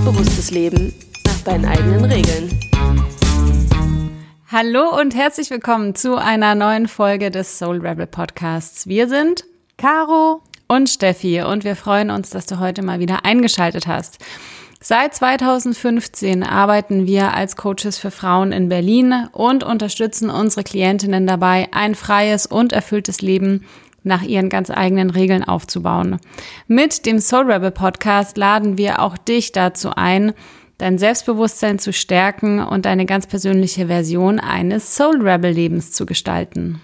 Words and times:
selbstbewusstes 0.00 0.50
Leben 0.50 0.94
nach 1.26 1.40
deinen 1.42 1.66
eigenen 1.66 2.04
Regeln. 2.06 2.58
Hallo 4.50 4.98
und 4.98 5.14
herzlich 5.14 5.50
willkommen 5.50 5.94
zu 5.94 6.16
einer 6.16 6.54
neuen 6.54 6.88
Folge 6.88 7.30
des 7.30 7.58
Soul 7.58 7.86
Rebel 7.86 8.06
Podcasts. 8.06 8.86
Wir 8.86 9.08
sind 9.08 9.44
Caro 9.76 10.40
und 10.68 10.88
Steffi 10.88 11.42
und 11.42 11.64
wir 11.64 11.76
freuen 11.76 12.10
uns, 12.10 12.30
dass 12.30 12.46
du 12.46 12.58
heute 12.58 12.82
mal 12.82 12.98
wieder 12.98 13.26
eingeschaltet 13.26 13.86
hast. 13.86 14.24
Seit 14.80 15.14
2015 15.14 16.44
arbeiten 16.44 17.06
wir 17.06 17.34
als 17.34 17.56
Coaches 17.56 17.98
für 17.98 18.10
Frauen 18.10 18.52
in 18.52 18.70
Berlin 18.70 19.28
und 19.32 19.62
unterstützen 19.64 20.30
unsere 20.30 20.64
Klientinnen 20.64 21.26
dabei, 21.26 21.68
ein 21.72 21.94
freies 21.94 22.46
und 22.46 22.72
erfülltes 22.72 23.20
Leben 23.20 23.66
nach 24.02 24.22
ihren 24.22 24.48
ganz 24.48 24.70
eigenen 24.70 25.10
Regeln 25.10 25.44
aufzubauen. 25.44 26.18
Mit 26.66 27.06
dem 27.06 27.18
Soul 27.18 27.50
Rebel 27.50 27.70
Podcast 27.70 28.36
laden 28.36 28.78
wir 28.78 29.00
auch 29.00 29.18
dich 29.18 29.52
dazu 29.52 29.90
ein, 29.94 30.32
dein 30.78 30.98
Selbstbewusstsein 30.98 31.78
zu 31.78 31.92
stärken 31.92 32.60
und 32.60 32.86
deine 32.86 33.06
ganz 33.06 33.26
persönliche 33.26 33.88
Version 33.88 34.40
eines 34.40 34.96
Soul 34.96 35.20
Rebel 35.20 35.52
Lebens 35.52 35.92
zu 35.92 36.06
gestalten. 36.06 36.80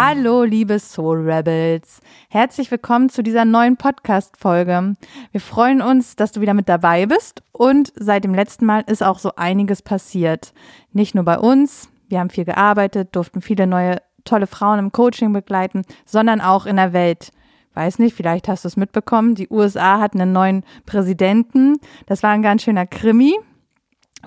Hallo, 0.00 0.44
liebe 0.44 0.78
Soul 0.78 1.28
Rebels. 1.28 2.00
Herzlich 2.28 2.70
willkommen 2.70 3.08
zu 3.08 3.24
dieser 3.24 3.44
neuen 3.44 3.76
Podcast-Folge. 3.76 4.94
Wir 5.32 5.40
freuen 5.40 5.82
uns, 5.82 6.14
dass 6.14 6.30
du 6.30 6.40
wieder 6.40 6.54
mit 6.54 6.68
dabei 6.68 7.06
bist 7.06 7.42
und 7.50 7.92
seit 7.96 8.22
dem 8.22 8.32
letzten 8.32 8.64
Mal 8.64 8.84
ist 8.86 9.02
auch 9.02 9.18
so 9.18 9.32
einiges 9.34 9.82
passiert. 9.82 10.52
Nicht 10.92 11.16
nur 11.16 11.24
bei 11.24 11.36
uns, 11.36 11.88
wir 12.08 12.20
haben 12.20 12.30
viel 12.30 12.44
gearbeitet, 12.44 13.16
durften 13.16 13.42
viele 13.42 13.66
neue 13.66 13.96
tolle 14.22 14.46
Frauen 14.46 14.78
im 14.78 14.92
Coaching 14.92 15.32
begleiten, 15.32 15.82
sondern 16.04 16.40
auch 16.40 16.64
in 16.66 16.76
der 16.76 16.92
Welt. 16.92 17.32
Weiß 17.74 17.98
nicht, 17.98 18.14
vielleicht 18.14 18.46
hast 18.46 18.62
du 18.62 18.68
es 18.68 18.76
mitbekommen, 18.76 19.34
die 19.34 19.48
USA 19.50 19.98
hatten 19.98 20.20
einen 20.20 20.32
neuen 20.32 20.64
Präsidenten. 20.86 21.74
Das 22.06 22.22
war 22.22 22.30
ein 22.30 22.42
ganz 22.42 22.62
schöner 22.62 22.86
Krimi. 22.86 23.36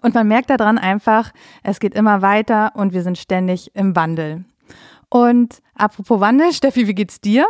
Und 0.02 0.16
man 0.16 0.28
merkt 0.28 0.50
daran 0.50 0.78
einfach, 0.78 1.32
es 1.64 1.80
geht 1.80 1.96
immer 1.96 2.22
weiter 2.22 2.74
und 2.76 2.92
wir 2.92 3.04
sind 3.04 3.18
ständig 3.18 3.74
im 3.74 3.96
Wandel. 3.96 4.44
Und 5.12 5.62
apropos 5.76 6.22
Wandel, 6.22 6.54
Steffi, 6.54 6.88
wie 6.88 6.96
geht's 6.96 7.20
dir? 7.20 7.46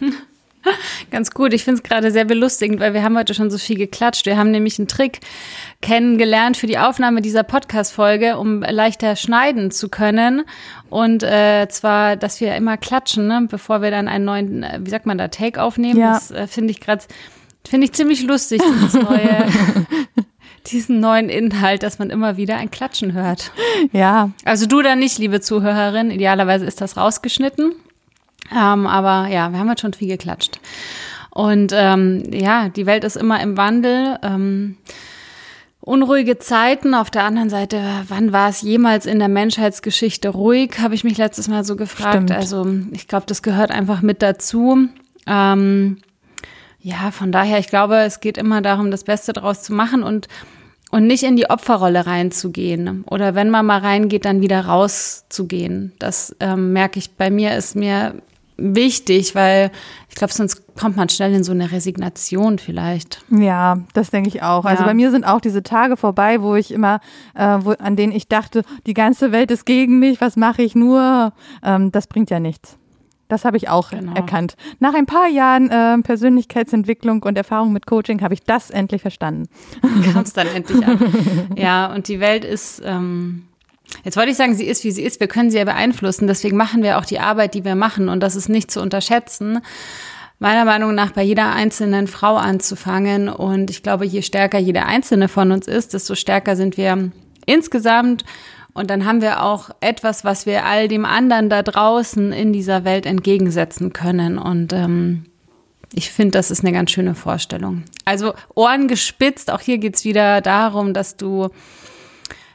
Ganz 1.12 1.30
gut. 1.30 1.52
Ich 1.52 1.62
finde 1.62 1.80
es 1.80 1.88
gerade 1.88 2.10
sehr 2.10 2.24
belustigend, 2.24 2.80
weil 2.80 2.94
wir 2.94 3.04
haben 3.04 3.16
heute 3.16 3.32
schon 3.32 3.48
so 3.48 3.58
viel 3.58 3.78
geklatscht. 3.78 4.26
Wir 4.26 4.36
haben 4.36 4.50
nämlich 4.50 4.76
einen 4.80 4.88
Trick 4.88 5.20
kennengelernt 5.82 6.56
für 6.56 6.66
die 6.66 6.78
Aufnahme 6.78 7.22
dieser 7.22 7.44
Podcast-Folge, 7.44 8.38
um 8.38 8.62
leichter 8.62 9.14
schneiden 9.14 9.70
zu 9.70 9.88
können. 9.88 10.42
Und 10.90 11.22
äh, 11.22 11.68
zwar, 11.68 12.16
dass 12.16 12.40
wir 12.40 12.56
immer 12.56 12.76
klatschen, 12.76 13.28
ne? 13.28 13.46
bevor 13.48 13.80
wir 13.80 13.92
dann 13.92 14.08
einen 14.08 14.24
neuen, 14.24 14.64
äh, 14.64 14.80
wie 14.82 14.90
sagt 14.90 15.06
man 15.06 15.18
da, 15.18 15.28
Take 15.28 15.62
aufnehmen. 15.62 16.00
Ja. 16.00 16.14
Das 16.14 16.32
äh, 16.32 16.48
finde 16.48 16.72
ich 16.72 16.80
gerade, 16.80 17.04
finde 17.64 17.84
ich 17.84 17.92
ziemlich 17.92 18.24
lustig, 18.24 18.60
dieses 18.60 18.94
neue 19.00 19.46
diesen 20.70 21.00
neuen 21.00 21.28
Inhalt, 21.28 21.82
dass 21.82 21.98
man 21.98 22.10
immer 22.10 22.36
wieder 22.36 22.56
ein 22.56 22.70
Klatschen 22.70 23.12
hört. 23.12 23.52
Ja. 23.92 24.30
Also 24.44 24.66
du 24.66 24.82
da 24.82 24.96
nicht, 24.96 25.18
liebe 25.18 25.40
Zuhörerin. 25.40 26.10
Idealerweise 26.10 26.64
ist 26.64 26.80
das 26.80 26.96
rausgeschnitten. 26.96 27.72
Ähm, 28.52 28.86
aber 28.86 29.28
ja, 29.28 29.50
wir 29.50 29.58
haben 29.58 29.68
jetzt 29.68 29.80
schon 29.80 29.92
viel 29.92 30.08
geklatscht. 30.08 30.60
Und 31.30 31.72
ähm, 31.74 32.22
ja, 32.32 32.68
die 32.68 32.86
Welt 32.86 33.04
ist 33.04 33.16
immer 33.16 33.40
im 33.40 33.56
Wandel. 33.56 34.18
Ähm, 34.22 34.76
unruhige 35.80 36.38
Zeiten. 36.38 36.94
Auf 36.94 37.10
der 37.10 37.24
anderen 37.24 37.50
Seite, 37.50 37.80
wann 38.08 38.32
war 38.32 38.48
es 38.48 38.62
jemals 38.62 39.06
in 39.06 39.18
der 39.18 39.28
Menschheitsgeschichte 39.28 40.28
ruhig, 40.30 40.78
habe 40.80 40.94
ich 40.94 41.04
mich 41.04 41.16
letztes 41.16 41.48
Mal 41.48 41.64
so 41.64 41.76
gefragt. 41.76 42.14
Stimmt. 42.14 42.32
Also 42.32 42.66
ich 42.92 43.08
glaube, 43.08 43.26
das 43.26 43.42
gehört 43.42 43.70
einfach 43.70 44.02
mit 44.02 44.22
dazu. 44.22 44.88
Ähm, 45.26 45.98
ja, 46.80 47.10
von 47.10 47.32
daher, 47.32 47.58
ich 47.58 47.68
glaube, 47.68 47.96
es 47.96 48.20
geht 48.20 48.38
immer 48.38 48.62
darum, 48.62 48.90
das 48.90 49.04
Beste 49.04 49.32
draus 49.32 49.62
zu 49.62 49.72
machen 49.72 50.02
und 50.02 50.28
und 50.90 51.06
nicht 51.06 51.24
in 51.24 51.36
die 51.36 51.50
Opferrolle 51.50 52.06
reinzugehen. 52.06 53.04
Oder 53.10 53.34
wenn 53.34 53.50
man 53.50 53.66
mal 53.66 53.80
reingeht, 53.80 54.24
dann 54.24 54.40
wieder 54.40 54.66
rauszugehen. 54.66 55.92
Das 55.98 56.34
ähm, 56.40 56.72
merke 56.72 56.98
ich 56.98 57.12
bei 57.12 57.30
mir, 57.30 57.56
ist 57.56 57.76
mir 57.76 58.14
wichtig, 58.56 59.34
weil 59.34 59.70
ich 60.08 60.14
glaube, 60.14 60.32
sonst 60.32 60.74
kommt 60.76 60.96
man 60.96 61.08
schnell 61.08 61.34
in 61.34 61.44
so 61.44 61.52
eine 61.52 61.72
Resignation 61.72 62.58
vielleicht. 62.58 63.22
Ja, 63.30 63.78
das 63.92 64.10
denke 64.10 64.28
ich 64.28 64.42
auch. 64.42 64.64
Also 64.64 64.82
ja. 64.82 64.86
Bei 64.86 64.94
mir 64.94 65.10
sind 65.10 65.24
auch 65.24 65.40
diese 65.40 65.62
Tage 65.62 65.96
vorbei, 65.96 66.40
wo 66.40 66.54
ich 66.54 66.72
immer, 66.72 67.00
äh, 67.34 67.58
wo, 67.60 67.72
an 67.72 67.96
denen 67.96 68.12
ich 68.12 68.28
dachte, 68.28 68.62
die 68.86 68.94
ganze 68.94 69.32
Welt 69.32 69.50
ist 69.50 69.66
gegen 69.66 69.98
mich, 69.98 70.20
was 70.20 70.36
mache 70.36 70.62
ich 70.62 70.74
nur? 70.74 71.32
Ähm, 71.62 71.92
das 71.92 72.06
bringt 72.06 72.30
ja 72.30 72.40
nichts. 72.40 72.78
Das 73.28 73.44
habe 73.44 73.56
ich 73.56 73.68
auch 73.68 73.90
genau. 73.90 74.14
erkannt. 74.14 74.56
Nach 74.78 74.94
ein 74.94 75.06
paar 75.06 75.28
Jahren 75.28 75.70
äh, 75.70 75.98
Persönlichkeitsentwicklung 76.02 77.22
und 77.22 77.36
Erfahrung 77.36 77.72
mit 77.72 77.86
Coaching 77.86 78.22
habe 78.22 78.34
ich 78.34 78.42
das 78.42 78.70
endlich 78.70 79.02
verstanden. 79.02 79.48
Kam 80.12 80.22
es 80.22 80.32
dann 80.32 80.46
endlich 80.46 80.86
an. 80.86 80.98
Ja, 81.56 81.92
und 81.92 82.08
die 82.08 82.20
Welt 82.20 82.44
ist, 82.44 82.82
ähm, 82.84 83.48
jetzt 84.04 84.16
wollte 84.16 84.30
ich 84.30 84.36
sagen, 84.36 84.54
sie 84.54 84.66
ist, 84.66 84.84
wie 84.84 84.92
sie 84.92 85.02
ist. 85.02 85.18
Wir 85.18 85.26
können 85.26 85.50
sie 85.50 85.58
ja 85.58 85.64
beeinflussen. 85.64 86.26
Deswegen 86.28 86.56
machen 86.56 86.82
wir 86.82 86.98
auch 86.98 87.04
die 87.04 87.18
Arbeit, 87.18 87.54
die 87.54 87.64
wir 87.64 87.74
machen. 87.74 88.08
Und 88.08 88.20
das 88.20 88.36
ist 88.36 88.48
nicht 88.48 88.70
zu 88.70 88.80
unterschätzen. 88.80 89.60
Meiner 90.38 90.64
Meinung 90.64 90.94
nach 90.94 91.12
bei 91.12 91.22
jeder 91.22 91.52
einzelnen 91.52 92.06
Frau 92.06 92.36
anzufangen. 92.36 93.28
Und 93.28 93.70
ich 93.70 93.82
glaube, 93.82 94.04
je 94.04 94.22
stärker 94.22 94.58
jede 94.58 94.84
einzelne 94.84 95.28
von 95.28 95.50
uns 95.50 95.66
ist, 95.66 95.94
desto 95.94 96.14
stärker 96.14 96.54
sind 96.54 96.76
wir 96.76 97.10
insgesamt 97.46 98.24
und 98.76 98.90
dann 98.90 99.06
haben 99.06 99.22
wir 99.22 99.42
auch 99.42 99.70
etwas, 99.80 100.24
was 100.24 100.44
wir 100.44 100.64
all 100.64 100.88
dem 100.88 101.04
anderen 101.04 101.48
da 101.48 101.62
draußen 101.62 102.32
in 102.32 102.52
dieser 102.52 102.84
Welt 102.84 103.06
entgegensetzen 103.06 103.92
können. 103.92 104.36
Und 104.36 104.72
ähm, 104.72 105.24
ich 105.92 106.10
finde, 106.10 106.32
das 106.32 106.50
ist 106.50 106.60
eine 106.60 106.72
ganz 106.72 106.90
schöne 106.90 107.14
Vorstellung. 107.14 107.84
Also 108.04 108.34
Ohren 108.54 108.86
gespitzt, 108.86 109.50
auch 109.50 109.60
hier 109.60 109.78
geht 109.78 109.96
es 109.96 110.04
wieder 110.04 110.40
darum, 110.42 110.92
dass 110.92 111.16
du 111.16 111.48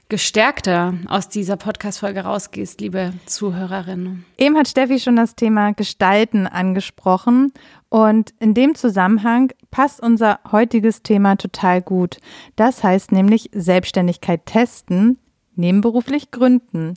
gestärkter 0.10 0.94
aus 1.08 1.30
dieser 1.30 1.56
Podcast-Folge 1.56 2.20
rausgehst, 2.20 2.81
liebe 2.81 3.14
Zuhörerinnen. 3.26 4.26
Eben 4.38 4.58
hat 4.58 4.68
Steffi 4.68 5.00
schon 5.00 5.16
das 5.16 5.36
Thema 5.36 5.72
Gestalten 5.74 6.48
angesprochen. 6.48 7.54
Und 7.88 8.34
in 8.40 8.54
dem 8.54 8.76
Zusammenhang 8.76 9.54
passt 9.72 10.04
unser 10.04 10.40
heutiges 10.52 11.02
Thema 11.02 11.38
total 11.38 11.81
gut. 11.81 12.20
Das 12.58 12.84
heißt 12.84 13.12
nämlich 13.12 13.50
Selbstständigkeit 13.54 14.46
testen, 14.46 15.18
nebenberuflich 15.56 16.31
gründen. 16.31 16.95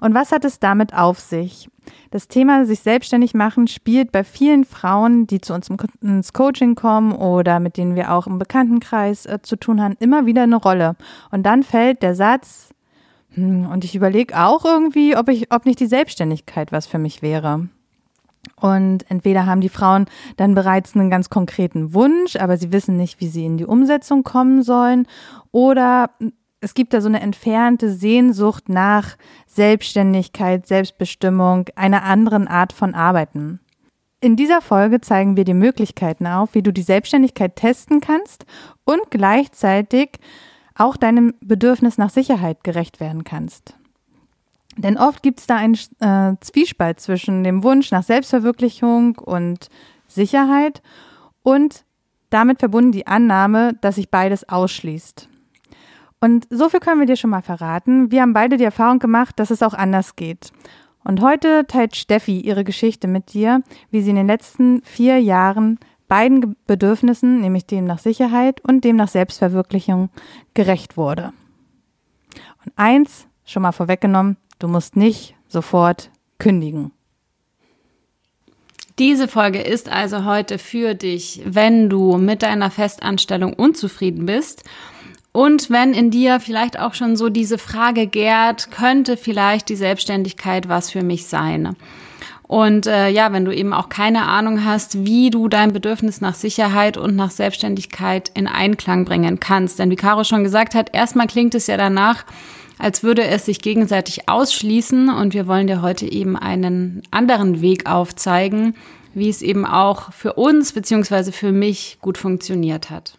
Und 0.00 0.14
was 0.14 0.32
hat 0.32 0.44
es 0.44 0.60
damit 0.60 0.94
auf 0.94 1.18
sich? 1.18 1.68
Das 2.10 2.28
Thema 2.28 2.64
sich 2.64 2.80
selbstständig 2.80 3.34
machen 3.34 3.66
spielt 3.66 4.12
bei 4.12 4.24
vielen 4.24 4.64
Frauen, 4.64 5.26
die 5.26 5.40
zu 5.40 5.54
uns 5.54 5.68
ins 6.00 6.32
Coaching 6.32 6.74
kommen 6.74 7.12
oder 7.12 7.60
mit 7.60 7.76
denen 7.76 7.96
wir 7.96 8.12
auch 8.12 8.26
im 8.26 8.38
Bekanntenkreis 8.38 9.26
äh, 9.26 9.40
zu 9.42 9.56
tun 9.56 9.82
haben, 9.82 9.96
immer 9.98 10.26
wieder 10.26 10.42
eine 10.42 10.56
Rolle. 10.56 10.96
Und 11.30 11.44
dann 11.44 11.62
fällt 11.62 12.02
der 12.02 12.14
Satz, 12.14 12.70
hm, 13.30 13.66
und 13.66 13.84
ich 13.84 13.94
überlege 13.94 14.38
auch 14.38 14.64
irgendwie, 14.64 15.16
ob 15.16 15.28
ich, 15.28 15.52
ob 15.52 15.66
nicht 15.66 15.80
die 15.80 15.86
Selbstständigkeit 15.86 16.72
was 16.72 16.86
für 16.86 16.98
mich 16.98 17.22
wäre. 17.22 17.68
Und 18.56 19.08
entweder 19.10 19.46
haben 19.46 19.60
die 19.60 19.68
Frauen 19.68 20.06
dann 20.36 20.54
bereits 20.54 20.94
einen 20.94 21.10
ganz 21.10 21.30
konkreten 21.30 21.94
Wunsch, 21.94 22.36
aber 22.36 22.56
sie 22.56 22.72
wissen 22.72 22.96
nicht, 22.96 23.20
wie 23.20 23.28
sie 23.28 23.44
in 23.44 23.56
die 23.56 23.66
Umsetzung 23.66 24.24
kommen 24.24 24.62
sollen, 24.62 25.06
oder 25.52 26.10
es 26.60 26.74
gibt 26.74 26.92
da 26.92 27.00
so 27.00 27.08
eine 27.08 27.20
entfernte 27.20 27.90
Sehnsucht 27.90 28.68
nach 28.68 29.16
Selbstständigkeit, 29.46 30.66
Selbstbestimmung, 30.66 31.66
einer 31.76 32.02
anderen 32.02 32.48
Art 32.48 32.72
von 32.72 32.94
Arbeiten. 32.94 33.60
In 34.20 34.34
dieser 34.34 34.60
Folge 34.60 35.00
zeigen 35.00 35.36
wir 35.36 35.44
dir 35.44 35.54
Möglichkeiten 35.54 36.26
auf, 36.26 36.54
wie 36.54 36.62
du 36.62 36.72
die 36.72 36.82
Selbstständigkeit 36.82 37.54
testen 37.54 38.00
kannst 38.00 38.46
und 38.84 39.10
gleichzeitig 39.10 40.18
auch 40.74 40.96
deinem 40.96 41.34
Bedürfnis 41.40 41.98
nach 41.98 42.10
Sicherheit 42.10 42.64
gerecht 42.64 42.98
werden 42.98 43.22
kannst. 43.22 43.74
Denn 44.76 44.96
oft 44.96 45.22
gibt 45.22 45.40
es 45.40 45.46
da 45.46 45.56
einen 45.56 45.74
äh, 46.00 46.36
Zwiespalt 46.40 47.00
zwischen 47.00 47.44
dem 47.44 47.62
Wunsch 47.62 47.90
nach 47.90 48.02
Selbstverwirklichung 48.02 49.18
und 49.18 49.68
Sicherheit 50.08 50.82
und 51.42 51.84
damit 52.30 52.58
verbunden 52.58 52.92
die 52.92 53.06
Annahme, 53.06 53.74
dass 53.80 53.96
sich 53.96 54.10
beides 54.10 54.48
ausschließt. 54.48 55.28
Und 56.20 56.46
so 56.50 56.68
viel 56.68 56.80
können 56.80 57.00
wir 57.00 57.06
dir 57.06 57.16
schon 57.16 57.30
mal 57.30 57.42
verraten. 57.42 58.10
Wir 58.10 58.22
haben 58.22 58.32
beide 58.32 58.56
die 58.56 58.64
Erfahrung 58.64 58.98
gemacht, 58.98 59.38
dass 59.38 59.50
es 59.50 59.62
auch 59.62 59.74
anders 59.74 60.16
geht. 60.16 60.50
Und 61.04 61.20
heute 61.20 61.66
teilt 61.66 61.96
Steffi 61.96 62.40
ihre 62.40 62.64
Geschichte 62.64 63.06
mit 63.06 63.32
dir, 63.32 63.62
wie 63.90 64.02
sie 64.02 64.10
in 64.10 64.16
den 64.16 64.26
letzten 64.26 64.82
vier 64.82 65.20
Jahren 65.20 65.78
beiden 66.08 66.56
Bedürfnissen, 66.66 67.40
nämlich 67.40 67.66
dem 67.66 67.84
nach 67.84 67.98
Sicherheit 67.98 68.60
und 68.62 68.82
dem 68.82 68.96
nach 68.96 69.08
Selbstverwirklichung, 69.08 70.10
gerecht 70.54 70.96
wurde. 70.96 71.32
Und 72.64 72.72
eins 72.76 73.26
schon 73.44 73.62
mal 73.62 73.72
vorweggenommen, 73.72 74.36
du 74.58 74.68
musst 74.68 74.96
nicht 74.96 75.36
sofort 75.48 76.10
kündigen. 76.38 76.92
Diese 78.98 79.28
Folge 79.28 79.60
ist 79.60 79.88
also 79.88 80.24
heute 80.24 80.58
für 80.58 80.94
dich, 80.94 81.42
wenn 81.44 81.88
du 81.88 82.16
mit 82.16 82.42
deiner 82.42 82.70
Festanstellung 82.70 83.52
unzufrieden 83.52 84.26
bist 84.26 84.64
Und 85.32 85.70
wenn 85.70 85.94
in 85.94 86.10
dir 86.10 86.40
vielleicht 86.40 86.78
auch 86.78 86.94
schon 86.94 87.16
so 87.16 87.28
diese 87.28 87.58
Frage 87.58 88.06
gärt, 88.06 88.70
könnte 88.70 89.16
vielleicht 89.16 89.68
die 89.68 89.76
Selbstständigkeit 89.76 90.68
was 90.68 90.90
für 90.90 91.02
mich 91.02 91.26
sein? 91.26 91.76
Und 92.48 92.86
äh, 92.86 93.10
ja, 93.10 93.30
wenn 93.30 93.44
du 93.44 93.54
eben 93.54 93.74
auch 93.74 93.90
keine 93.90 94.22
Ahnung 94.22 94.64
hast, 94.64 95.04
wie 95.04 95.28
du 95.28 95.48
dein 95.48 95.74
Bedürfnis 95.74 96.22
nach 96.22 96.34
Sicherheit 96.34 96.96
und 96.96 97.14
nach 97.14 97.30
Selbstständigkeit 97.30 98.30
in 98.32 98.46
Einklang 98.46 99.04
bringen 99.04 99.38
kannst. 99.38 99.78
Denn 99.78 99.90
wie 99.90 99.96
Caro 99.96 100.24
schon 100.24 100.44
gesagt 100.44 100.74
hat, 100.74 100.94
erstmal 100.94 101.26
klingt 101.26 101.54
es 101.54 101.66
ja 101.66 101.76
danach, 101.76 102.24
als 102.78 103.02
würde 103.02 103.24
es 103.24 103.44
sich 103.44 103.60
gegenseitig 103.60 104.30
ausschließen. 104.30 105.10
Und 105.10 105.34
wir 105.34 105.46
wollen 105.46 105.66
dir 105.66 105.82
heute 105.82 106.10
eben 106.10 106.36
einen 106.38 107.02
anderen 107.10 107.60
Weg 107.60 107.84
aufzeigen, 107.84 108.74
wie 109.12 109.28
es 109.28 109.42
eben 109.42 109.66
auch 109.66 110.10
für 110.14 110.32
uns 110.32 110.72
beziehungsweise 110.72 111.32
für 111.32 111.52
mich 111.52 111.98
gut 112.00 112.16
funktioniert 112.16 112.88
hat. 112.88 113.17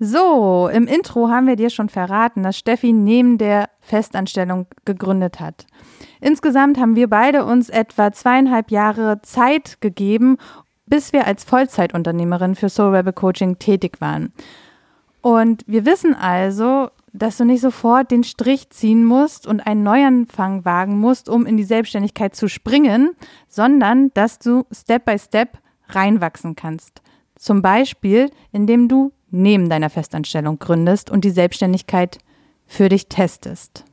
So, 0.00 0.68
im 0.72 0.86
Intro 0.88 1.28
haben 1.28 1.46
wir 1.46 1.56
dir 1.56 1.70
schon 1.70 1.88
verraten, 1.88 2.42
dass 2.42 2.58
Steffi 2.58 2.92
neben 2.92 3.38
der 3.38 3.70
Festanstellung 3.80 4.66
gegründet 4.84 5.38
hat. 5.38 5.66
Insgesamt 6.20 6.78
haben 6.78 6.96
wir 6.96 7.08
beide 7.08 7.44
uns 7.44 7.68
etwa 7.68 8.12
zweieinhalb 8.12 8.70
Jahre 8.70 9.22
Zeit 9.22 9.80
gegeben, 9.80 10.36
bis 10.86 11.12
wir 11.12 11.26
als 11.26 11.44
Vollzeitunternehmerin 11.44 12.56
für 12.56 12.68
Soul 12.68 12.96
Rebel 12.96 13.12
Coaching 13.12 13.58
tätig 13.58 14.00
waren. 14.00 14.32
Und 15.22 15.62
wir 15.66 15.86
wissen 15.86 16.14
also, 16.14 16.90
dass 17.14 17.38
du 17.38 17.44
nicht 17.44 17.62
sofort 17.62 18.10
den 18.10 18.24
Strich 18.24 18.68
ziehen 18.70 19.04
musst 19.04 19.46
und 19.46 19.66
einen 19.66 19.84
Neuanfang 19.84 20.64
wagen 20.64 20.98
musst, 20.98 21.28
um 21.28 21.46
in 21.46 21.56
die 21.56 21.64
Selbstständigkeit 21.64 22.34
zu 22.34 22.48
springen, 22.48 23.12
sondern 23.48 24.10
dass 24.12 24.38
du 24.38 24.64
Step 24.70 25.06
by 25.06 25.18
Step 25.18 25.56
reinwachsen 25.88 26.56
kannst. 26.56 27.00
Zum 27.36 27.62
Beispiel, 27.62 28.30
indem 28.52 28.88
du 28.88 29.12
neben 29.34 29.68
deiner 29.68 29.90
Festanstellung 29.90 30.58
gründest 30.58 31.10
und 31.10 31.24
die 31.24 31.30
Selbstständigkeit 31.30 32.18
für 32.66 32.88
dich 32.88 33.08
testest. 33.08 33.84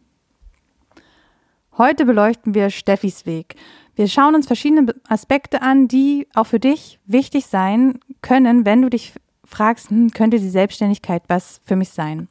Heute 1.78 2.06
beleuchten 2.06 2.54
wir 2.54 2.70
Steffis 2.70 3.26
Weg. 3.26 3.56
Wir 3.96 4.08
schauen 4.08 4.36
uns 4.36 4.48
verschiedene 4.48 4.94
Aspekte 5.08 5.62
an, 5.62 5.88
die 5.88 6.28
auch 6.34 6.48
für 6.48 6.60
dich 6.60 7.00
wichtig 7.06 7.46
sein 7.46 8.00
können, 8.22 8.66
wenn 8.66 8.82
du 8.82 8.90
dich 8.90 9.14
fragst, 9.44 9.90
hm, 9.90 10.12
könnte 10.12 10.40
die 10.40 10.50
Selbstständigkeit 10.50 11.24
was 11.28 11.60
für 11.66 11.76
mich 11.76 11.90
sein? 11.90 12.30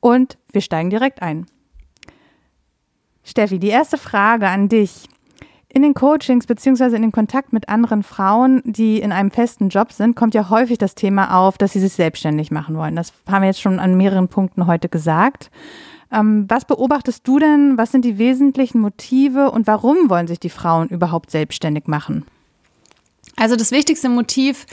Und 0.00 0.38
wir 0.52 0.60
steigen 0.60 0.90
direkt 0.90 1.22
ein. 1.22 1.46
Steffi, 3.24 3.58
die 3.58 3.68
erste 3.68 3.98
Frage 3.98 4.48
an 4.48 4.68
dich. 4.68 5.08
In 5.74 5.80
den 5.80 5.94
Coachings 5.94 6.46
beziehungsweise 6.46 6.96
in 6.96 7.02
den 7.02 7.12
Kontakt 7.12 7.54
mit 7.54 7.70
anderen 7.70 8.02
Frauen, 8.02 8.60
die 8.66 9.00
in 9.00 9.10
einem 9.10 9.30
festen 9.30 9.70
Job 9.70 9.90
sind, 9.90 10.14
kommt 10.14 10.34
ja 10.34 10.50
häufig 10.50 10.76
das 10.76 10.94
Thema 10.94 11.38
auf, 11.38 11.56
dass 11.56 11.72
sie 11.72 11.80
sich 11.80 11.94
selbstständig 11.94 12.50
machen 12.50 12.76
wollen. 12.76 12.94
Das 12.94 13.14
haben 13.26 13.40
wir 13.40 13.46
jetzt 13.46 13.62
schon 13.62 13.78
an 13.78 13.96
mehreren 13.96 14.28
Punkten 14.28 14.66
heute 14.66 14.90
gesagt. 14.90 15.50
Ähm, 16.12 16.44
was 16.46 16.66
beobachtest 16.66 17.26
du 17.26 17.38
denn? 17.38 17.78
Was 17.78 17.90
sind 17.90 18.04
die 18.04 18.18
wesentlichen 18.18 18.82
Motive 18.82 19.50
und 19.50 19.66
warum 19.66 20.10
wollen 20.10 20.26
sich 20.26 20.38
die 20.38 20.50
Frauen 20.50 20.88
überhaupt 20.88 21.30
selbstständig 21.30 21.86
machen? 21.86 22.26
Also 23.36 23.56
das 23.56 23.70
wichtigste 23.70 24.10
Motiv 24.10 24.66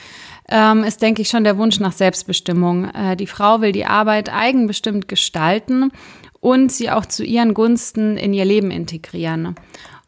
ähm, 0.49 0.83
ist, 0.83 1.01
denke 1.01 1.21
ich, 1.21 1.29
schon 1.29 1.45
der 1.45 1.57
Wunsch 1.57 1.79
nach 1.79 1.93
Selbstbestimmung. 1.93 2.89
Äh, 2.89 3.15
die 3.15 3.27
Frau 3.27 3.61
will 3.61 3.71
die 3.71 3.85
Arbeit 3.85 4.33
eigenbestimmt 4.33 5.07
gestalten 5.07 5.93
und 6.41 6.73
sie 6.73 6.91
auch 6.91 7.05
zu 7.05 7.23
ihren 7.23 7.53
Gunsten 7.53 8.17
in 8.17 8.33
ihr 8.33 8.43
Leben 8.43 8.69
integrieren. 8.69 9.55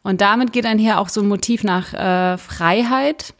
Und 0.02 0.20
damit 0.20 0.52
geht 0.52 0.66
einher 0.66 1.00
auch 1.00 1.08
so 1.08 1.20
ein 1.20 1.28
Motiv 1.28 1.64
nach 1.64 1.94
äh, 1.94 2.38
Freiheit 2.38 3.34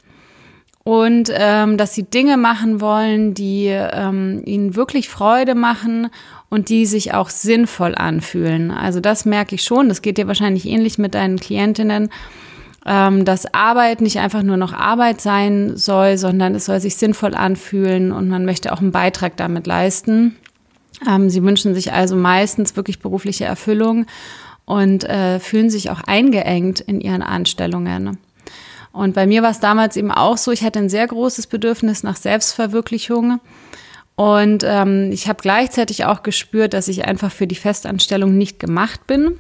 und 0.85 1.31
ähm, 1.33 1.77
dass 1.77 1.95
sie 1.95 2.05
Dinge 2.05 2.37
machen 2.37 2.81
wollen, 2.81 3.35
die 3.35 3.67
ähm, 3.69 4.43
ihnen 4.45 4.75
wirklich 4.75 5.09
Freude 5.09 5.55
machen 5.55 6.09
und 6.49 6.69
die 6.69 6.87
sich 6.87 7.15
auch 7.15 7.31
sinnvoll 7.31 7.95
anfühlen. 7.95 8.71
Also 8.71 9.01
das 9.01 9.25
merke 9.25 9.55
ich 9.55 9.63
schon. 9.63 9.89
Das 9.89 10.03
geht 10.03 10.19
dir 10.19 10.27
wahrscheinlich 10.27 10.67
ähnlich 10.67 10.99
mit 10.99 11.15
deinen 11.15 11.39
Klientinnen, 11.39 12.11
ähm, 12.85 13.25
dass 13.25 13.55
Arbeit 13.55 14.01
nicht 14.01 14.19
einfach 14.19 14.43
nur 14.43 14.57
noch 14.57 14.73
Arbeit 14.73 15.21
sein 15.21 15.77
soll, 15.77 16.17
sondern 16.19 16.57
es 16.57 16.65
soll 16.65 16.81
sich 16.81 16.97
sinnvoll 16.97 17.35
anfühlen 17.37 18.11
und 18.11 18.29
man 18.29 18.45
möchte 18.45 18.73
auch 18.73 18.81
einen 18.81 18.93
Beitrag 18.93 19.37
damit 19.37 19.69
leisten. 19.69 20.37
Ähm, 21.09 21.31
sie 21.31 21.45
wünschen 21.45 21.75
sich 21.75 21.93
also 21.93 22.17
meistens 22.17 22.75
wirklich 22.77 22.99
berufliche 22.99 23.45
Erfüllung 23.45 24.07
und 24.65 25.05
äh, 25.05 25.41
fühlen 25.41 25.71
sich 25.71 25.91
auch 25.91 26.01
eingeengt 26.07 26.81
in 26.81 27.01
ihren 27.01 27.23
Anstellungen. 27.23 28.19
Und 28.93 29.15
bei 29.15 29.27
mir 29.27 29.43
war 29.43 29.51
es 29.51 29.61
damals 29.61 29.97
eben 29.97 30.11
auch 30.11 30.37
so, 30.37 30.53
ich 30.53 30.63
hatte 30.63 30.79
ein 30.79 30.91
sehr 30.91 31.07
großes 31.07 31.47
Bedürfnis 31.47 32.03
nach 32.03 32.17
Selbstverwirklichung. 32.17 33.41
Und 34.15 34.63
ähm, 34.67 35.11
ich 35.11 35.29
habe 35.29 35.41
gleichzeitig 35.43 36.05
auch 36.05 36.23
gespürt, 36.23 36.75
dass 36.75 36.89
ich 36.89 37.07
einfach 37.07 37.33
für 37.33 37.47
die 37.47 37.55
Festanstellung 37.55 38.37
nicht 38.37 38.59
gemacht 38.59 39.07
bin. 39.07 39.39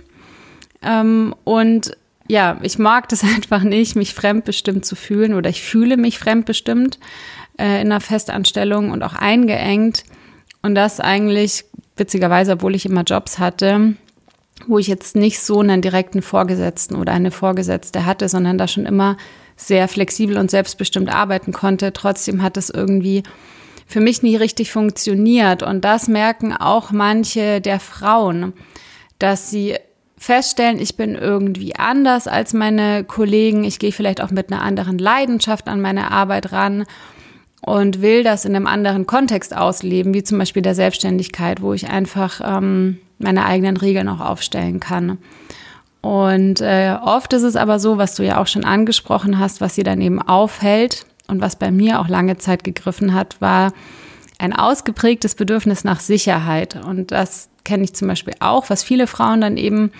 Ähm, 0.82 1.34
und 1.44 1.96
ja, 2.28 2.58
ich 2.62 2.78
mag 2.78 3.08
das 3.10 3.22
einfach 3.36 3.62
nicht, 3.62 3.94
mich 3.94 4.14
fremdbestimmt 4.14 4.86
zu 4.86 4.96
fühlen 4.96 5.34
oder 5.34 5.50
ich 5.50 5.62
fühle 5.62 5.98
mich 5.98 6.18
fremdbestimmt 6.18 6.98
äh, 7.58 7.82
in 7.82 7.92
einer 7.92 8.00
Festanstellung 8.00 8.90
und 8.90 9.02
auch 9.02 9.14
eingeengt. 9.14 10.04
Und 10.62 10.74
das 10.74 11.00
eigentlich, 11.00 11.64
witzigerweise, 11.96 12.52
obwohl 12.52 12.74
ich 12.74 12.86
immer 12.86 13.02
Jobs 13.02 13.38
hatte, 13.38 13.94
wo 14.66 14.78
ich 14.78 14.86
jetzt 14.86 15.16
nicht 15.16 15.40
so 15.40 15.60
einen 15.60 15.82
direkten 15.82 16.22
Vorgesetzten 16.22 16.96
oder 16.96 17.12
eine 17.12 17.30
Vorgesetzte 17.30 18.06
hatte, 18.06 18.28
sondern 18.28 18.58
da 18.58 18.68
schon 18.68 18.86
immer 18.86 19.16
sehr 19.56 19.88
flexibel 19.88 20.38
und 20.38 20.50
selbstbestimmt 20.50 21.12
arbeiten 21.12 21.52
konnte. 21.52 21.92
Trotzdem 21.92 22.42
hat 22.42 22.56
es 22.56 22.70
irgendwie 22.70 23.22
für 23.86 24.00
mich 24.00 24.22
nie 24.22 24.36
richtig 24.36 24.72
funktioniert. 24.72 25.62
Und 25.62 25.84
das 25.84 26.08
merken 26.08 26.52
auch 26.52 26.90
manche 26.90 27.60
der 27.60 27.80
Frauen, 27.80 28.52
dass 29.18 29.50
sie 29.50 29.76
feststellen, 30.16 30.80
ich 30.80 30.96
bin 30.96 31.14
irgendwie 31.14 31.74
anders 31.76 32.28
als 32.28 32.54
meine 32.54 33.04
Kollegen. 33.04 33.64
Ich 33.64 33.78
gehe 33.78 33.92
vielleicht 33.92 34.20
auch 34.20 34.30
mit 34.30 34.52
einer 34.52 34.62
anderen 34.62 34.98
Leidenschaft 34.98 35.68
an 35.68 35.80
meine 35.80 36.10
Arbeit 36.10 36.52
ran 36.52 36.84
und 37.60 38.02
will 38.02 38.22
das 38.22 38.44
in 38.44 38.56
einem 38.56 38.66
anderen 38.66 39.06
Kontext 39.06 39.54
ausleben, 39.56 40.14
wie 40.14 40.22
zum 40.22 40.38
Beispiel 40.38 40.62
der 40.62 40.74
Selbstständigkeit, 40.74 41.60
wo 41.60 41.72
ich 41.72 41.88
einfach 41.88 42.40
ähm, 42.44 42.98
meine 43.22 43.44
eigenen 43.44 43.76
Regeln 43.76 44.08
auch 44.08 44.20
aufstellen 44.20 44.80
kann. 44.80 45.18
Und 46.00 46.60
äh, 46.60 46.96
oft 47.00 47.32
ist 47.32 47.42
es 47.42 47.56
aber 47.56 47.78
so, 47.78 47.96
was 47.96 48.16
du 48.16 48.24
ja 48.24 48.40
auch 48.40 48.48
schon 48.48 48.64
angesprochen 48.64 49.38
hast, 49.38 49.60
was 49.60 49.74
sie 49.74 49.84
dann 49.84 50.00
eben 50.00 50.20
aufhält 50.20 51.06
und 51.28 51.40
was 51.40 51.56
bei 51.56 51.70
mir 51.70 52.00
auch 52.00 52.08
lange 52.08 52.38
Zeit 52.38 52.64
gegriffen 52.64 53.14
hat, 53.14 53.40
war 53.40 53.72
ein 54.38 54.52
ausgeprägtes 54.52 55.36
Bedürfnis 55.36 55.84
nach 55.84 56.00
Sicherheit. 56.00 56.84
Und 56.84 57.12
das 57.12 57.48
kenne 57.64 57.84
ich 57.84 57.94
zum 57.94 58.08
Beispiel 58.08 58.34
auch, 58.40 58.68
was 58.68 58.82
viele 58.82 59.06
Frauen 59.06 59.40
dann 59.40 59.56
eben 59.56 59.92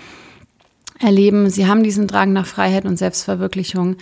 erleben. 0.99 1.49
Sie 1.49 1.67
haben 1.67 1.83
diesen 1.83 2.07
Drang 2.07 2.33
nach 2.33 2.45
Freiheit 2.45 2.85
und 2.85 2.97
Selbstverwirklichung 2.97 3.95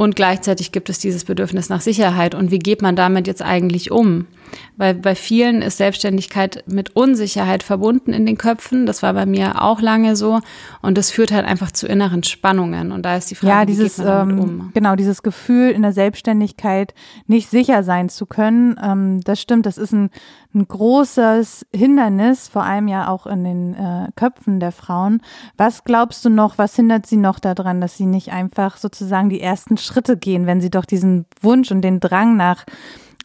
und 0.00 0.16
gleichzeitig 0.16 0.72
gibt 0.72 0.88
es 0.88 0.98
dieses 0.98 1.26
Bedürfnis 1.26 1.68
nach 1.68 1.82
Sicherheit. 1.82 2.34
Und 2.34 2.50
wie 2.50 2.58
geht 2.58 2.80
man 2.80 2.96
damit 2.96 3.26
jetzt 3.26 3.42
eigentlich 3.42 3.90
um? 3.90 4.26
Weil 4.76 4.94
bei 4.94 5.14
vielen 5.14 5.62
ist 5.62 5.76
Selbstständigkeit 5.76 6.64
mit 6.66 6.96
Unsicherheit 6.96 7.62
verbunden 7.62 8.12
in 8.12 8.26
den 8.26 8.38
Köpfen. 8.38 8.86
Das 8.86 9.02
war 9.02 9.12
bei 9.14 9.26
mir 9.26 9.62
auch 9.62 9.80
lange 9.80 10.16
so. 10.16 10.40
Und 10.82 10.98
das 10.98 11.10
führt 11.10 11.32
halt 11.32 11.46
einfach 11.46 11.70
zu 11.70 11.86
inneren 11.86 12.22
Spannungen. 12.22 12.92
Und 12.92 13.02
da 13.04 13.16
ist 13.16 13.30
die 13.30 13.34
Frage, 13.34 13.52
ja, 13.52 13.64
dieses, 13.64 13.98
wie 13.98 14.02
geht 14.02 14.06
man 14.06 14.28
damit 14.28 14.44
ähm, 14.44 14.60
um? 14.60 14.70
Genau, 14.74 14.96
dieses 14.96 15.22
Gefühl 15.22 15.70
in 15.70 15.82
der 15.82 15.92
Selbstständigkeit 15.92 16.94
nicht 17.26 17.48
sicher 17.48 17.82
sein 17.82 18.08
zu 18.08 18.26
können. 18.26 18.78
Ähm, 18.82 19.20
das 19.22 19.40
stimmt, 19.40 19.66
das 19.66 19.78
ist 19.78 19.92
ein, 19.92 20.10
ein 20.54 20.66
großes 20.66 21.66
Hindernis, 21.74 22.48
vor 22.48 22.64
allem 22.64 22.88
ja 22.88 23.08
auch 23.08 23.26
in 23.26 23.44
den 23.44 23.74
äh, 23.74 24.08
Köpfen 24.16 24.60
der 24.60 24.72
Frauen. 24.72 25.22
Was 25.56 25.84
glaubst 25.84 26.24
du 26.24 26.30
noch, 26.30 26.58
was 26.58 26.74
hindert 26.76 27.06
sie 27.06 27.16
noch 27.16 27.38
daran, 27.38 27.80
dass 27.80 27.96
sie 27.96 28.06
nicht 28.06 28.32
einfach 28.32 28.76
sozusagen 28.76 29.28
die 29.28 29.40
ersten 29.40 29.76
Schritte 29.76 30.16
gehen, 30.16 30.46
wenn 30.46 30.60
sie 30.60 30.70
doch 30.70 30.84
diesen 30.84 31.26
Wunsch 31.40 31.70
und 31.70 31.82
den 31.82 32.00
Drang 32.00 32.36
nach 32.36 32.64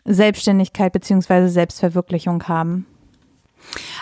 Selbstständigkeit 0.05 0.93
beziehungsweise 0.93 1.49
Selbstverwirklichung 1.49 2.47
haben? 2.47 2.85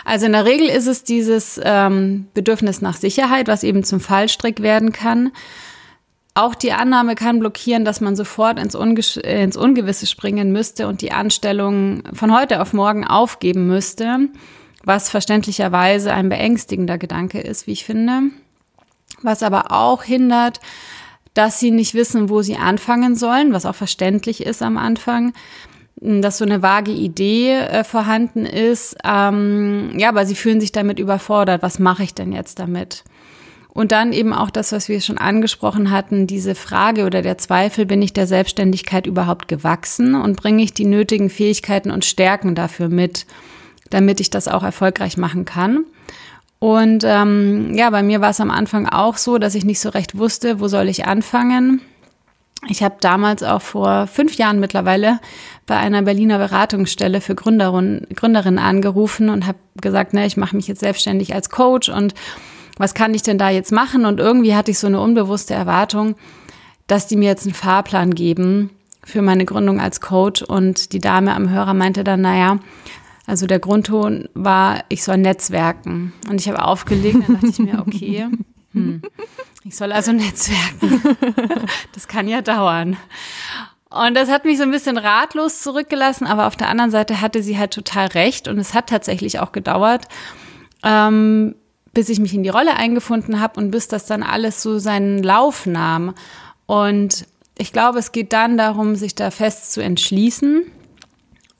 Also 0.04 0.26
in 0.26 0.32
der 0.32 0.44
Regel 0.44 0.68
ist 0.68 0.86
es 0.86 1.04
dieses 1.04 1.60
ähm, 1.62 2.26
Bedürfnis 2.34 2.82
nach 2.82 2.96
Sicherheit, 2.96 3.48
was 3.48 3.62
eben 3.62 3.82
zum 3.84 4.00
Fallstrick 4.00 4.60
werden 4.60 4.92
kann. 4.92 5.32
Auch 6.34 6.54
die 6.54 6.72
Annahme 6.72 7.14
kann 7.14 7.38
blockieren, 7.38 7.84
dass 7.84 8.00
man 8.00 8.16
sofort 8.16 8.58
ins, 8.58 8.74
Unge 8.74 9.00
ins 9.22 9.56
Ungewisse 9.56 10.06
springen 10.06 10.52
müsste 10.52 10.88
und 10.88 11.00
die 11.00 11.12
Anstellung 11.12 12.02
von 12.12 12.36
heute 12.36 12.60
auf 12.60 12.72
morgen 12.72 13.06
aufgeben 13.06 13.68
müsste, 13.68 14.28
was 14.82 15.08
verständlicherweise 15.08 16.12
ein 16.12 16.28
beängstigender 16.28 16.98
Gedanke 16.98 17.40
ist, 17.40 17.66
wie 17.66 17.72
ich 17.72 17.84
finde. 17.84 18.22
Was 19.22 19.42
aber 19.42 19.70
auch 19.70 20.02
hindert, 20.02 20.60
dass 21.34 21.60
sie 21.60 21.70
nicht 21.70 21.94
wissen, 21.94 22.28
wo 22.28 22.42
sie 22.42 22.56
anfangen 22.56 23.14
sollen, 23.14 23.52
was 23.52 23.64
auch 23.64 23.74
verständlich 23.74 24.44
ist 24.44 24.60
am 24.60 24.76
Anfang, 24.76 25.32
dass 26.04 26.38
so 26.38 26.44
eine 26.44 26.62
vage 26.62 26.92
Idee 26.92 27.52
äh, 27.52 27.84
vorhanden 27.84 28.46
ist. 28.46 28.96
Ähm, 29.04 29.92
ja, 29.96 30.08
aber 30.08 30.26
sie 30.26 30.34
fühlen 30.34 30.60
sich 30.60 30.72
damit 30.72 30.98
überfordert. 30.98 31.62
Was 31.62 31.78
mache 31.78 32.02
ich 32.02 32.14
denn 32.14 32.32
jetzt 32.32 32.58
damit? 32.58 33.04
Und 33.68 33.90
dann 33.90 34.12
eben 34.12 34.32
auch 34.32 34.50
das, 34.50 34.70
was 34.70 34.88
wir 34.88 35.00
schon 35.00 35.18
angesprochen 35.18 35.90
hatten, 35.90 36.28
diese 36.28 36.54
Frage 36.54 37.06
oder 37.06 37.22
der 37.22 37.38
Zweifel, 37.38 37.86
bin 37.86 38.02
ich 38.02 38.12
der 38.12 38.26
Selbstständigkeit 38.26 39.06
überhaupt 39.06 39.48
gewachsen 39.48 40.14
und 40.14 40.36
bringe 40.36 40.62
ich 40.62 40.72
die 40.74 40.84
nötigen 40.84 41.28
Fähigkeiten 41.28 41.90
und 41.90 42.04
Stärken 42.04 42.54
dafür 42.54 42.88
mit? 42.88 43.26
damit 43.94 44.20
ich 44.20 44.30
das 44.30 44.48
auch 44.48 44.62
erfolgreich 44.62 45.16
machen 45.16 45.44
kann. 45.44 45.84
Und 46.58 47.04
ähm, 47.06 47.74
ja, 47.74 47.90
bei 47.90 48.02
mir 48.02 48.20
war 48.20 48.30
es 48.30 48.40
am 48.40 48.50
Anfang 48.50 48.88
auch 48.88 49.16
so, 49.18 49.38
dass 49.38 49.54
ich 49.54 49.64
nicht 49.64 49.80
so 49.80 49.90
recht 49.90 50.16
wusste, 50.18 50.60
wo 50.60 50.68
soll 50.68 50.88
ich 50.88 51.06
anfangen. 51.06 51.80
Ich 52.68 52.82
habe 52.82 52.96
damals 53.00 53.42
auch 53.42 53.60
vor 53.60 54.06
fünf 54.06 54.36
Jahren 54.36 54.58
mittlerweile 54.58 55.20
bei 55.66 55.76
einer 55.76 56.02
Berliner 56.02 56.38
Beratungsstelle 56.38 57.20
für 57.20 57.34
Gründerin, 57.34 58.06
Gründerinnen 58.14 58.58
angerufen 58.58 59.28
und 59.28 59.46
habe 59.46 59.58
gesagt, 59.80 60.14
ne, 60.14 60.26
ich 60.26 60.36
mache 60.36 60.56
mich 60.56 60.66
jetzt 60.66 60.80
selbstständig 60.80 61.34
als 61.34 61.50
Coach 61.50 61.88
und 61.88 62.14
was 62.76 62.94
kann 62.94 63.14
ich 63.14 63.22
denn 63.22 63.38
da 63.38 63.50
jetzt 63.50 63.72
machen? 63.72 64.04
Und 64.04 64.18
irgendwie 64.18 64.54
hatte 64.54 64.70
ich 64.70 64.78
so 64.78 64.86
eine 64.86 65.00
unbewusste 65.00 65.54
Erwartung, 65.54 66.16
dass 66.86 67.06
die 67.06 67.16
mir 67.16 67.28
jetzt 67.28 67.46
einen 67.46 67.54
Fahrplan 67.54 68.14
geben 68.14 68.70
für 69.04 69.22
meine 69.22 69.44
Gründung 69.44 69.80
als 69.80 70.00
Coach. 70.00 70.42
Und 70.42 70.92
die 70.92 70.98
Dame 70.98 71.34
am 71.34 71.50
Hörer 71.50 71.74
meinte 71.74 72.04
dann, 72.04 72.22
naja, 72.22 72.58
also 73.26 73.46
der 73.46 73.58
Grundton 73.58 74.28
war, 74.34 74.84
ich 74.88 75.04
soll 75.04 75.18
netzwerken. 75.18 76.12
Und 76.28 76.40
ich 76.40 76.48
habe 76.48 76.64
aufgelegt, 76.64 77.18
dann 77.26 77.34
dachte 77.34 77.46
ich 77.46 77.58
mir, 77.58 77.78
okay, 77.78 78.26
hm, 78.72 79.02
ich 79.64 79.76
soll 79.76 79.92
also 79.92 80.12
netzwerken. 80.12 81.02
Das 81.92 82.08
kann 82.08 82.28
ja 82.28 82.42
dauern. 82.42 82.96
Und 83.88 84.14
das 84.14 84.28
hat 84.28 84.44
mich 84.44 84.58
so 84.58 84.64
ein 84.64 84.72
bisschen 84.72 84.98
ratlos 84.98 85.60
zurückgelassen, 85.60 86.26
aber 86.26 86.46
auf 86.48 86.56
der 86.56 86.68
anderen 86.68 86.90
Seite 86.90 87.20
hatte 87.20 87.42
sie 87.42 87.56
halt 87.56 87.72
total 87.72 88.08
recht 88.08 88.48
und 88.48 88.58
es 88.58 88.74
hat 88.74 88.88
tatsächlich 88.88 89.38
auch 89.38 89.52
gedauert, 89.52 90.06
ähm, 90.82 91.54
bis 91.92 92.08
ich 92.08 92.18
mich 92.18 92.34
in 92.34 92.42
die 92.42 92.48
Rolle 92.48 92.74
eingefunden 92.76 93.40
habe 93.40 93.60
und 93.60 93.70
bis 93.70 93.86
das 93.86 94.06
dann 94.06 94.24
alles 94.24 94.62
so 94.62 94.78
seinen 94.78 95.22
Lauf 95.22 95.66
nahm. 95.66 96.14
Und 96.66 97.26
ich 97.56 97.72
glaube, 97.72 98.00
es 98.00 98.10
geht 98.10 98.32
dann 98.32 98.58
darum, 98.58 98.96
sich 98.96 99.14
da 99.14 99.30
fest 99.30 99.72
zu 99.72 99.80
entschließen 99.80 100.64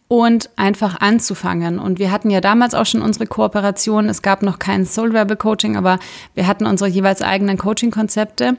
und 0.09 0.51
einfach 0.57 1.01
anzufangen. 1.01 1.79
Und 1.79 1.99
wir 1.99 2.11
hatten 2.13 2.31
ja 2.31 2.41
damals 2.41 2.75
auch 2.75 2.87
schon 2.87 3.03
unsere 3.03 3.27
Kooperation. 3.27 4.09
Es 4.09 4.23
gab 4.23 4.43
noch 4.43 4.59
kein 4.59 4.87
Soul 4.87 5.17
Rebel 5.17 5.37
Coaching, 5.37 5.77
aber 5.77 5.99
wir 6.35 6.47
hatten 6.47 6.67
unsere 6.67 6.91
jeweils 6.91 7.23
eigenen 7.23 7.59
Coaching-Konzepte. 7.59 8.57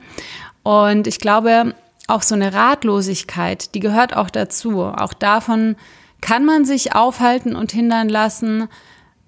Und 0.63 1.07
ich 1.07 1.19
glaube, 1.19 1.75
auch 2.07 2.21
so 2.21 2.35
eine 2.35 2.53
Ratlosigkeit, 2.53 3.75
die 3.75 3.79
gehört 3.79 4.15
auch 4.15 4.29
dazu. 4.29 4.83
Auch 4.83 5.13
davon 5.13 5.75
kann 6.21 6.45
man 6.45 6.65
sich 6.65 6.95
aufhalten 6.95 7.55
und 7.55 7.71
hindern 7.71 8.09
lassen. 8.09 8.67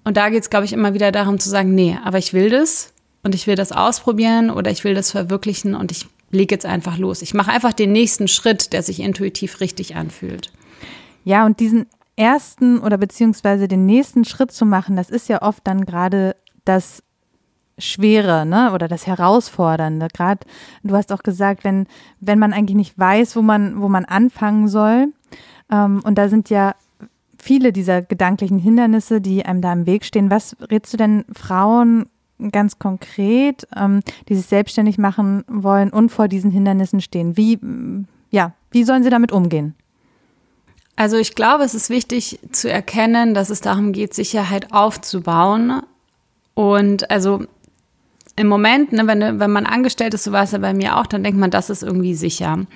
Und 0.04 0.16
da 0.16 0.30
geht 0.30 0.42
es, 0.42 0.50
glaube 0.50 0.64
ich, 0.64 0.72
immer 0.72 0.94
wieder 0.94 1.12
darum 1.12 1.38
zu 1.38 1.48
sagen, 1.48 1.74
nee, 1.74 1.96
aber 2.04 2.18
ich 2.18 2.32
will 2.32 2.50
das 2.50 2.92
und 3.22 3.34
ich 3.34 3.46
will 3.46 3.56
das 3.56 3.72
ausprobieren 3.72 4.50
oder 4.50 4.70
ich 4.70 4.84
will 4.84 4.94
das 4.94 5.10
verwirklichen 5.10 5.74
und 5.74 5.92
ich 5.92 6.08
lege 6.30 6.54
jetzt 6.54 6.66
einfach 6.66 6.98
los. 6.98 7.22
Ich 7.22 7.34
mache 7.34 7.50
einfach 7.50 7.72
den 7.72 7.92
nächsten 7.92 8.28
Schritt, 8.28 8.72
der 8.72 8.82
sich 8.82 9.00
intuitiv 9.00 9.60
richtig 9.60 9.96
anfühlt. 9.96 10.52
Ja, 11.24 11.46
und 11.46 11.60
diesen 11.60 11.86
ersten 12.18 12.80
oder 12.80 12.98
beziehungsweise 12.98 13.68
den 13.68 13.86
nächsten 13.86 14.24
Schritt 14.24 14.52
zu 14.52 14.66
machen, 14.66 14.96
das 14.96 15.10
ist 15.10 15.28
ja 15.28 15.42
oft 15.42 15.66
dann 15.66 15.86
gerade 15.86 16.36
das 16.64 17.02
Schwere, 17.78 18.44
ne? 18.44 18.72
Oder 18.72 18.88
das 18.88 19.06
Herausfordernde. 19.06 20.08
Gerade, 20.12 20.40
du 20.82 20.96
hast 20.96 21.12
auch 21.12 21.22
gesagt, 21.22 21.62
wenn, 21.62 21.86
wenn 22.20 22.38
man 22.38 22.52
eigentlich 22.52 22.76
nicht 22.76 22.98
weiß, 22.98 23.36
wo 23.36 23.42
man, 23.42 23.80
wo 23.80 23.88
man 23.88 24.04
anfangen 24.04 24.68
soll. 24.68 25.12
Ähm, 25.70 26.00
und 26.04 26.18
da 26.18 26.28
sind 26.28 26.50
ja 26.50 26.74
viele 27.38 27.72
dieser 27.72 28.02
gedanklichen 28.02 28.58
Hindernisse, 28.58 29.20
die 29.20 29.46
einem 29.46 29.62
da 29.62 29.72
im 29.72 29.86
Weg 29.86 30.04
stehen. 30.04 30.30
Was 30.30 30.56
rätst 30.70 30.92
du 30.92 30.96
denn 30.96 31.24
Frauen 31.32 32.06
ganz 32.50 32.80
konkret, 32.80 33.66
ähm, 33.76 34.00
die 34.28 34.34
sich 34.34 34.46
selbstständig 34.46 34.98
machen 34.98 35.44
wollen 35.46 35.90
und 35.90 36.10
vor 36.10 36.26
diesen 36.26 36.50
Hindernissen 36.50 37.00
stehen? 37.00 37.36
Wie, 37.36 37.60
ja, 38.30 38.54
wie 38.72 38.82
sollen 38.82 39.04
sie 39.04 39.10
damit 39.10 39.30
umgehen? 39.30 39.74
Also 40.98 41.16
ich 41.16 41.36
glaube, 41.36 41.62
es 41.62 41.76
ist 41.76 41.90
wichtig 41.90 42.40
zu 42.50 42.68
erkennen, 42.68 43.32
dass 43.32 43.50
es 43.50 43.60
darum 43.60 43.92
geht, 43.92 44.14
Sicherheit 44.14 44.72
aufzubauen. 44.72 45.82
Und 46.54 47.08
also 47.08 47.44
im 48.34 48.48
Moment, 48.48 48.90
ne, 48.90 49.06
wenn, 49.06 49.38
wenn 49.38 49.50
man 49.52 49.64
angestellt 49.64 50.14
ist, 50.14 50.24
so 50.24 50.32
war 50.32 50.42
es 50.42 50.50
ja 50.50 50.58
bei 50.58 50.74
mir 50.74 50.96
auch, 50.96 51.06
dann 51.06 51.22
denkt 51.22 51.38
man, 51.38 51.52
das 51.52 51.70
ist 51.70 51.84
irgendwie 51.84 52.16
sicher. 52.16 52.66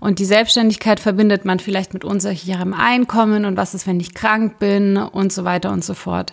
Und 0.00 0.18
die 0.18 0.24
Selbstständigkeit 0.24 0.98
verbindet 0.98 1.44
man 1.44 1.58
vielleicht 1.58 1.92
mit 1.92 2.06
unsicherem 2.06 2.72
Einkommen 2.72 3.44
und 3.44 3.58
was 3.58 3.74
ist, 3.74 3.86
wenn 3.86 4.00
ich 4.00 4.14
krank 4.14 4.58
bin 4.58 4.96
und 4.96 5.30
so 5.30 5.44
weiter 5.44 5.70
und 5.70 5.84
so 5.84 5.92
fort. 5.92 6.32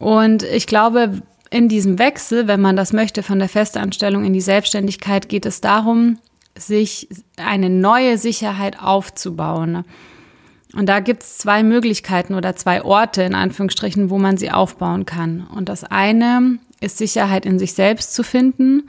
Und 0.00 0.42
ich 0.42 0.66
glaube, 0.66 1.22
in 1.50 1.68
diesem 1.68 2.00
Wechsel, 2.00 2.48
wenn 2.48 2.60
man 2.60 2.74
das 2.74 2.92
möchte, 2.92 3.22
von 3.22 3.38
der 3.38 3.48
Festanstellung 3.48 4.24
in 4.24 4.32
die 4.32 4.40
Selbstständigkeit, 4.40 5.28
geht 5.28 5.46
es 5.46 5.60
darum, 5.60 6.18
sich 6.58 7.06
eine 7.36 7.70
neue 7.70 8.18
Sicherheit 8.18 8.82
aufzubauen. 8.82 9.84
Und 10.74 10.88
da 10.88 11.00
gibt 11.00 11.22
es 11.22 11.38
zwei 11.38 11.62
Möglichkeiten 11.62 12.34
oder 12.34 12.54
zwei 12.54 12.82
Orte 12.82 13.22
in 13.22 13.34
Anführungsstrichen, 13.34 14.10
wo 14.10 14.18
man 14.18 14.36
sie 14.36 14.50
aufbauen 14.50 15.04
kann. 15.04 15.46
Und 15.54 15.68
das 15.68 15.84
eine 15.84 16.58
ist 16.80 16.98
Sicherheit 16.98 17.44
in 17.44 17.58
sich 17.58 17.74
selbst 17.74 18.14
zu 18.14 18.22
finden 18.22 18.84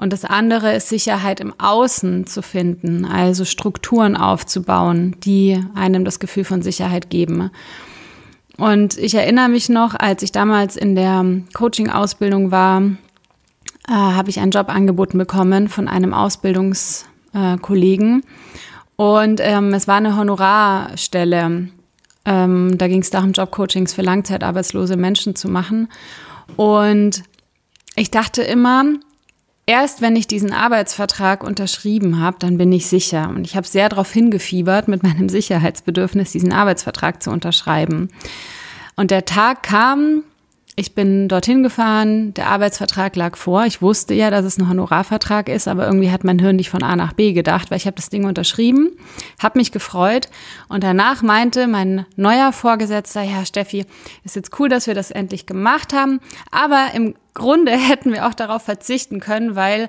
und 0.00 0.12
das 0.14 0.24
andere 0.24 0.74
ist 0.74 0.88
Sicherheit 0.88 1.40
im 1.40 1.52
Außen 1.58 2.26
zu 2.26 2.40
finden, 2.40 3.04
also 3.04 3.44
Strukturen 3.44 4.16
aufzubauen, 4.16 5.14
die 5.22 5.62
einem 5.74 6.06
das 6.06 6.20
Gefühl 6.20 6.44
von 6.44 6.62
Sicherheit 6.62 7.10
geben. 7.10 7.50
Und 8.56 8.96
ich 8.96 9.14
erinnere 9.14 9.50
mich 9.50 9.68
noch, 9.68 9.94
als 9.94 10.22
ich 10.22 10.32
damals 10.32 10.76
in 10.76 10.94
der 10.94 11.42
Coaching-Ausbildung 11.52 12.50
war, 12.50 12.80
äh, 12.80 12.96
habe 13.92 14.30
ich 14.30 14.40
einen 14.40 14.52
Job 14.52 14.70
angeboten 14.70 15.18
bekommen 15.18 15.68
von 15.68 15.86
einem 15.86 16.14
Ausbildungskollegen. 16.14 18.22
Und 19.00 19.40
ähm, 19.42 19.72
es 19.72 19.88
war 19.88 19.96
eine 19.96 20.14
Honorarstelle. 20.14 21.68
Ähm, 22.26 22.76
da 22.76 22.86
ging 22.86 23.00
es 23.00 23.08
darum, 23.08 23.32
Jobcoachings 23.32 23.94
für 23.94 24.02
langzeitarbeitslose 24.02 24.98
Menschen 24.98 25.34
zu 25.34 25.48
machen. 25.48 25.88
Und 26.56 27.22
ich 27.96 28.10
dachte 28.10 28.42
immer, 28.42 28.84
erst 29.64 30.02
wenn 30.02 30.16
ich 30.16 30.26
diesen 30.26 30.52
Arbeitsvertrag 30.52 31.42
unterschrieben 31.42 32.20
habe, 32.20 32.36
dann 32.40 32.58
bin 32.58 32.70
ich 32.72 32.88
sicher. 32.88 33.30
Und 33.30 33.46
ich 33.46 33.56
habe 33.56 33.66
sehr 33.66 33.88
darauf 33.88 34.12
hingefiebert, 34.12 34.86
mit 34.86 35.02
meinem 35.02 35.30
Sicherheitsbedürfnis 35.30 36.32
diesen 36.32 36.52
Arbeitsvertrag 36.52 37.22
zu 37.22 37.30
unterschreiben. 37.30 38.10
Und 38.96 39.10
der 39.10 39.24
Tag 39.24 39.62
kam, 39.62 40.24
ich 40.76 40.94
bin 40.94 41.28
dorthin 41.28 41.62
gefahren, 41.62 42.32
der 42.34 42.46
Arbeitsvertrag 42.46 43.16
lag 43.16 43.36
vor. 43.36 43.66
Ich 43.66 43.82
wusste 43.82 44.14
ja, 44.14 44.30
dass 44.30 44.44
es 44.44 44.56
ein 44.56 44.68
Honorarvertrag 44.68 45.48
ist, 45.48 45.68
aber 45.68 45.86
irgendwie 45.86 46.10
hat 46.10 46.24
mein 46.24 46.38
Hirn 46.38 46.56
nicht 46.56 46.70
von 46.70 46.82
A 46.82 46.96
nach 46.96 47.12
B 47.12 47.32
gedacht, 47.32 47.70
weil 47.70 47.78
ich 47.78 47.86
habe 47.86 47.96
das 47.96 48.08
Ding 48.08 48.24
unterschrieben, 48.24 48.90
habe 49.42 49.58
mich 49.58 49.72
gefreut 49.72 50.28
und 50.68 50.84
danach 50.84 51.22
meinte 51.22 51.66
mein 51.66 52.06
neuer 52.16 52.52
Vorgesetzter, 52.52 53.22
ja 53.22 53.44
Steffi, 53.44 53.84
ist 54.24 54.36
jetzt 54.36 54.58
cool, 54.58 54.68
dass 54.68 54.86
wir 54.86 54.94
das 54.94 55.10
endlich 55.10 55.44
gemacht 55.44 55.92
haben, 55.92 56.20
aber 56.50 56.88
im 56.94 57.14
Grunde 57.34 57.72
hätten 57.76 58.12
wir 58.12 58.26
auch 58.26 58.34
darauf 58.34 58.62
verzichten 58.62 59.20
können, 59.20 59.56
weil 59.56 59.88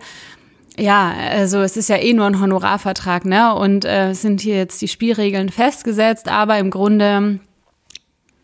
ja, 0.77 1.13
also 1.31 1.59
es 1.59 1.77
ist 1.77 1.89
ja 1.89 1.97
eh 1.97 2.13
nur 2.13 2.25
ein 2.25 2.39
Honorarvertrag, 2.39 3.25
ne? 3.25 3.53
Und 3.53 3.83
äh, 3.83 4.13
sind 4.13 4.39
hier 4.39 4.55
jetzt 4.55 4.81
die 4.81 4.87
Spielregeln 4.87 5.49
festgesetzt, 5.49 6.29
aber 6.29 6.59
im 6.59 6.71
Grunde 6.71 7.41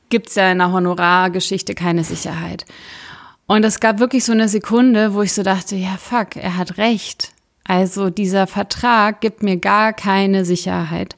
gibt 0.09 0.29
es 0.29 0.35
ja 0.35 0.51
in 0.51 0.59
der 0.59 0.71
Honorargeschichte 0.71 1.75
keine 1.75 2.03
Sicherheit. 2.03 2.65
Und 3.45 3.63
es 3.63 3.79
gab 3.79 3.99
wirklich 3.99 4.25
so 4.25 4.33
eine 4.33 4.49
Sekunde, 4.49 5.13
wo 5.13 5.21
ich 5.21 5.33
so 5.33 5.43
dachte, 5.43 5.75
ja, 5.75 5.97
fuck, 5.97 6.35
er 6.35 6.57
hat 6.57 6.77
recht. 6.77 7.31
Also 7.63 8.09
dieser 8.09 8.47
Vertrag 8.47 9.21
gibt 9.21 9.43
mir 9.43 9.57
gar 9.57 9.93
keine 9.93 10.45
Sicherheit. 10.45 11.15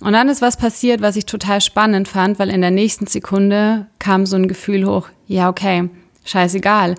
Und 0.00 0.14
dann 0.14 0.28
ist 0.28 0.40
was 0.40 0.56
passiert, 0.56 1.02
was 1.02 1.16
ich 1.16 1.26
total 1.26 1.60
spannend 1.60 2.08
fand, 2.08 2.38
weil 2.38 2.48
in 2.48 2.62
der 2.62 2.70
nächsten 2.70 3.06
Sekunde 3.06 3.86
kam 3.98 4.24
so 4.24 4.36
ein 4.36 4.48
Gefühl 4.48 4.86
hoch, 4.86 5.08
ja, 5.26 5.48
okay, 5.48 5.90
scheißegal. 6.24 6.94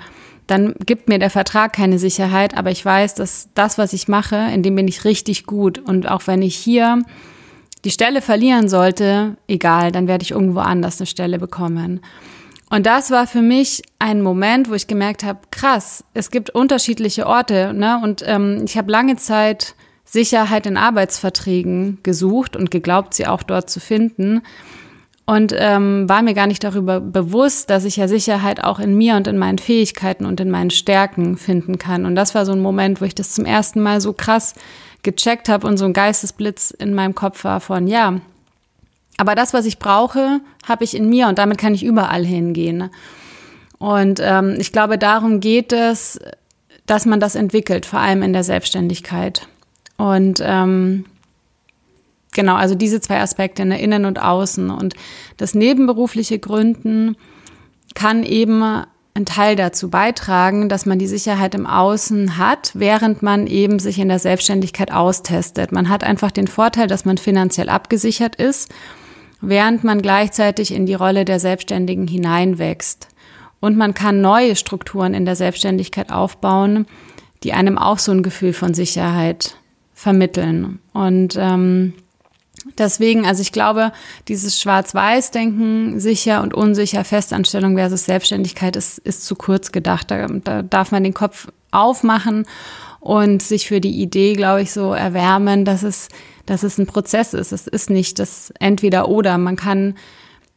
Dann 0.46 0.76
gibt 0.86 1.10
mir 1.10 1.18
der 1.18 1.30
Vertrag 1.30 1.74
keine 1.74 1.98
Sicherheit, 1.98 2.56
aber 2.56 2.72
ich 2.72 2.84
weiß, 2.84 3.16
dass 3.16 3.50
das, 3.56 3.78
was 3.78 3.94
ich 3.94 4.08
mache, 4.08 4.36
in 4.54 4.62
dem 4.62 4.76
bin 4.76 4.88
ich 4.88 5.06
richtig 5.06 5.46
gut. 5.46 5.80
Und 5.80 6.10
auch 6.10 6.28
wenn 6.28 6.42
ich 6.42 6.56
hier 6.56 7.02
die 7.84 7.92
Stelle 7.92 8.22
verlieren 8.22 8.70
sollte, 8.70 9.38
egal, 9.48 9.92
dann 9.92 10.08
werde 10.08 10.24
ich 10.24 10.32
irgendwo 10.32 10.60
anders 10.60 11.00
eine 11.00 11.08
Stelle 11.08 11.40
bekommen. 11.40 12.02
Und 12.70 12.86
das 12.86 13.12
war 13.12 13.28
für 13.28 13.42
mich 13.42 13.82
ein 14.00 14.22
Moment, 14.22 14.70
wo 14.70 14.74
ich 14.74 14.88
gemerkt 14.88 15.24
habe, 15.24 15.40
krass, 15.52 16.06
es 16.14 16.32
gibt 16.32 16.52
unterschiedliche 16.52 17.28
Orte. 17.28 17.74
Ne? 17.74 18.00
Und 18.02 18.24
ähm, 18.26 18.64
ich 18.66 18.78
habe 18.78 18.92
lange 18.92 19.18
Zeit 19.18 19.76
Sicherheit 20.06 20.66
in 20.66 20.78
Arbeitsverträgen 20.78 22.00
gesucht 22.02 22.56
und 22.56 22.72
geglaubt, 22.72 23.14
sie 23.14 23.28
auch 23.28 23.44
dort 23.44 23.70
zu 23.70 23.82
finden. 23.82 24.42
Und 25.26 25.54
ähm, 25.58 26.08
war 26.10 26.22
mir 26.22 26.34
gar 26.34 26.48
nicht 26.48 26.64
darüber 26.64 27.00
bewusst, 27.00 27.70
dass 27.70 27.86
ich 27.86 27.98
ja 27.98 28.08
Sicherheit 28.08 28.64
auch 28.64 28.80
in 28.80 28.98
mir 28.98 29.16
und 29.16 29.28
in 29.28 29.38
meinen 29.38 29.58
Fähigkeiten 29.58 30.26
und 30.26 30.40
in 30.40 30.50
meinen 30.50 30.72
Stärken 30.72 31.38
finden 31.38 31.78
kann. 31.78 32.06
Und 32.06 32.16
das 32.16 32.36
war 32.36 32.46
so 32.46 32.52
ein 32.54 32.62
Moment, 32.62 33.02
wo 33.02 33.06
ich 33.06 33.16
das 33.16 33.34
zum 33.34 33.46
ersten 33.46 33.82
Mal 33.82 34.02
so 34.02 34.14
krass 34.14 34.56
gecheckt 35.04 35.50
habe 35.50 35.68
und 35.68 35.78
so 35.78 35.86
ein 35.86 35.94
Geistesblitz 35.94 36.72
in 36.72 36.94
meinem 36.94 37.16
Kopf 37.16 37.44
war 37.44 37.60
von, 37.60 37.88
ja, 37.88 38.20
aber 39.18 39.36
das, 39.36 39.54
was 39.54 39.66
ich 39.66 39.80
brauche, 39.80 40.40
habe 40.68 40.84
ich 40.84 40.96
in 40.96 41.10
mir 41.10 41.28
und 41.28 41.38
damit 41.38 41.58
kann 41.58 41.74
ich 41.74 41.84
überall 41.84 42.26
hingehen. 42.26 42.90
Und 43.78 44.20
ähm, 44.22 44.56
ich 44.60 44.72
glaube, 44.72 44.98
darum 44.98 45.40
geht 45.40 45.74
es, 45.74 46.20
dass 46.86 47.06
man 47.06 47.20
das 47.20 47.36
entwickelt, 47.36 47.86
vor 47.86 48.00
allem 48.00 48.24
in 48.24 48.34
der 48.34 48.44
Selbstständigkeit. 48.44 49.48
Und 49.98 50.42
ähm, 50.44 51.06
genau, 52.34 52.56
also 52.56 52.76
diese 52.76 53.02
zwei 53.02 53.22
Aspekte, 53.22 53.66
ne, 53.66 53.82
innen 53.82 54.06
und 54.06 54.22
außen. 54.22 54.70
Und 54.70 54.96
das 55.38 55.54
nebenberufliche 55.54 56.40
Gründen 56.40 57.16
kann 57.94 58.24
eben 58.24 58.84
ein 59.14 59.26
Teil 59.26 59.56
dazu 59.56 59.90
beitragen, 59.90 60.70
dass 60.70 60.86
man 60.86 60.98
die 60.98 61.08
Sicherheit 61.08 61.54
im 61.54 61.66
Außen 61.68 62.38
hat, 62.38 62.72
während 62.74 63.22
man 63.22 63.46
eben 63.46 63.80
sich 63.80 64.00
in 64.00 64.08
der 64.08 64.20
Selbstständigkeit 64.20 64.92
austestet. 64.92 65.72
Man 65.72 65.90
hat 65.90 66.04
einfach 66.04 66.32
den 66.32 66.48
Vorteil, 66.48 66.88
dass 66.88 67.04
man 67.04 67.18
finanziell 67.18 67.70
abgesichert 67.70 68.38
ist, 68.38 68.72
während 69.42 69.84
man 69.84 70.02
gleichzeitig 70.02 70.74
in 70.74 70.86
die 70.86 70.94
Rolle 70.94 71.26
der 71.26 71.40
Selbstständigen 71.40 72.08
hineinwächst. 72.08 73.10
Und 73.60 73.78
man 73.78 73.94
kann 73.94 74.22
neue 74.22 74.56
Strukturen 74.56 75.14
in 75.14 75.26
der 75.26 75.36
Selbstständigkeit 75.36 76.12
aufbauen, 76.12 76.88
die 77.44 77.54
einem 77.54 77.78
auch 77.78 78.00
so 78.00 78.12
ein 78.12 78.24
Gefühl 78.24 78.54
von 78.54 78.74
Sicherheit 78.74 79.58
vermitteln. 79.94 80.80
Und 80.94 81.36
ähm, 81.38 81.94
Deswegen, 82.78 83.26
also 83.26 83.42
ich 83.42 83.52
glaube, 83.52 83.92
dieses 84.28 84.60
Schwarz-Weiß-Denken, 84.62 86.00
sicher 86.00 86.42
und 86.42 86.54
unsicher, 86.54 87.04
Festanstellung 87.04 87.76
versus 87.76 88.06
Selbstständigkeit 88.06 88.76
ist, 88.76 88.98
ist 89.00 89.26
zu 89.26 89.36
kurz 89.36 89.72
gedacht. 89.72 90.12
Da, 90.12 90.28
da 90.28 90.62
darf 90.62 90.92
man 90.92 91.04
den 91.04 91.14
Kopf 91.14 91.48
aufmachen 91.72 92.46
und 93.00 93.42
sich 93.42 93.68
für 93.68 93.82
die 93.82 94.02
Idee, 94.02 94.34
glaube 94.34 94.62
ich, 94.62 94.72
so 94.72 94.94
erwärmen, 94.94 95.66
dass 95.66 95.84
es, 95.84 96.08
dass 96.46 96.64
es 96.64 96.78
ein 96.78 96.86
Prozess 96.86 97.34
ist. 97.34 97.52
Es 97.52 97.68
ist 97.68 97.90
nicht 97.90 98.20
das 98.20 98.54
Entweder-Oder. 98.60 99.38
Man 99.38 99.56
kann 99.56 99.96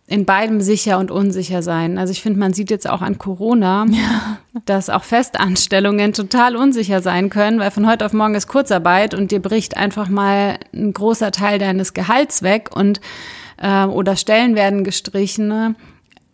in 0.07 0.27
beidem 0.27 0.61
sicher 0.61 0.99
und 0.99 1.11
unsicher 1.11 1.63
sein. 1.63 1.97
Also 1.97 2.11
ich 2.11 2.21
finde, 2.21 2.39
man 2.39 2.53
sieht 2.53 2.71
jetzt 2.71 2.89
auch 2.89 3.01
an 3.01 3.17
Corona, 3.17 3.87
ja. 3.89 4.39
dass 4.67 4.91
auch 4.91 5.03
Festanstellungen 5.03 6.13
total 6.13 6.57
unsicher 6.57 7.01
sein 7.01 7.31
können, 7.31 7.59
weil 7.59 7.71
von 7.71 7.89
heute 7.89 8.05
auf 8.05 8.13
morgen 8.13 8.35
ist 8.35 8.47
Kurzarbeit 8.47 9.15
und 9.15 9.31
dir 9.31 9.41
bricht 9.41 9.77
einfach 9.77 10.09
mal 10.09 10.59
ein 10.75 10.93
großer 10.93 11.33
Teil 11.33 11.59
deines 11.59 11.95
Gehalts 11.95 12.43
weg 12.43 12.71
und 12.75 13.01
äh, 13.57 13.85
oder 13.85 14.17
Stellen 14.17 14.55
werden 14.55 14.85
gestrichen. 14.85 15.75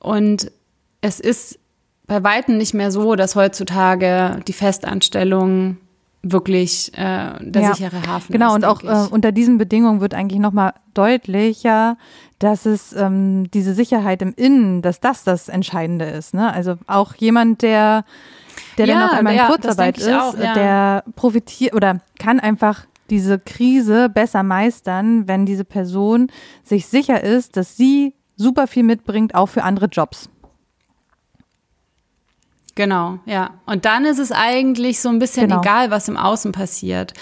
Und 0.01 0.51
es 1.01 1.21
ist 1.21 1.61
bei 2.07 2.25
weitem 2.25 2.57
nicht 2.57 2.75
mehr 2.75 2.91
so, 2.91 3.15
dass 3.15 3.37
heutzutage 3.37 4.41
die 4.49 4.53
Festanstellung 4.53 5.77
wirklich 6.23 6.93
äh, 6.95 7.33
der 7.41 7.63
ja, 7.63 7.75
sichere 7.75 8.07
Hafen 8.07 8.33
genau, 8.33 8.55
ist. 8.55 8.55
Genau, 8.55 8.55
und 8.55 8.65
auch 8.65 8.83
äh, 8.83 9.09
unter 9.11 9.33
diesen 9.33 9.59
Bedingungen 9.59 10.01
wird 10.01 10.15
eigentlich 10.15 10.41
nochmal 10.41 10.75
deutlicher, 10.95 11.97
dass 12.39 12.67
es 12.67 12.93
ähm, 12.95 13.51
diese 13.53 13.75
Sicherheit 13.75 14.23
im 14.23 14.35
Innen, 14.35 14.83
dass 14.83 15.01
das 15.01 15.25
das 15.25 15.49
Entscheidende 15.49 16.07
ist. 16.07 16.35
Ne? 16.35 16.53
Also 16.53 16.77
auch 16.87 17.15
jemand, 17.15 17.63
der, 17.63 18.05
der 18.79 18.87
ja, 18.87 18.95
dann 18.95 19.09
auf 19.09 19.17
einmal 19.17 19.33
in 19.35 19.39
ja, 19.39 19.47
Kurzarbeit 19.47 19.99
ist, 19.99 20.11
auch, 20.11 20.35
der 20.35 21.05
profitiert 21.17 21.75
oder 21.75 22.01
kann 22.19 22.41
einfach 22.41 22.87
diese 23.09 23.39
Krise 23.39 24.09
besser 24.09 24.43
meistern, 24.43 25.27
wenn 25.27 25.45
diese 25.45 25.65
Person 25.65 26.29
sich 26.65 26.87
sicher 26.87 27.23
ist, 27.23 27.57
dass 27.57 27.77
sie 27.77 28.15
super 28.37 28.67
viel 28.67 28.85
mitbringt, 28.85 29.35
auch 29.35 29.47
für 29.47 29.63
andere 29.63 29.87
Jobs. 29.87 30.31
Genau, 32.81 33.19
ja. 33.27 33.51
Und 33.67 33.85
dann 33.85 34.07
ist 34.07 34.19
es 34.19 34.33
eigentlich 34.33 35.01
so 35.01 35.11
ein 35.11 35.19
bisschen 35.19 35.49
genau. 35.49 35.61
egal, 35.61 35.91
was 35.91 36.09
im 36.09 36.17
Außen 36.17 36.53
passiert. 36.53 37.13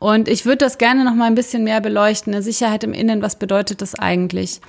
Und 0.00 0.26
ich 0.26 0.44
würde 0.44 0.56
das 0.56 0.76
gerne 0.76 1.04
noch 1.04 1.14
mal 1.14 1.26
ein 1.26 1.36
bisschen 1.36 1.62
mehr 1.62 1.80
beleuchten. 1.80 2.34
Eine 2.34 2.42
Sicherheit 2.42 2.82
im 2.82 2.92
Innen, 2.92 3.22
was 3.22 3.38
bedeutet 3.38 3.80
das 3.80 3.94
eigentlich? 3.94 4.60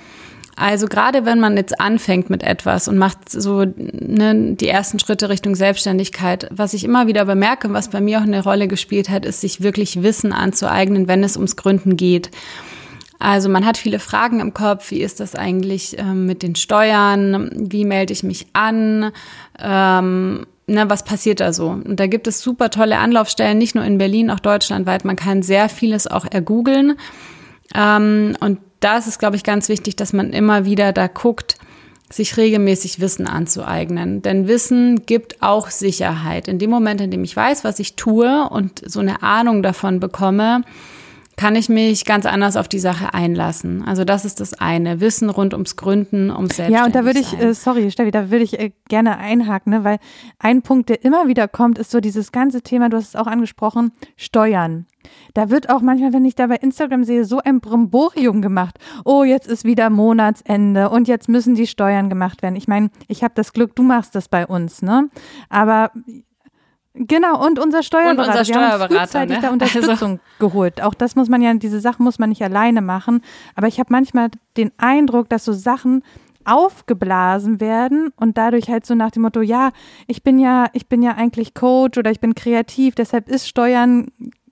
Also 0.54 0.86
gerade 0.86 1.24
wenn 1.24 1.40
man 1.40 1.56
jetzt 1.56 1.80
anfängt 1.80 2.30
mit 2.30 2.44
etwas 2.44 2.86
und 2.86 2.96
macht 2.96 3.28
so 3.28 3.64
ne, 3.64 4.54
die 4.54 4.68
ersten 4.68 5.00
Schritte 5.00 5.30
Richtung 5.30 5.56
Selbstständigkeit, 5.56 6.46
was 6.52 6.74
ich 6.74 6.84
immer 6.84 7.08
wieder 7.08 7.24
bemerke, 7.24 7.72
was 7.72 7.90
bei 7.90 8.00
mir 8.00 8.18
auch 8.18 8.22
eine 8.22 8.44
Rolle 8.44 8.68
gespielt 8.68 9.08
hat, 9.08 9.24
ist, 9.24 9.40
sich 9.40 9.62
wirklich 9.62 10.04
Wissen 10.04 10.32
anzueignen, 10.32 11.08
wenn 11.08 11.24
es 11.24 11.36
ums 11.36 11.56
Gründen 11.56 11.96
geht. 11.96 12.30
Also 13.20 13.50
man 13.50 13.66
hat 13.66 13.76
viele 13.76 13.98
Fragen 13.98 14.40
im 14.40 14.54
Kopf. 14.54 14.90
Wie 14.90 15.02
ist 15.02 15.20
das 15.20 15.34
eigentlich 15.34 15.98
ähm, 15.98 16.26
mit 16.26 16.42
den 16.42 16.56
Steuern? 16.56 17.50
Wie 17.54 17.84
melde 17.84 18.14
ich 18.14 18.22
mich 18.22 18.46
an? 18.54 19.12
Ähm, 19.58 20.46
na, 20.66 20.88
was 20.88 21.04
passiert 21.04 21.40
da 21.40 21.52
so? 21.52 21.68
Und 21.68 22.00
da 22.00 22.06
gibt 22.06 22.26
es 22.26 22.40
super 22.40 22.70
tolle 22.70 22.98
Anlaufstellen, 22.98 23.58
nicht 23.58 23.74
nur 23.74 23.84
in 23.84 23.98
Berlin, 23.98 24.30
auch 24.30 24.40
deutschlandweit. 24.40 25.04
Man 25.04 25.16
kann 25.16 25.42
sehr 25.42 25.68
vieles 25.68 26.06
auch 26.06 26.24
ergoogeln. 26.30 26.94
Ähm, 27.74 28.36
und 28.40 28.58
da 28.80 28.96
ist 28.96 29.06
es, 29.06 29.18
glaube 29.18 29.36
ich, 29.36 29.44
ganz 29.44 29.68
wichtig, 29.68 29.96
dass 29.96 30.14
man 30.14 30.32
immer 30.32 30.64
wieder 30.64 30.92
da 30.92 31.06
guckt, 31.06 31.56
sich 32.10 32.38
regelmäßig 32.38 33.00
Wissen 33.00 33.26
anzueignen. 33.26 34.22
Denn 34.22 34.48
Wissen 34.48 35.04
gibt 35.04 35.42
auch 35.42 35.68
Sicherheit. 35.68 36.48
In 36.48 36.58
dem 36.58 36.70
Moment, 36.70 37.02
in 37.02 37.10
dem 37.10 37.22
ich 37.22 37.36
weiß, 37.36 37.64
was 37.64 37.78
ich 37.78 37.96
tue 37.96 38.48
und 38.48 38.82
so 38.84 39.00
eine 39.00 39.22
Ahnung 39.22 39.62
davon 39.62 40.00
bekomme, 40.00 40.62
kann 41.40 41.56
ich 41.56 41.70
mich 41.70 42.04
ganz 42.04 42.26
anders 42.26 42.58
auf 42.58 42.68
die 42.68 42.78
Sache 42.78 43.14
einlassen. 43.14 43.82
Also 43.82 44.04
das 44.04 44.26
ist 44.26 44.40
das 44.40 44.52
eine. 44.52 45.00
Wissen 45.00 45.30
rund 45.30 45.54
ums 45.54 45.74
Gründen, 45.74 46.30
ums 46.30 46.56
Selbstständigsein. 46.56 46.72
Ja, 46.72 46.84
und 46.84 46.94
da 46.94 47.06
würde 47.06 47.18
ich, 47.18 47.40
äh, 47.40 47.54
sorry, 47.54 47.90
Steffi, 47.90 48.10
da 48.10 48.30
würde 48.30 48.44
ich 48.44 48.60
äh, 48.60 48.72
gerne 48.90 49.16
einhaken, 49.16 49.72
ne? 49.72 49.82
weil 49.82 50.00
ein 50.38 50.60
Punkt, 50.60 50.90
der 50.90 51.02
immer 51.02 51.28
wieder 51.28 51.48
kommt, 51.48 51.78
ist 51.78 51.92
so 51.92 52.00
dieses 52.00 52.30
ganze 52.30 52.60
Thema, 52.60 52.90
du 52.90 52.98
hast 52.98 53.08
es 53.08 53.16
auch 53.16 53.26
angesprochen, 53.26 53.92
Steuern. 54.16 54.84
Da 55.32 55.48
wird 55.48 55.70
auch 55.70 55.80
manchmal, 55.80 56.12
wenn 56.12 56.26
ich 56.26 56.34
da 56.34 56.46
bei 56.46 56.56
Instagram 56.56 57.04
sehe, 57.04 57.24
so 57.24 57.38
ein 57.38 57.60
Brimborium 57.60 58.42
gemacht. 58.42 58.78
Oh, 59.06 59.24
jetzt 59.24 59.48
ist 59.48 59.64
wieder 59.64 59.88
Monatsende 59.88 60.90
und 60.90 61.08
jetzt 61.08 61.30
müssen 61.30 61.54
die 61.54 61.66
Steuern 61.66 62.10
gemacht 62.10 62.42
werden. 62.42 62.56
Ich 62.56 62.68
meine, 62.68 62.90
ich 63.08 63.24
habe 63.24 63.32
das 63.34 63.54
Glück, 63.54 63.74
du 63.74 63.82
machst 63.82 64.14
das 64.14 64.28
bei 64.28 64.46
uns, 64.46 64.82
ne? 64.82 65.08
Aber 65.48 65.90
Genau, 66.94 67.44
und 67.44 67.58
unser 67.58 67.82
Steuerberater. 67.82 68.22
Und 68.22 68.38
unser 68.38 68.44
Steuerberater. 68.44 68.90
Wir 68.90 69.00
haben 69.00 69.06
frühzeitig 69.06 69.36
ne? 69.36 69.42
da 69.42 69.50
Unterstützung 69.50 69.90
also. 70.10 70.18
geholt. 70.38 70.82
Auch 70.82 70.94
das 70.94 71.14
muss 71.14 71.28
man 71.28 71.40
ja, 71.40 71.54
diese 71.54 71.80
Sachen 71.80 72.04
muss 72.04 72.18
man 72.18 72.30
nicht 72.30 72.42
alleine 72.42 72.82
machen. 72.82 73.22
Aber 73.54 73.68
ich 73.68 73.78
habe 73.78 73.92
manchmal 73.92 74.30
den 74.56 74.72
Eindruck, 74.76 75.28
dass 75.28 75.44
so 75.44 75.52
Sachen 75.52 76.02
aufgeblasen 76.44 77.60
werden 77.60 78.12
und 78.16 78.38
dadurch 78.38 78.68
halt 78.70 78.86
so 78.86 78.94
nach 78.94 79.10
dem 79.10 79.22
Motto, 79.22 79.40
ja, 79.40 79.70
ich 80.06 80.22
bin 80.22 80.38
ja, 80.38 80.68
ich 80.72 80.88
bin 80.88 81.02
ja 81.02 81.14
eigentlich 81.14 81.54
Coach 81.54 81.98
oder 81.98 82.10
ich 82.10 82.18
bin 82.18 82.34
kreativ, 82.34 82.94
deshalb 82.94 83.28
ist 83.28 83.46
Steuern 83.46 84.08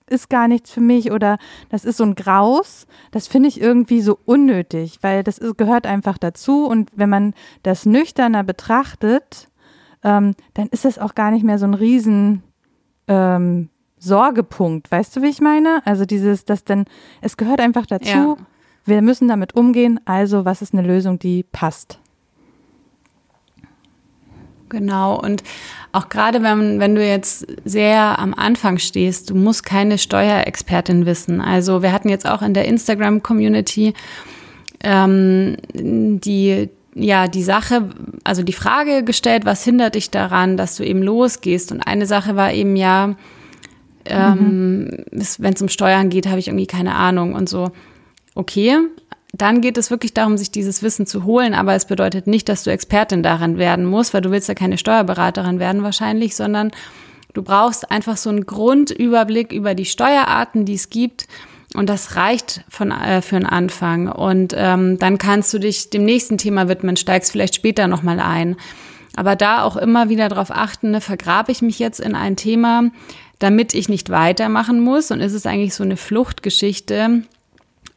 ist 0.09 0.29
gar 0.29 0.47
nichts 0.47 0.71
für 0.71 0.81
mich 0.81 1.11
oder 1.11 1.37
das 1.69 1.85
ist 1.85 1.97
so 1.97 2.03
ein 2.03 2.15
Graus. 2.15 2.87
Das 3.11 3.27
finde 3.27 3.49
ich 3.49 3.61
irgendwie 3.61 4.01
so 4.01 4.17
unnötig, 4.25 4.99
weil 5.01 5.23
das 5.23 5.37
ist, 5.37 5.57
gehört 5.57 5.85
einfach 5.85 6.17
dazu 6.17 6.65
und 6.65 6.89
wenn 6.95 7.09
man 7.09 7.33
das 7.63 7.85
nüchterner 7.85 8.43
betrachtet, 8.43 9.48
ähm, 10.03 10.35
dann 10.53 10.67
ist 10.67 10.85
das 10.85 10.97
auch 10.97 11.15
gar 11.15 11.31
nicht 11.31 11.43
mehr 11.43 11.59
so 11.59 11.65
ein 11.65 11.73
riesen 11.73 12.43
ähm, 13.07 13.69
Sorgepunkt. 13.97 14.91
Weißt 14.91 15.15
du, 15.15 15.21
wie 15.21 15.29
ich 15.29 15.41
meine? 15.41 15.81
Also 15.85 16.05
dieses, 16.05 16.45
das 16.45 16.63
denn, 16.63 16.85
es 17.21 17.37
gehört 17.37 17.59
einfach 17.59 17.85
dazu. 17.85 18.07
Ja. 18.07 18.37
Wir 18.85 19.01
müssen 19.01 19.27
damit 19.27 19.55
umgehen. 19.55 19.99
Also, 20.05 20.45
was 20.45 20.61
ist 20.61 20.73
eine 20.73 20.87
Lösung, 20.87 21.19
die 21.19 21.43
passt? 21.43 21.99
Genau. 24.69 25.19
Und 25.19 25.43
auch 25.91 26.09
gerade 26.09 26.43
wenn, 26.43 26.79
wenn 26.79 26.95
du 26.95 27.05
jetzt 27.05 27.45
sehr 27.65 28.19
am 28.19 28.33
Anfang 28.33 28.77
stehst, 28.77 29.31
du 29.31 29.35
musst 29.35 29.65
keine 29.65 29.97
Steuerexpertin 29.97 31.05
wissen. 31.05 31.41
Also 31.41 31.81
wir 31.81 31.91
hatten 31.91 32.09
jetzt 32.09 32.27
auch 32.27 32.41
in 32.41 32.53
der 32.53 32.65
Instagram-Community 32.65 33.93
ähm, 34.83 35.57
die, 35.73 36.69
ja, 36.95 37.27
die 37.27 37.43
Sache, 37.43 37.89
also 38.23 38.43
die 38.43 38.53
Frage 38.53 39.03
gestellt, 39.03 39.45
was 39.45 39.63
hindert 39.63 39.95
dich 39.95 40.09
daran, 40.11 40.57
dass 40.57 40.75
du 40.75 40.83
eben 40.83 41.01
losgehst? 41.03 41.71
Und 41.71 41.81
eine 41.81 42.05
Sache 42.05 42.35
war 42.35 42.51
eben 42.51 42.75
ja, 42.75 43.15
ähm, 44.05 44.83
mhm. 44.85 45.05
wenn 45.11 45.53
es 45.53 45.61
um 45.61 45.69
Steuern 45.69 46.09
geht, 46.09 46.27
habe 46.27 46.39
ich 46.39 46.47
irgendwie 46.47 46.67
keine 46.67 46.95
Ahnung 46.95 47.33
und 47.33 47.47
so. 47.47 47.71
Okay, 48.35 48.77
dann 49.33 49.61
geht 49.61 49.77
es 49.77 49.91
wirklich 49.91 50.13
darum, 50.13 50.37
sich 50.37 50.51
dieses 50.51 50.81
Wissen 50.81 51.05
zu 51.05 51.23
holen, 51.23 51.53
aber 51.53 51.75
es 51.75 51.85
bedeutet 51.85 52.25
nicht, 52.25 52.49
dass 52.49 52.63
du 52.63 52.71
Expertin 52.71 53.21
daran 53.21 53.57
werden 53.57 53.85
musst, 53.85 54.13
weil 54.13 54.21
du 54.21 54.31
willst 54.31 54.47
ja 54.47 54.55
keine 54.55 54.77
Steuerberaterin 54.77 55.59
werden 55.59 55.83
wahrscheinlich, 55.83 56.35
sondern 56.35 56.71
du 57.33 57.43
brauchst 57.43 57.91
einfach 57.91 58.17
so 58.17 58.29
einen 58.29 58.45
Grundüberblick 58.45 59.53
über 59.53 59.75
die 59.75 59.85
Steuerarten, 59.85 60.65
die 60.65 60.73
es 60.73 60.89
gibt 60.89 61.27
und 61.75 61.87
das 61.87 62.15
reicht 62.15 62.63
von, 62.69 62.91
äh, 62.91 63.21
für 63.21 63.35
einen 63.35 63.45
Anfang. 63.45 64.07
Und 64.07 64.53
ähm, 64.57 64.97
dann 64.97 65.17
kannst 65.17 65.53
du 65.53 65.59
dich 65.59 65.89
dem 65.89 66.03
nächsten 66.03 66.37
Thema 66.37 66.67
widmen, 66.67 66.97
steigst 66.97 67.31
vielleicht 67.31 67.55
später 67.55 67.87
nochmal 67.87 68.19
ein. 68.19 68.55
Aber 69.15 69.35
da 69.35 69.63
auch 69.63 69.75
immer 69.75 70.09
wieder 70.09 70.29
darauf 70.29 70.51
achten, 70.51 70.91
ne, 70.91 71.01
vergrabe 71.01 71.51
ich 71.51 71.61
mich 71.61 71.77
jetzt 71.77 71.99
in 71.99 72.15
ein 72.15 72.35
Thema, 72.35 72.89
damit 73.37 73.73
ich 73.73 73.89
nicht 73.89 74.09
weitermachen 74.09 74.79
muss? 74.79 75.11
Und 75.11 75.19
ist 75.19 75.33
es 75.33 75.45
eigentlich 75.45 75.75
so 75.75 75.83
eine 75.83 75.97
Fluchtgeschichte? 75.97 77.23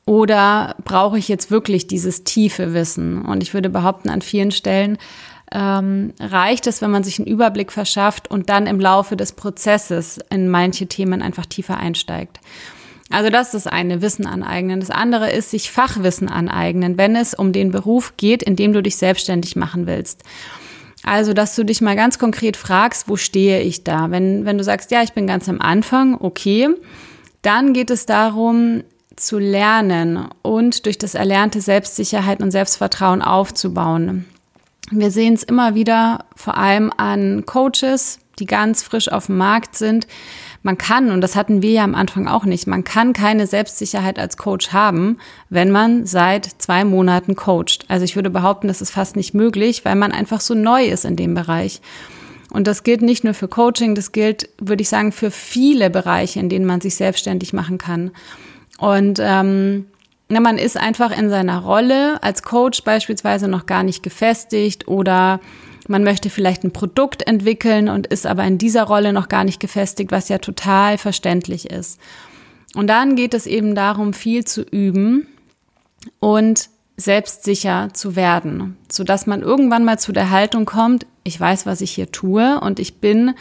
Oder 0.05 0.75
brauche 0.85 1.19
ich 1.19 1.29
jetzt 1.29 1.51
wirklich 1.51 1.87
dieses 1.87 2.25
tiefe 2.25 2.75
Wissen? 2.75 3.23
Und 3.23 3.43
ich 3.43 3.55
würde 3.55 3.71
behaupten, 3.71 4.11
an 4.11 4.21
vielen 4.21 4.51
Stellen 4.51 4.99
ähm, 5.51 6.13
reicht 6.19 6.67
es, 6.67 6.83
wenn 6.83 6.91
man 6.91 7.05
sich 7.05 7.19
einen 7.19 7.29
Überblick 7.29 7.73
verschafft 7.73 8.31
und 8.31 8.49
dann 8.49 8.67
im 8.67 8.81
Laufe 8.81 9.17
des 9.17 9.33
Prozesses 9.33 10.19
in 10.29 10.49
manche 10.49 10.87
Themen 10.87 11.23
einfach 11.23 11.47
tiefer 11.47 11.77
einsteigt. 11.77 12.41
Also 13.13 13.29
das 13.29 13.49
ist 13.49 13.67
das 13.67 13.73
eine, 13.73 14.01
Wissen 14.01 14.27
aneignen. 14.27 14.81
Das 14.81 14.91
andere 14.91 15.31
ist 15.31 15.51
sich 15.51 15.71
Fachwissen 15.71 16.29
aneignen, 16.29 16.97
wenn 16.97 17.15
es 17.15 17.35
um 17.35 17.53
den 17.53 17.71
Beruf 17.71 18.17
geht, 18.17 18.43
in 18.43 18.57
dem 18.57 18.73
du 18.73 18.83
dich 18.83 18.97
selbstständig 18.97 19.55
machen 19.55 19.87
willst. 19.87 20.23
Also, 21.05 21.35
dass 21.35 21.55
du 21.55 21.65
dich 21.65 21.81
mal 21.81 21.97
ganz 21.97 22.19
konkret 22.19 22.57
fragst, 22.57 23.09
wo 23.09 23.17
stehe 23.17 23.61
ich 23.61 23.85
da? 23.85 24.11
Wenn, 24.11 24.45
wenn 24.45 24.57
du 24.57 24.65
sagst, 24.65 24.91
ja, 24.93 25.03
ich 25.03 25.13
bin 25.13 25.27
ganz 25.27 25.49
am 25.49 25.61
Anfang, 25.61 26.17
okay, 26.19 26.69
dann 27.43 27.75
geht 27.75 27.91
es 27.91 28.07
darum, 28.07 28.83
zu 29.17 29.39
lernen 29.39 30.29
und 30.41 30.87
durch 30.87 30.97
das 30.97 31.15
Erlernte 31.15 31.61
Selbstsicherheit 31.61 32.41
und 32.41 32.51
Selbstvertrauen 32.51 33.21
aufzubauen. 33.21 34.25
Wir 34.91 35.11
sehen 35.11 35.35
es 35.35 35.43
immer 35.43 35.75
wieder, 35.75 36.25
vor 36.35 36.57
allem 36.57 36.93
an 36.97 37.45
Coaches, 37.45 38.21
die 38.39 38.47
ganz 38.47 38.83
frisch 38.83 39.11
auf 39.11 39.27
dem 39.27 39.37
Markt 39.37 39.77
sind. 39.77 40.07
Man 40.65 40.79
kann, 40.79 41.11
und 41.11 41.21
das 41.21 41.35
hatten 41.35 41.61
wir 41.61 41.73
ja 41.73 41.85
am 41.85 41.97
Anfang 41.97 42.29
auch 42.29 42.45
nicht, 42.45 42.67
man 42.69 42.85
kann 42.85 43.13
keine 43.13 43.47
Selbstsicherheit 43.47 44.19
als 44.19 44.37
Coach 44.37 44.73
haben, 44.73 45.19
wenn 45.51 45.71
man 45.71 46.07
seit 46.07 46.47
zwei 46.59 46.85
Monaten 46.85 47.35
coacht. 47.35 47.85
Also 47.89 48.05
ich 48.05 48.15
würde 48.15 48.31
behaupten, 48.31 48.69
das 48.69 48.81
ist 48.81 48.91
fast 48.91 49.17
nicht 49.17 49.35
möglich, 49.35 49.85
weil 49.85 49.97
man 49.97 50.13
einfach 50.13 50.41
so 50.41 50.55
neu 50.55 50.85
ist 50.85 51.05
in 51.05 51.17
dem 51.17 51.35
Bereich. 51.35 51.81
Und 52.53 52.67
das 52.67 52.85
gilt 52.85 53.03
nicht 53.03 53.25
nur 53.25 53.35
für 53.35 53.49
Coaching, 53.49 53.95
das 53.95 54.13
gilt, 54.13 54.51
würde 54.61 54.83
ich 54.83 54.89
sagen, 54.89 55.11
für 55.11 55.31
viele 55.31 55.91
Bereiche, 55.91 56.39
in 56.39 56.49
denen 56.49 56.67
man 56.67 56.81
sich 56.81 56.95
selbstständig 56.95 57.53
machen 57.53 57.79
kann. 57.79 58.11
Und 58.79 59.19
ähm, 59.21 59.87
na, 60.29 60.41
man 60.41 60.59
ist 60.59 60.77
einfach 60.77 61.17
in 61.17 61.29
seiner 61.29 61.59
Rolle 61.59 62.23
als 62.23 62.43
Coach 62.43 62.85
beispielsweise 62.85 63.49
noch 63.49 63.67
gar 63.67 63.83
nicht 63.83 64.03
gefestigt 64.03 64.87
oder 64.87 65.41
man 65.89 66.05
möchte 66.05 66.31
vielleicht 66.31 66.65
ein 66.65 66.73
Produkt 66.73 67.27
entwickeln 67.27 67.89
und 67.89 68.07
ist 68.07 68.27
aber 68.27 68.45
in 68.45 68.59
dieser 68.59 68.85
Rolle 68.85 69.13
noch 69.13 69.29
gar 69.29 69.45
nicht 69.45 69.61
gefestigt, 69.61 70.13
was 70.13 70.29
ja 70.29 70.39
total 70.39 70.99
verständlich 70.99 71.71
ist. 71.71 72.01
Und 72.75 72.87
dann 72.87 73.17
geht 73.17 73.35
es 73.35 73.47
eben 73.47 73.75
darum, 73.75 74.13
viel 74.13 74.45
zu 74.45 74.63
üben 74.63 75.27
und 76.21 76.69
selbstsicher 76.97 77.91
zu 77.93 78.17
werden, 78.17 78.77
so 78.91 79.05
dass 79.05 79.27
man 79.27 79.43
irgendwann 79.43 79.85
mal 79.85 79.99
zu 79.99 80.13
der 80.13 80.31
Haltung 80.31 80.65
kommt, 80.65 81.07
ich 81.25 81.39
weiß, 81.39 81.67
was 81.67 81.81
ich 81.81 81.93
hier 81.93 82.11
tue 82.11 82.61
und 82.61 82.79
ich 82.79 82.97
bin 82.99 83.35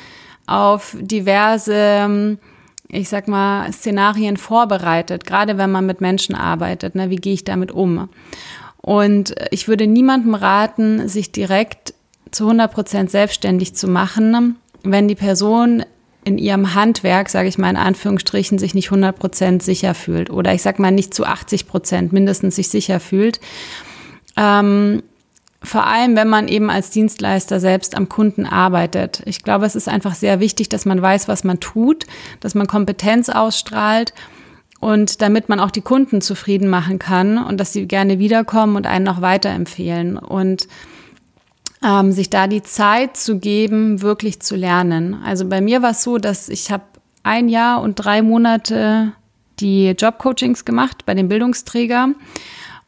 auf 0.47 0.95
diverse, 0.99 2.37
ich 2.87 3.09
sag 3.09 3.27
mal, 3.27 3.71
Szenarien 3.71 4.37
vorbereitet, 4.37 5.25
gerade 5.25 5.57
wenn 5.57 5.71
man 5.71 5.85
mit 5.85 6.01
Menschen 6.01 6.35
arbeitet, 6.35 6.95
ne, 6.95 7.09
wie 7.09 7.17
gehe 7.17 7.33
ich 7.33 7.43
damit 7.43 7.71
um? 7.71 8.09
Und 8.77 9.35
ich 9.51 9.67
würde 9.67 9.85
niemandem 9.85 10.33
raten, 10.33 11.07
sich 11.07 11.31
direkt 11.31 11.93
zu 12.31 12.45
100 12.45 12.71
Prozent 12.71 13.11
selbstständig 13.11 13.75
zu 13.75 13.87
machen, 13.87 14.55
wenn 14.83 15.07
die 15.07 15.15
Person 15.15 15.83
in 16.23 16.37
ihrem 16.37 16.75
Handwerk, 16.75 17.29
sage 17.29 17.47
ich 17.47 17.57
mal 17.57 17.69
in 17.69 17.77
Anführungsstrichen, 17.77 18.59
sich 18.59 18.75
nicht 18.75 18.87
100 18.87 19.17
Prozent 19.17 19.63
sicher 19.63 19.93
fühlt 19.95 20.29
oder 20.29 20.53
ich 20.53 20.61
sag 20.61 20.79
mal 20.79 20.91
nicht 20.91 21.13
zu 21.13 21.25
80 21.25 21.67
Prozent 21.67 22.13
mindestens 22.13 22.55
sich 22.55 22.69
sicher 22.69 22.99
fühlt. 22.99 23.39
Ähm, 24.37 25.01
vor 25.63 25.85
allem, 25.85 26.15
wenn 26.15 26.27
man 26.27 26.47
eben 26.47 26.69
als 26.69 26.89
Dienstleister 26.89 27.59
selbst 27.59 27.95
am 27.95 28.09
Kunden 28.09 28.47
arbeitet. 28.47 29.21
Ich 29.25 29.43
glaube, 29.43 29.65
es 29.65 29.75
ist 29.75 29.87
einfach 29.87 30.15
sehr 30.15 30.39
wichtig, 30.39 30.69
dass 30.69 30.85
man 30.85 31.01
weiß, 31.01 31.27
was 31.27 31.43
man 31.43 31.59
tut, 31.59 32.07
dass 32.39 32.55
man 32.55 32.65
Kompetenz 32.65 33.29
ausstrahlt 33.29 34.13
und 34.79 35.21
damit 35.21 35.49
man 35.49 35.59
auch 35.59 35.69
die 35.69 35.81
Kunden 35.81 36.21
zufrieden 36.21 36.67
machen 36.67 36.97
kann 36.97 37.37
und 37.37 37.59
dass 37.59 37.73
sie 37.73 37.87
gerne 37.87 38.17
wiederkommen 38.17 38.75
und 38.75 38.87
einen 38.87 39.05
noch 39.05 39.21
weiterempfehlen. 39.21 40.17
Und 40.17 40.67
ähm, 41.83 42.11
sich 42.11 42.29
da 42.29 42.47
die 42.47 42.61
Zeit 42.61 43.17
zu 43.17 43.39
geben, 43.39 44.01
wirklich 44.01 44.39
zu 44.41 44.55
lernen. 44.55 45.17
Also 45.25 45.47
bei 45.47 45.61
mir 45.61 45.81
war 45.81 45.91
es 45.91 46.03
so, 46.03 46.17
dass 46.17 46.49
ich 46.49 46.71
habe 46.71 46.83
ein 47.23 47.49
Jahr 47.49 47.81
und 47.81 47.95
drei 47.95 48.21
Monate 48.21 49.13
die 49.59 49.89
Jobcoachings 49.89 50.65
gemacht 50.65 51.05
bei 51.05 51.13
dem 51.13 51.27
Bildungsträger 51.27 52.09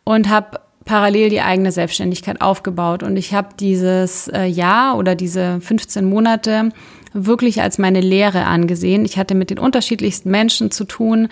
und 0.04 0.30
habe 0.30 0.60
parallel 0.86 1.30
die 1.30 1.42
eigene 1.42 1.72
Selbstständigkeit 1.72 2.42
aufgebaut. 2.42 3.04
Und 3.04 3.18
ich 3.18 3.34
habe 3.34 3.50
dieses 3.60 4.28
äh, 4.28 4.46
Jahr 4.46 4.98
oder 4.98 5.16
diese 5.16 5.62
15 5.62 6.06
Monate 6.06 6.70
wirklich 7.14 7.62
als 7.62 7.78
meine 7.78 8.02
Lehre 8.02 8.46
angesehen. 8.46 9.06
Ich 9.06 9.18
hatte 9.18 9.36
mit 9.36 9.50
den 9.50 9.60
unterschiedlichsten 9.60 10.32
Menschen 10.32 10.72
zu 10.72 10.84
tun, 10.86 11.30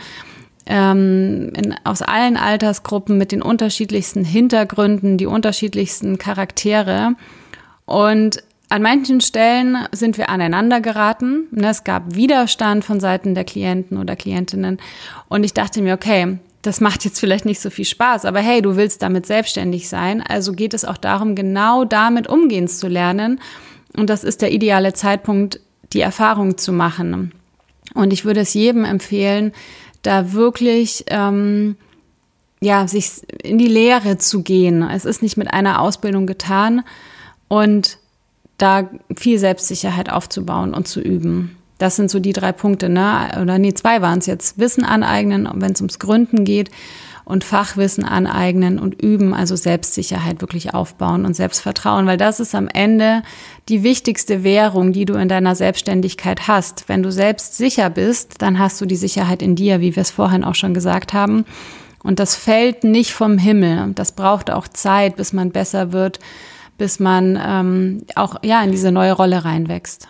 ähm, 0.68 1.52
in, 1.56 1.76
aus 1.84 2.02
allen 2.02 2.38
Altersgruppen, 2.38 3.18
mit 3.18 3.32
den 3.32 3.42
unterschiedlichsten 3.42 4.24
Hintergründen, 4.24 5.18
die 5.18 5.26
unterschiedlichsten 5.26 6.18
Charaktere. 6.18 7.16
Und 7.86 8.44
an 8.70 8.82
manchen 8.82 9.20
Stellen 9.20 9.78
sind 9.92 10.18
wir 10.18 10.30
aneinander 10.30 10.80
geraten. 10.80 11.48
Ne, 11.52 11.70
es 11.70 11.84
gab 11.84 12.16
Widerstand 12.16 12.86
von 12.86 13.02
Seiten 13.02 13.36
der 13.36 13.44
Klienten 13.44 13.98
oder 13.98 14.16
Klientinnen. 14.16 14.80
Und 15.28 15.44
ich 15.44 15.54
dachte 15.54 15.82
mir, 15.82 15.94
okay, 15.94 16.38
das 16.62 16.80
macht 16.80 17.04
jetzt 17.04 17.20
vielleicht 17.20 17.44
nicht 17.44 17.60
so 17.60 17.70
viel 17.70 17.86
Spaß, 17.86 18.24
aber 18.24 18.40
hey, 18.40 18.62
du 18.62 18.76
willst 18.76 19.02
damit 19.02 19.26
selbstständig 19.26 19.90
sein. 19.90 20.22
Also 20.22 20.54
geht 20.54 20.74
es 20.74 20.86
auch 20.86 20.98
darum, 20.98 21.36
genau 21.36 21.86
damit 21.86 22.28
umgehen 22.28 22.68
zu 22.68 22.88
lernen. 22.88 23.42
Und 23.98 24.10
das 24.10 24.24
ist 24.24 24.42
der 24.42 24.54
ideale 24.54 24.94
Zeitpunkt, 24.94 25.60
die 25.92 26.02
Erfahrung 26.02 26.58
zu 26.58 26.72
machen. 26.72 27.34
Und 27.94 28.14
ich 28.14 28.24
würde 28.24 28.40
es 28.40 28.54
jedem 28.54 28.86
empfehlen, 28.86 29.52
da 30.02 30.32
wirklich 30.32 31.04
ähm, 31.08 31.76
ja 32.62 32.88
sich 32.88 33.10
in 33.44 33.58
die 33.58 33.68
Lehre 33.68 34.18
zu 34.18 34.44
gehen. 34.44 34.82
Es 34.82 35.04
ist 35.04 35.22
nicht 35.22 35.36
mit 35.36 35.54
einer 35.54 35.82
Ausbildung 35.82 36.26
getan 36.26 36.84
und 37.52 37.98
da 38.58 38.90
viel 39.18 39.38
Selbstsicherheit 39.38 40.10
aufzubauen 40.10 40.74
und 40.74 40.88
zu 40.88 41.02
üben. 41.02 41.58
Das 41.80 41.98
sind 41.98 42.10
so 42.10 42.22
die 42.22 42.32
drei 42.32 42.54
Punkte, 42.54 42.88
ne? 42.88 43.30
Oder 43.42 43.58
nee, 43.58 43.74
zwei 43.74 44.02
waren 44.02 44.20
es 44.20 44.26
jetzt. 44.26 44.58
Wissen 44.58 44.86
aneignen, 44.86 45.50
wenn 45.56 45.74
es 45.74 45.82
ums 45.82 46.00
Gründen 46.00 46.46
geht 46.46 46.72
und 47.26 47.44
Fachwissen 47.44 48.06
aneignen 48.06 48.80
und 48.80 49.02
üben, 49.02 49.34
also 49.34 49.58
Selbstsicherheit 49.58 50.40
wirklich 50.40 50.74
aufbauen 50.74 51.26
und 51.26 51.36
Selbstvertrauen, 51.36 52.08
weil 52.08 52.16
das 52.16 52.40
ist 52.40 52.56
am 52.56 52.70
Ende 52.70 53.22
die 53.68 53.84
wichtigste 53.84 54.46
Währung, 54.46 54.94
die 54.94 55.04
du 55.04 55.16
in 55.16 55.28
deiner 55.28 55.56
Selbstständigkeit 55.56 56.48
hast. 56.48 56.88
Wenn 56.88 57.04
du 57.04 57.12
selbst 57.12 57.58
sicher 57.58 57.90
bist, 57.90 58.36
dann 58.42 58.60
hast 58.60 58.80
du 58.80 58.86
die 58.86 58.96
Sicherheit 58.96 59.42
in 59.42 59.58
dir, 59.58 59.82
wie 59.82 59.94
wir 59.94 60.02
es 60.02 60.12
vorhin 60.12 60.46
auch 60.46 60.56
schon 60.56 60.74
gesagt 60.74 61.12
haben. 61.12 61.44
Und 62.02 62.20
das 62.20 62.34
fällt 62.38 62.86
nicht 62.86 63.12
vom 63.12 63.38
Himmel. 63.38 63.92
Das 63.94 64.14
braucht 64.14 64.50
auch 64.50 64.70
Zeit, 64.70 65.18
bis 65.18 65.34
man 65.34 65.52
besser 65.52 65.92
wird, 65.92 66.20
bis 66.82 67.00
man 67.00 67.40
ähm, 67.40 68.08
auch 68.16 68.38
ja 68.42 68.64
in 68.64 68.72
diese 68.72 68.92
neue 68.92 69.12
Rolle 69.12 69.46
reinwächst. 69.46 70.08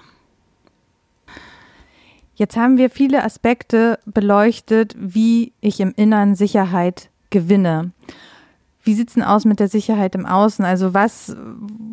Jetzt 2.33 2.55
haben 2.55 2.77
wir 2.77 2.89
viele 2.89 3.25
Aspekte 3.25 3.99
beleuchtet, 4.05 4.95
wie 4.97 5.51
ich 5.59 5.81
im 5.81 5.91
Innern 5.97 6.33
Sicherheit 6.33 7.09
gewinne. 7.29 7.91
Wie 8.83 8.93
sieht 8.93 9.09
es 9.09 9.15
denn 9.15 9.23
aus 9.23 9.43
mit 9.43 9.59
der 9.59 9.67
Sicherheit 9.67 10.15
im 10.15 10.25
Außen? 10.25 10.63
Also 10.63 10.93
was, 10.93 11.35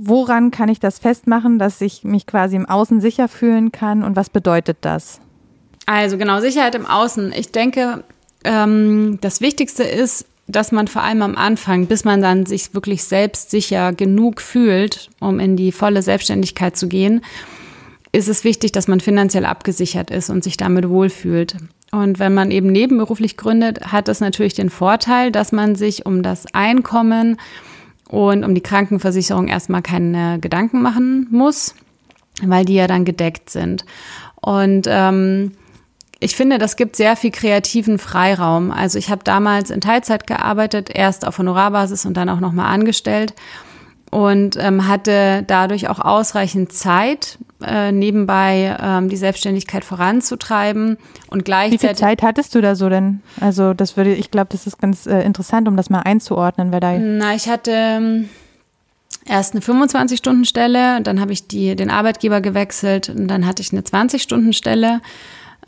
woran 0.01 0.53
kann 0.53 0.69
ich 0.69 0.79
das 0.79 1.01
festmachen, 1.01 1.59
dass 1.59 1.81
ich 1.81 2.05
mich 2.05 2.29
quasi 2.29 2.55
im 2.55 2.67
Außen 2.67 3.01
sicher 3.01 3.27
fühlen 3.27 3.73
kann 3.73 4.05
und 4.05 4.15
was 4.15 4.31
bedeutet 4.31 4.79
das? 4.83 5.21
Also 5.87 6.19
genau, 6.19 6.39
Sicherheit 6.39 6.77
im 6.77 6.87
Außen. 6.87 7.33
Ich 7.33 7.51
denke, 7.51 8.05
ähm, 8.45 9.19
das 9.23 9.41
Wichtigste 9.41 9.83
ist, 9.83 10.25
dass 10.49 10.73
man 10.73 10.89
vor 10.89 11.03
allem 11.03 11.23
am 11.23 11.37
Anfang, 11.37 11.87
bis 11.87 12.05
man 12.05 12.23
dann 12.23 12.47
sich 12.47 12.75
wirklich 12.75 13.05
selbstsicher 13.05 13.93
genug 13.93 14.41
fühlt, 14.41 15.11
um 15.21 15.39
in 15.39 15.57
die 15.57 15.73
volle 15.73 16.03
Selbstständigkeit 16.03 16.77
zu 16.77 16.89
gehen, 16.89 17.21
ist 18.13 18.29
es 18.29 18.45
wichtig, 18.45 18.73
dass 18.73 18.89
man 18.89 19.01
finanziell 19.01 19.45
abgesichert 19.45 20.11
ist 20.11 20.31
und 20.31 20.43
sich 20.43 20.57
damit 20.57 20.89
wohlfühlt. 20.89 21.57
Und 21.93 22.19
wenn 22.19 22.35
man 22.35 22.51
eben 22.51 22.69
nebenberuflich 22.69 23.37
gründet, 23.37 23.93
hat 23.93 24.09
das 24.09 24.21
natürlich 24.21 24.55
den 24.55 24.71
Vorteil, 24.71 25.31
dass 25.31 25.53
man 25.53 25.75
sich 25.77 26.07
um 26.07 26.23
das 26.23 26.47
Einkommen 26.55 27.39
und 28.09 28.45
um 28.45 28.55
die 28.55 28.63
Krankenversicherung 28.63 29.49
erstmal 29.49 29.83
keine 29.83 30.39
Gedanken 30.41 30.81
machen 30.81 31.27
muss, 31.31 31.75
weil 32.43 32.65
die 32.65 32.75
ja 32.75 32.87
dann 32.87 33.05
gedeckt 33.05 33.51
sind. 33.51 33.85
Und 34.41 34.87
ähm, 34.89 35.53
ich 36.21 36.35
finde, 36.35 36.59
das 36.59 36.77
gibt 36.77 36.97
sehr 36.97 37.15
viel 37.17 37.31
kreativen 37.31 37.99
Freiraum. 37.99 38.73
Also 38.73 38.99
ich 38.99 39.11
habe 39.11 39.23
damals 39.23 39.71
in 39.71 39.81
Teilzeit 39.81 40.27
gearbeitet, 40.27 40.91
erst 40.93 41.27
auf 41.27 41.39
Honorarbasis 41.39 42.07
und 42.07 42.17
dann 42.17 42.29
auch 42.29 42.41
nochmal 42.41 42.73
angestellt 42.73 43.35
und 44.11 44.57
ähm, 44.57 44.89
hatte 44.89 45.45
dadurch 45.47 45.89
auch 45.89 46.01
ausreichend 46.01 46.73
Zeit, 46.73 47.39
äh, 47.65 47.93
nebenbei 47.93 48.77
ähm, 48.81 49.09
die 49.09 49.17
Selbstständigkeit 49.17 49.85
voranzutreiben 49.85 50.97
und 51.29 51.45
gleichzeitig. 51.45 51.83
Wie 51.83 51.87
viel 51.89 51.97
Zeit 51.97 52.23
hattest 52.23 52.55
du 52.55 52.61
da 52.61 52.75
so 52.75 52.89
denn? 52.89 53.21
Also 53.41 53.75
das 53.75 53.97
würde, 53.97 54.15
ich 54.15 54.31
glaube, 54.31 54.49
das 54.51 54.67
ist 54.67 54.81
ganz 54.81 55.07
äh, 55.07 55.21
interessant, 55.23 55.69
um 55.69 55.77
das 55.77 55.91
mal 55.91 56.01
einzuordnen, 56.01 56.73
wer 56.73 56.81
da. 56.81 56.99
Na, 56.99 57.35
ich 57.35 57.49
hatte 57.49 57.73
ähm, 57.73 58.29
erst 59.27 59.55
eine 59.55 59.63
25-Stunden-Stelle, 59.63 61.03
dann 61.03 61.21
habe 61.21 61.33
ich 61.33 61.47
die, 61.47 61.77
den 61.77 61.91
Arbeitgeber 61.91 62.41
gewechselt 62.41 63.09
und 63.09 63.29
dann 63.29 63.47
hatte 63.47 63.63
ich 63.63 63.73
eine 63.73 63.83
20-Stunden-Stelle 63.83 65.01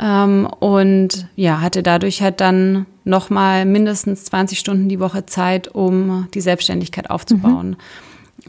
ähm, 0.00 0.48
und 0.58 1.26
ja, 1.36 1.60
hatte 1.60 1.82
dadurch 1.82 2.22
halt 2.22 2.40
dann 2.40 2.86
nochmal 3.04 3.66
mindestens 3.66 4.24
20 4.24 4.58
Stunden 4.58 4.88
die 4.88 5.00
Woche 5.00 5.26
Zeit, 5.26 5.68
um 5.68 6.26
die 6.32 6.40
Selbstständigkeit 6.40 7.10
aufzubauen. 7.10 7.76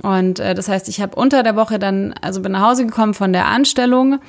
Mhm. 0.02 0.10
Und 0.10 0.40
äh, 0.40 0.56
das 0.56 0.70
heißt, 0.70 0.88
ich 0.88 1.02
habe 1.02 1.16
unter 1.16 1.44
der 1.44 1.56
Woche 1.56 1.78
dann, 1.78 2.14
also 2.22 2.42
bin 2.42 2.54
nach 2.54 2.70
Hause 2.70 2.86
gekommen 2.86 3.14
von 3.14 3.34
der 3.34 3.48
Anstellung, 3.48 4.20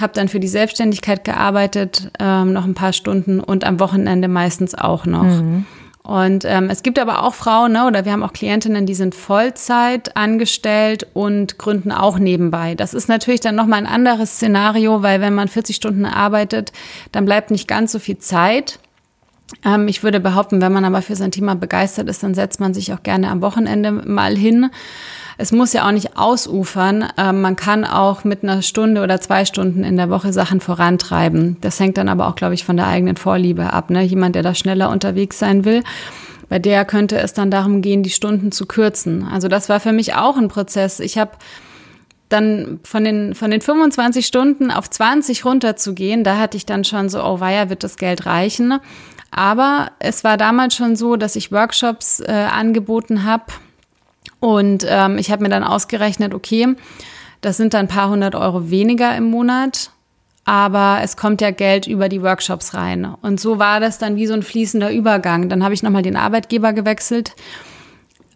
habe 0.00 0.12
dann 0.14 0.28
für 0.28 0.38
die 0.38 0.48
Selbstständigkeit 0.48 1.24
gearbeitet, 1.24 2.12
ähm, 2.20 2.52
noch 2.52 2.64
ein 2.64 2.74
paar 2.74 2.92
Stunden 2.92 3.40
und 3.40 3.64
am 3.64 3.80
Wochenende 3.80 4.28
meistens 4.28 4.74
auch 4.74 5.06
noch. 5.06 5.24
Mhm. 5.24 5.66
Und 6.02 6.44
ähm, 6.46 6.70
es 6.70 6.82
gibt 6.82 6.98
aber 6.98 7.22
auch 7.22 7.34
Frauen, 7.34 7.72
ne, 7.72 7.86
oder 7.86 8.04
wir 8.04 8.12
haben 8.12 8.22
auch 8.22 8.32
Klientinnen, 8.32 8.86
die 8.86 8.94
sind 8.94 9.14
Vollzeit 9.14 10.16
angestellt 10.16 11.06
und 11.12 11.58
gründen 11.58 11.92
auch 11.92 12.18
nebenbei. 12.18 12.74
Das 12.74 12.94
ist 12.94 13.08
natürlich 13.08 13.40
dann 13.40 13.54
nochmal 13.54 13.80
ein 13.80 13.86
anderes 13.86 14.36
Szenario, 14.36 15.02
weil 15.02 15.20
wenn 15.20 15.34
man 15.34 15.48
40 15.48 15.76
Stunden 15.76 16.06
arbeitet, 16.06 16.72
dann 17.12 17.26
bleibt 17.26 17.50
nicht 17.50 17.68
ganz 17.68 17.92
so 17.92 17.98
viel 17.98 18.18
Zeit. 18.18 18.78
Ähm, 19.64 19.88
ich 19.88 20.02
würde 20.02 20.20
behaupten, 20.20 20.62
wenn 20.62 20.72
man 20.72 20.84
aber 20.84 21.02
für 21.02 21.16
sein 21.16 21.32
Thema 21.32 21.54
begeistert 21.54 22.08
ist, 22.08 22.22
dann 22.22 22.34
setzt 22.34 22.60
man 22.60 22.72
sich 22.72 22.92
auch 22.92 23.02
gerne 23.02 23.30
am 23.30 23.42
Wochenende 23.42 23.92
mal 23.92 24.36
hin. 24.36 24.70
Es 25.40 25.52
muss 25.52 25.72
ja 25.72 25.86
auch 25.86 25.92
nicht 25.92 26.18
ausufern. 26.18 27.08
Ähm, 27.16 27.40
man 27.40 27.56
kann 27.56 27.86
auch 27.86 28.24
mit 28.24 28.42
einer 28.42 28.60
Stunde 28.60 29.02
oder 29.02 29.22
zwei 29.22 29.46
Stunden 29.46 29.84
in 29.84 29.96
der 29.96 30.10
Woche 30.10 30.34
Sachen 30.34 30.60
vorantreiben. 30.60 31.56
Das 31.62 31.80
hängt 31.80 31.96
dann 31.96 32.10
aber 32.10 32.28
auch, 32.28 32.34
glaube 32.34 32.52
ich, 32.52 32.62
von 32.62 32.76
der 32.76 32.86
eigenen 32.86 33.16
Vorliebe 33.16 33.72
ab. 33.72 33.88
Ne? 33.88 34.02
Jemand, 34.02 34.34
der 34.34 34.42
da 34.42 34.54
schneller 34.54 34.90
unterwegs 34.90 35.38
sein 35.38 35.64
will, 35.64 35.82
bei 36.50 36.58
der 36.58 36.84
könnte 36.84 37.16
es 37.18 37.32
dann 37.32 37.50
darum 37.50 37.80
gehen, 37.80 38.02
die 38.02 38.10
Stunden 38.10 38.52
zu 38.52 38.66
kürzen. 38.66 39.24
Also 39.24 39.48
das 39.48 39.70
war 39.70 39.80
für 39.80 39.92
mich 39.92 40.14
auch 40.14 40.36
ein 40.36 40.48
Prozess. 40.48 41.00
Ich 41.00 41.16
habe 41.16 41.30
dann 42.28 42.78
von 42.84 43.02
den, 43.02 43.34
von 43.34 43.50
den 43.50 43.62
25 43.62 44.26
Stunden 44.26 44.70
auf 44.70 44.90
20 44.90 45.46
runterzugehen, 45.46 46.22
da 46.22 46.36
hatte 46.36 46.58
ich 46.58 46.66
dann 46.66 46.84
schon 46.84 47.08
so, 47.08 47.24
oh 47.24 47.40
weia, 47.40 47.70
wird 47.70 47.82
das 47.82 47.96
Geld 47.96 48.26
reichen. 48.26 48.78
Aber 49.30 49.92
es 50.00 50.22
war 50.22 50.36
damals 50.36 50.74
schon 50.74 50.96
so, 50.96 51.16
dass 51.16 51.34
ich 51.34 51.50
Workshops 51.50 52.20
äh, 52.20 52.30
angeboten 52.30 53.24
habe 53.24 53.44
und 54.40 54.86
ähm, 54.88 55.18
ich 55.18 55.30
habe 55.30 55.42
mir 55.42 55.50
dann 55.50 55.64
ausgerechnet, 55.64 56.34
okay, 56.34 56.74
das 57.40 57.56
sind 57.56 57.74
dann 57.74 57.86
ein 57.86 57.88
paar 57.88 58.10
hundert 58.10 58.34
Euro 58.34 58.70
weniger 58.70 59.16
im 59.16 59.24
Monat, 59.24 59.90
aber 60.44 61.00
es 61.02 61.16
kommt 61.16 61.40
ja 61.40 61.50
Geld 61.50 61.86
über 61.86 62.08
die 62.08 62.22
Workshops 62.22 62.74
rein. 62.74 63.04
Und 63.22 63.38
so 63.38 63.58
war 63.58 63.80
das 63.80 63.98
dann 63.98 64.16
wie 64.16 64.26
so 64.26 64.34
ein 64.34 64.42
fließender 64.42 64.92
Übergang. 64.92 65.48
Dann 65.48 65.62
habe 65.62 65.74
ich 65.74 65.82
nochmal 65.82 66.02
den 66.02 66.16
Arbeitgeber 66.16 66.72
gewechselt, 66.72 67.36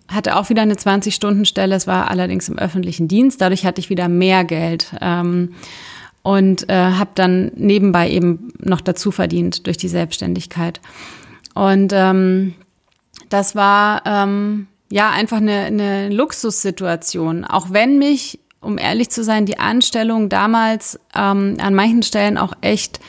hatte 0.09 0.37
auch 0.37 0.51
wieder 0.51 0.63
eine 0.63 0.75
20-Stunden-Stelle, 0.75 1.75
es 1.75 1.87
war 1.87 2.11
allerdings 2.11 2.49
im 2.49 2.59
öffentlichen 2.59 3.09
Dienst, 3.09 3.41
dadurch 3.41 3.65
hatte 3.65 3.81
ich 3.81 3.91
wieder 3.91 4.09
mehr 4.09 4.45
Geld. 4.45 4.95
Ähm, 5.01 5.55
und 6.23 6.71
äh, 6.71 6.75
habe 6.75 7.11
dann 7.15 7.53
nebenbei 7.55 8.09
eben 8.09 8.53
noch 8.59 8.81
dazu 8.81 9.11
verdient 9.11 9.67
durch 9.67 9.77
die 9.77 9.89
Selbstständigkeit. 9.89 10.81
Und 11.55 11.93
ähm, 11.95 12.55
das 13.29 13.55
war 13.55 14.03
ähm, 14.07 14.67
ja 14.95 15.11
einfach 15.11 15.39
eine, 15.39 15.65
eine 15.65 16.09
Luxussituation, 16.09 17.45
auch 17.45 17.67
wenn 17.71 17.99
mich, 17.99 18.39
um 18.61 18.79
ehrlich 18.79 19.11
zu 19.11 19.25
sein, 19.25 19.45
die 19.45 19.59
Anstellung 19.59 20.29
damals 20.29 21.01
ähm, 21.17 21.57
an 21.59 21.75
manchen 21.75 22.05
Stellen 22.05 22.39
auch 22.39 22.53
echt 22.61 23.01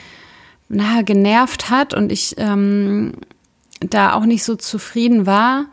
na, 0.67 1.04
genervt 1.04 1.69
hat 1.69 1.93
und 1.93 2.12
ich 2.12 2.34
ähm, 2.39 3.13
da 3.82 4.13
auch 4.13 4.26
nicht 4.26 4.43
so 4.43 4.56
zufrieden 4.56 5.28
war 5.28 5.67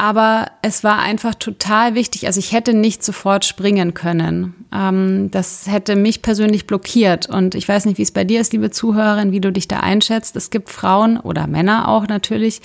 aber 0.00 0.46
es 0.62 0.82
war 0.82 1.00
einfach 1.00 1.34
total 1.34 1.94
wichtig. 1.94 2.26
Also 2.26 2.38
ich 2.38 2.52
hätte 2.52 2.72
nicht 2.72 3.04
sofort 3.04 3.44
springen 3.44 3.92
können. 3.92 4.54
Ähm, 4.72 5.30
das 5.30 5.66
hätte 5.66 5.94
mich 5.94 6.22
persönlich 6.22 6.66
blockiert. 6.66 7.28
Und 7.28 7.54
ich 7.54 7.68
weiß 7.68 7.84
nicht, 7.84 7.98
wie 7.98 8.02
es 8.02 8.10
bei 8.10 8.24
dir 8.24 8.40
ist, 8.40 8.54
liebe 8.54 8.70
Zuhörerin, 8.70 9.30
wie 9.30 9.42
du 9.42 9.52
dich 9.52 9.68
da 9.68 9.80
einschätzt. 9.80 10.36
Es 10.36 10.48
gibt 10.48 10.70
Frauen 10.70 11.18
oder 11.20 11.46
Männer 11.46 11.86
auch 11.86 12.08
natürlich, 12.08 12.62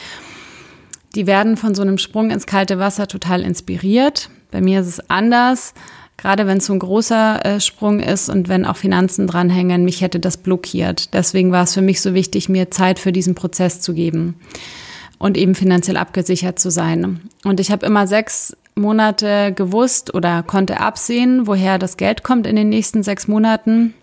die 1.16 1.28
werden 1.28 1.58
von 1.58 1.74
so 1.74 1.82
einem 1.82 1.98
Sprung 1.98 2.30
ins 2.30 2.46
kalte 2.46 2.78
Wasser 2.78 3.08
total 3.08 3.42
inspiriert. 3.42 4.30
Bei 4.52 4.62
mir 4.62 4.82
ist 4.82 4.88
es 4.88 5.10
anders. 5.10 5.74
Gerade 6.18 6.48
wenn 6.48 6.60
es 6.60 6.66
so 6.66 6.74
ein 6.74 6.80
großer 6.80 7.46
äh, 7.46 7.60
Sprung 7.60 8.00
ist 8.00 8.30
und 8.30 8.48
wenn 8.48 8.66
auch 8.66 8.78
Finanzen 8.78 9.28
dranhängen, 9.28 9.84
mich 9.84 10.02
hätte 10.02 10.20
das 10.20 10.38
blockiert. 10.38 11.14
Deswegen 11.14 11.52
war 11.52 11.64
es 11.64 11.74
für 11.74 11.82
mich 11.82 12.02
so 12.02 12.14
wichtig, 12.14 12.48
mir 12.48 12.72
Zeit 12.72 13.00
für 13.00 13.12
diesen 13.12 13.36
Prozess 13.36 13.82
zu 13.82 13.94
geben 13.94 14.36
und 15.18 15.38
eben 15.38 15.56
finanziell 15.56 15.98
abgesichert 15.98 16.58
zu 16.58 16.72
sein. 16.72 17.30
Und 17.44 17.60
ich 17.60 17.70
habe 17.70 17.86
immer 17.86 18.08
sechs 18.08 18.56
Monate 18.76 19.52
gewusst 19.54 20.14
oder 20.14 20.44
konnte 20.44 20.80
absehen, 20.80 21.48
woher 21.48 21.80
das 21.80 21.98
Geld 21.98 22.24
kommt 22.24 22.48
in 22.48 22.56
den 22.56 22.70
nächsten 22.70 23.04
sechs 23.04 23.28
Monaten. 23.28 23.94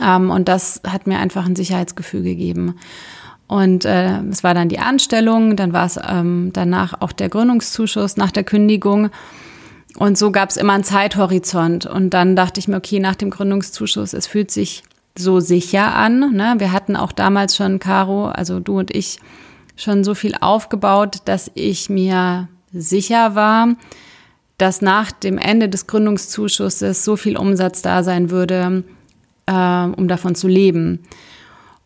Ähm, 0.00 0.30
und 0.30 0.48
das 0.48 0.80
hat 0.86 1.06
mir 1.06 1.18
einfach 1.18 1.46
ein 1.46 1.56
Sicherheitsgefühl 1.56 2.22
gegeben. 2.22 2.76
Und 3.50 3.84
äh, 3.84 4.20
es 4.30 4.44
war 4.44 4.54
dann 4.54 4.68
die 4.68 4.78
Anstellung, 4.78 5.56
dann 5.56 5.72
war 5.72 5.84
es 5.84 5.98
ähm, 6.08 6.50
danach 6.52 7.00
auch 7.00 7.10
der 7.10 7.28
Gründungszuschuss 7.28 8.16
nach 8.16 8.30
der 8.30 8.44
Kündigung. 8.44 9.10
Und 9.96 10.16
so 10.16 10.30
gab 10.30 10.50
es 10.50 10.56
immer 10.56 10.74
einen 10.74 10.84
Zeithorizont. 10.84 11.84
Und 11.84 12.10
dann 12.10 12.36
dachte 12.36 12.60
ich 12.60 12.68
mir, 12.68 12.76
okay, 12.76 13.00
nach 13.00 13.16
dem 13.16 13.30
Gründungszuschuss, 13.30 14.12
es 14.12 14.28
fühlt 14.28 14.52
sich 14.52 14.84
so 15.18 15.40
sicher 15.40 15.96
an. 15.96 16.32
Ne? 16.32 16.54
Wir 16.58 16.70
hatten 16.70 16.94
auch 16.94 17.10
damals 17.10 17.56
schon, 17.56 17.80
Caro, 17.80 18.28
also 18.28 18.60
du 18.60 18.78
und 18.78 18.94
ich, 18.94 19.18
schon 19.74 20.04
so 20.04 20.14
viel 20.14 20.36
aufgebaut, 20.40 21.16
dass 21.24 21.50
ich 21.54 21.90
mir 21.90 22.48
sicher 22.72 23.34
war, 23.34 23.74
dass 24.58 24.80
nach 24.80 25.10
dem 25.10 25.38
Ende 25.38 25.68
des 25.68 25.88
Gründungszuschusses 25.88 27.04
so 27.04 27.16
viel 27.16 27.36
Umsatz 27.36 27.82
da 27.82 28.04
sein 28.04 28.30
würde, 28.30 28.84
äh, 29.46 29.52
um 29.52 30.06
davon 30.06 30.36
zu 30.36 30.46
leben. 30.46 31.00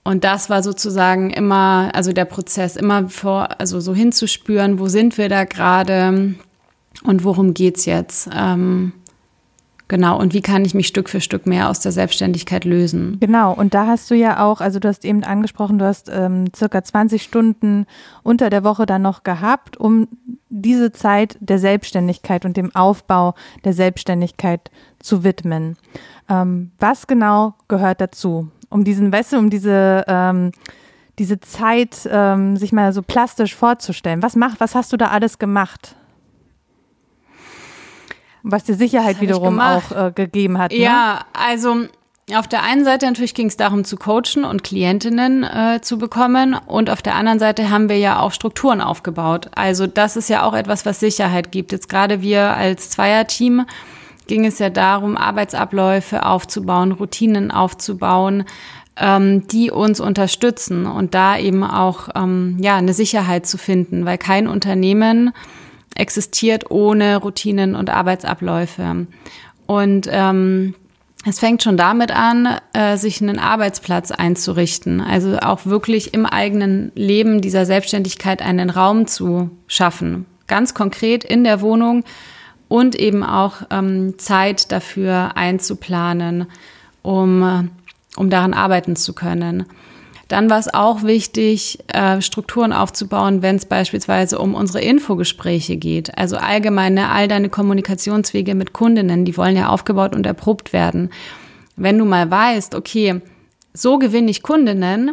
Und 0.05 0.23
das 0.23 0.51
war 0.51 0.63
sozusagen 0.63 1.31
immer, 1.31 1.91
also 1.95 2.13
der 2.13 2.27
Prozess, 2.27 2.77
immer 2.77 3.09
vor, 3.09 3.59
also 3.59 3.81
so 3.81 3.95
hinzuspüren, 3.95 4.79
wo 4.79 4.87
sind 4.87 5.17
wir 5.17 5.31
da 5.31 5.45
gerade 5.45 6.35
und 7.05 7.25
worum 7.25 7.55
geht's 7.55 7.87
jetzt? 7.87 8.29
Ähm, 8.35 8.93
Genau, 9.87 10.19
und 10.19 10.33
wie 10.33 10.41
kann 10.41 10.65
ich 10.65 10.73
mich 10.73 10.87
Stück 10.87 11.11
für 11.11 11.21
Stück 11.21 11.47
mehr 11.47 11.69
aus 11.69 11.79
der 11.81 11.93
Selbstständigkeit 11.93 12.65
lösen? 12.65 13.19
Genau, 13.21 13.53
und 13.53 13.75
da 13.75 13.87
hast 13.87 14.11
du 14.11 14.15
ja 14.15 14.43
auch, 14.43 14.63
also 14.63 14.79
du 14.79 14.89
hast 14.89 15.05
eben 15.05 15.23
angesprochen, 15.25 15.79
du 15.79 15.85
hast 15.85 16.09
ähm, 16.11 16.47
circa 16.57 16.83
20 16.83 17.23
Stunden 17.23 17.87
unter 18.23 18.49
der 18.49 18.65
Woche 18.65 18.87
dann 18.87 19.03
noch 19.03 19.25
gehabt, 19.25 19.77
um 19.77 20.09
diese 20.49 20.91
Zeit 20.91 21.37
der 21.41 21.59
Selbstständigkeit 21.59 22.47
und 22.47 22.57
dem 22.57 22.75
Aufbau 22.75 23.35
der 23.65 23.75
Selbstständigkeit 23.75 24.71
zu 25.01 25.23
widmen. 25.23 25.77
Ähm, 26.31 26.71
was 26.79 27.07
genau 27.07 27.55
gehört 27.69 28.01
dazu, 28.01 28.49
um 28.75 28.83
diesen 28.83 29.13
Wessel, 29.13 29.39
um 29.39 29.51
diese 29.51 30.05
ähm, 30.09 30.51
diese 31.21 31.39
Zeit 31.39 32.09
ähm, 32.11 32.57
sich 32.57 32.73
mal 32.73 32.93
so 32.93 33.01
plastisch 33.01 33.55
vorzustellen? 33.55 34.21
Was 34.21 34.35
macht, 34.35 34.59
was 34.59 34.75
hast 34.75 34.93
du 34.93 34.97
da 34.97 35.07
alles 35.09 35.39
gemacht? 35.39 35.95
Was 38.43 38.65
dir 38.65 38.75
Sicherheit 38.75 39.21
wiederum 39.21 39.61
auch 39.61 39.93
äh, 39.93 40.13
gegeben 40.13 40.59
hat. 40.59 40.73
Ne? 40.73 40.79
Ja, 40.79 41.21
also 41.33 41.87
auf 42.35 42.49
der 42.49 42.65
einen 42.65 42.85
Seite 42.85 43.07
natürlich 43.07 43.35
ging 43.35 43.47
es 43.47 43.57
darum 43.57 43.85
zu 43.85 43.97
coachen 43.97 44.45
und 44.45 44.65
Klientinnen 44.65 45.45
äh, 45.45 45.81
zu 45.81 45.97
bekommen 45.97 46.55
und 46.67 46.91
auf 46.91 47.01
der 47.01 47.15
anderen 47.15 47.39
Seite 47.39 47.71
haben 47.71 47.89
wir 47.89 47.99
ja 47.99 48.19
auch 48.19 48.33
Strukturen 48.33 48.81
aufgebaut. 48.81 49.51
Also 49.55 49.87
das 49.87 50.17
ist 50.17 50.29
ja 50.29 50.43
auch 50.43 50.55
etwas, 50.55 50.85
was 50.85 50.99
Sicherheit 50.99 51.53
gibt. 51.53 51.71
Jetzt 51.71 51.89
gerade 51.89 52.23
wir 52.23 52.57
als 52.57 52.91
Zweierteam 52.91 53.67
ging 54.27 54.47
es 54.47 54.59
ja 54.59 54.71
darum, 54.71 55.17
Arbeitsabläufe 55.17 56.25
aufzubauen, 56.25 56.93
Routinen 56.93 57.51
aufzubauen, 57.51 58.45
ähm, 58.97 59.47
die 59.49 59.71
uns 59.71 60.01
unterstützen 60.01 60.87
und 60.87 61.15
da 61.15 61.39
eben 61.39 61.65
auch 61.65 62.09
ähm, 62.15 62.59
ja 62.61 62.77
eine 62.77 62.95
Sicherheit 62.95 63.47
zu 63.47 63.59
finden, 63.59 64.05
weil 64.05 64.19
kein 64.19 64.47
Unternehmen 64.47 65.33
existiert 65.97 66.71
ohne 66.71 67.17
Routinen 67.17 67.75
und 67.75 67.91
Arbeitsabläufe. 67.91 69.07
Und 69.67 70.09
ähm, 70.11 70.75
es 71.27 71.39
fängt 71.39 71.63
schon 71.63 71.77
damit 71.77 72.13
an, 72.13 72.59
äh, 72.73 72.97
sich 72.97 73.23
einen 73.23 73.39
Arbeitsplatz 73.39 74.11
einzurichten. 74.11 75.01
Also 75.01 75.39
auch 75.39 75.65
wirklich 75.65 76.13
im 76.13 76.27
eigenen 76.27 76.93
Leben 76.95 77.41
dieser 77.41 77.65
Selbstständigkeit 77.65 78.43
einen 78.43 78.71
Raum 78.71 79.07
zu 79.07 79.51
schaffen. 79.67 80.27
Ganz 80.47 80.75
konkret 80.75 81.25
in 81.25 81.45
der 81.45 81.63
Wohnung 81.63 82.05
und 82.75 82.97
eben 82.97 83.23
auch 83.23 83.59
ähm, 83.71 84.19
Zeit 84.19 84.73
dafür 84.73 85.37
einzuplanen, 85.37 86.47
um, 87.03 87.71
um 88.17 88.31
daran 88.31 88.53
arbeiten 88.53 88.97
zu 88.97 89.13
können. 89.13 89.65
Dann 90.27 90.51
war 90.51 90.59
es 90.59 90.75
auch 90.75 91.05
wichtig, 91.05 91.79
äh, 91.87 92.21
Strukturen 92.21 92.73
aufzubauen, 92.73 93.43
wenn 93.43 93.55
es 93.55 93.67
beispielsweise 93.67 94.41
um 94.41 94.57
unsere 94.57 94.81
Infogespräche 94.81 95.77
geht. 95.77 96.19
Also 96.19 96.37
allgemeine, 96.37 97.11
all 97.11 97.29
deine 97.29 97.49
Kommunikationswege 97.49 98.57
mit 98.57 98.73
Kundinnen, 98.73 99.25
die 99.25 99.37
wollen 99.37 99.55
ja 99.57 99.69
aufgebaut 99.69 100.13
und 100.13 100.27
erprobt 100.27 100.73
werden. 100.73 101.11
Wenn 101.77 101.97
du 101.97 102.05
mal 102.05 102.29
weißt, 102.29 102.75
okay, 102.75 103.21
so 103.73 104.01
gewinne 104.01 104.33
ich 104.33 104.43
Kundinnen, 104.43 105.13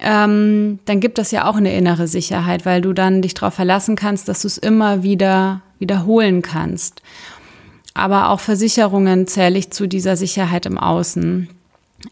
ähm, 0.00 0.78
dann 0.86 1.00
gibt 1.00 1.18
das 1.18 1.30
ja 1.30 1.46
auch 1.46 1.56
eine 1.56 1.76
innere 1.76 2.08
Sicherheit, 2.08 2.64
weil 2.64 2.80
du 2.80 2.94
dann 2.94 3.20
dich 3.20 3.34
darauf 3.34 3.52
verlassen 3.52 3.96
kannst, 3.96 4.30
dass 4.30 4.40
du 4.40 4.48
es 4.48 4.56
immer 4.56 5.02
wieder 5.02 5.60
wiederholen 5.78 6.42
kannst. 6.42 7.02
Aber 7.94 8.28
auch 8.28 8.40
Versicherungen 8.40 9.26
zähle 9.26 9.58
ich 9.58 9.70
zu 9.70 9.86
dieser 9.86 10.16
Sicherheit 10.16 10.66
im 10.66 10.78
Außen. 10.78 11.48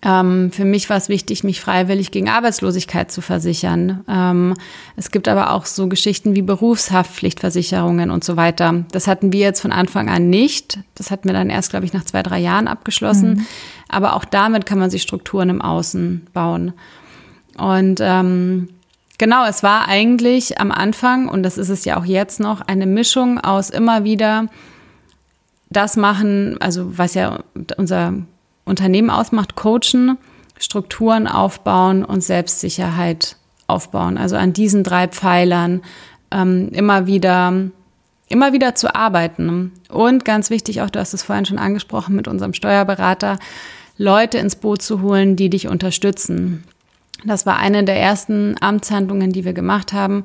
Ähm, 0.03 0.51
für 0.51 0.65
mich 0.65 0.89
war 0.89 0.97
es 0.97 1.09
wichtig, 1.09 1.45
mich 1.45 1.61
freiwillig 1.61 2.11
gegen 2.11 2.29
Arbeitslosigkeit 2.29 3.13
zu 3.13 3.21
versichern. 3.21 4.03
Ähm, 4.09 4.55
es 4.97 5.11
gibt 5.11 5.29
aber 5.29 5.53
auch 5.53 5.67
so 5.67 5.89
Geschichten 5.89 6.35
wie 6.35 6.43
Berufshaftpflichtversicherungen 6.43 8.11
und 8.11 8.25
so 8.25 8.37
weiter. 8.37 8.85
Das 8.93 9.07
hatten 9.07 9.33
wir 9.33 9.41
jetzt 9.41 9.61
von 9.61 9.73
Anfang 9.73 10.09
an 10.09 10.31
nicht. 10.31 10.79
Das 10.95 11.11
hatten 11.11 11.29
wir 11.29 11.35
dann 11.35 11.51
erst, 11.51 11.71
glaube 11.71 11.85
ich, 11.85 11.93
nach 11.93 12.05
zwei, 12.05 12.23
drei 12.23 12.39
Jahren 12.39 12.67
abgeschlossen. 12.67 13.35
Mhm. 13.35 13.47
Aber 13.89 14.15
auch 14.17 14.25
damit 14.25 14.67
kann 14.67 14.79
man 14.79 14.91
sich 14.91 15.03
Strukturen 15.03 15.51
im 15.51 15.61
Außen 15.61 16.27
bauen. 16.33 16.73
Und 17.57 18.01
ähm, 18.01 18.69
genau, 19.19 19.47
es 19.47 19.63
war 19.63 19.89
eigentlich 19.89 20.61
am 20.61 20.71
Anfang, 20.71 21.29
und 21.29 21.43
das 21.43 21.59
ist 21.59 21.69
es 21.69 21.85
ja 21.85 21.99
auch 21.99 22.05
jetzt 22.05 22.41
noch, 22.41 22.61
eine 22.61 22.87
Mischung 22.87 23.39
aus 23.41 23.71
immer 23.71 24.05
wieder 24.05 24.49
das 25.71 25.97
machen, 25.97 26.57
also 26.61 26.97
was 26.99 27.15
ja 27.15 27.41
unser 27.77 28.15
Unternehmen 28.65 29.11
ausmacht, 29.11 29.57
coachen, 29.57 30.19
Strukturen 30.59 31.27
aufbauen 31.27 32.05
und 32.05 32.23
Selbstsicherheit 32.23 33.37
aufbauen. 33.67 34.17
Also 34.19 34.37
an 34.37 34.53
diesen 34.53 34.85
drei 34.85 35.09
Pfeilern 35.09 35.83
ähm, 36.31 36.69
immer 36.73 37.07
wieder 37.07 37.53
immer 38.29 38.53
wieder 38.53 38.75
zu 38.75 38.95
arbeiten. 38.95 39.73
Und 39.89 40.25
ganz 40.25 40.51
wichtig, 40.51 40.81
auch 40.81 40.91
du 40.91 40.99
hast 40.99 41.15
es 41.15 41.23
vorhin 41.23 41.45
schon 41.45 41.59
angesprochen 41.59 42.17
mit 42.17 42.27
unserem 42.27 42.55
Steuerberater, 42.55 43.39
Leute 43.97 44.39
ins 44.39 44.57
Boot 44.57 44.83
zu 44.83 45.03
holen, 45.03 45.37
die 45.37 45.51
dich 45.51 45.69
unterstützen. 45.69 46.65
Das 47.25 47.47
war 47.47 47.57
eine 47.59 47.85
der 47.85 47.99
ersten 47.99 48.55
Amtshandlungen, 48.61 49.33
die 49.33 49.45
wir 49.45 49.53
gemacht 49.53 49.93
haben, 49.93 50.25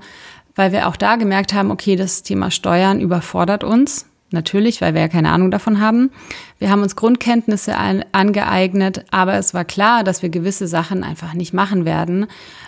weil 0.56 0.72
wir 0.72 0.88
auch 0.88 0.98
da 0.98 1.16
gemerkt 1.16 1.54
haben, 1.54 1.72
okay, 1.72 1.96
das 1.96 2.24
Thema 2.24 2.52
Steuern 2.52 3.00
überfordert 3.00 3.64
uns. 3.64 4.06
Natürlich, 4.32 4.80
weil 4.80 4.94
wir 4.94 5.02
ja 5.02 5.08
keine 5.08 5.32
Ahnung 5.32 5.50
davon 5.50 5.80
haben. 5.80 6.12
Wir 6.60 6.70
haben 6.70 6.84
uns 6.84 6.96
Grundkenntnisse 6.96 7.76
angeeignet, 8.12 9.06
aber 9.10 9.34
es 9.36 9.56
war 9.56 9.66
klar, 9.66 10.04
dass 10.04 10.22
wir 10.22 10.30
gewisse 10.30 10.68
Sachen 10.68 11.04
einfach 11.04 11.34
nicht 11.34 11.52
machen 11.52 11.84
werden, 11.84 12.28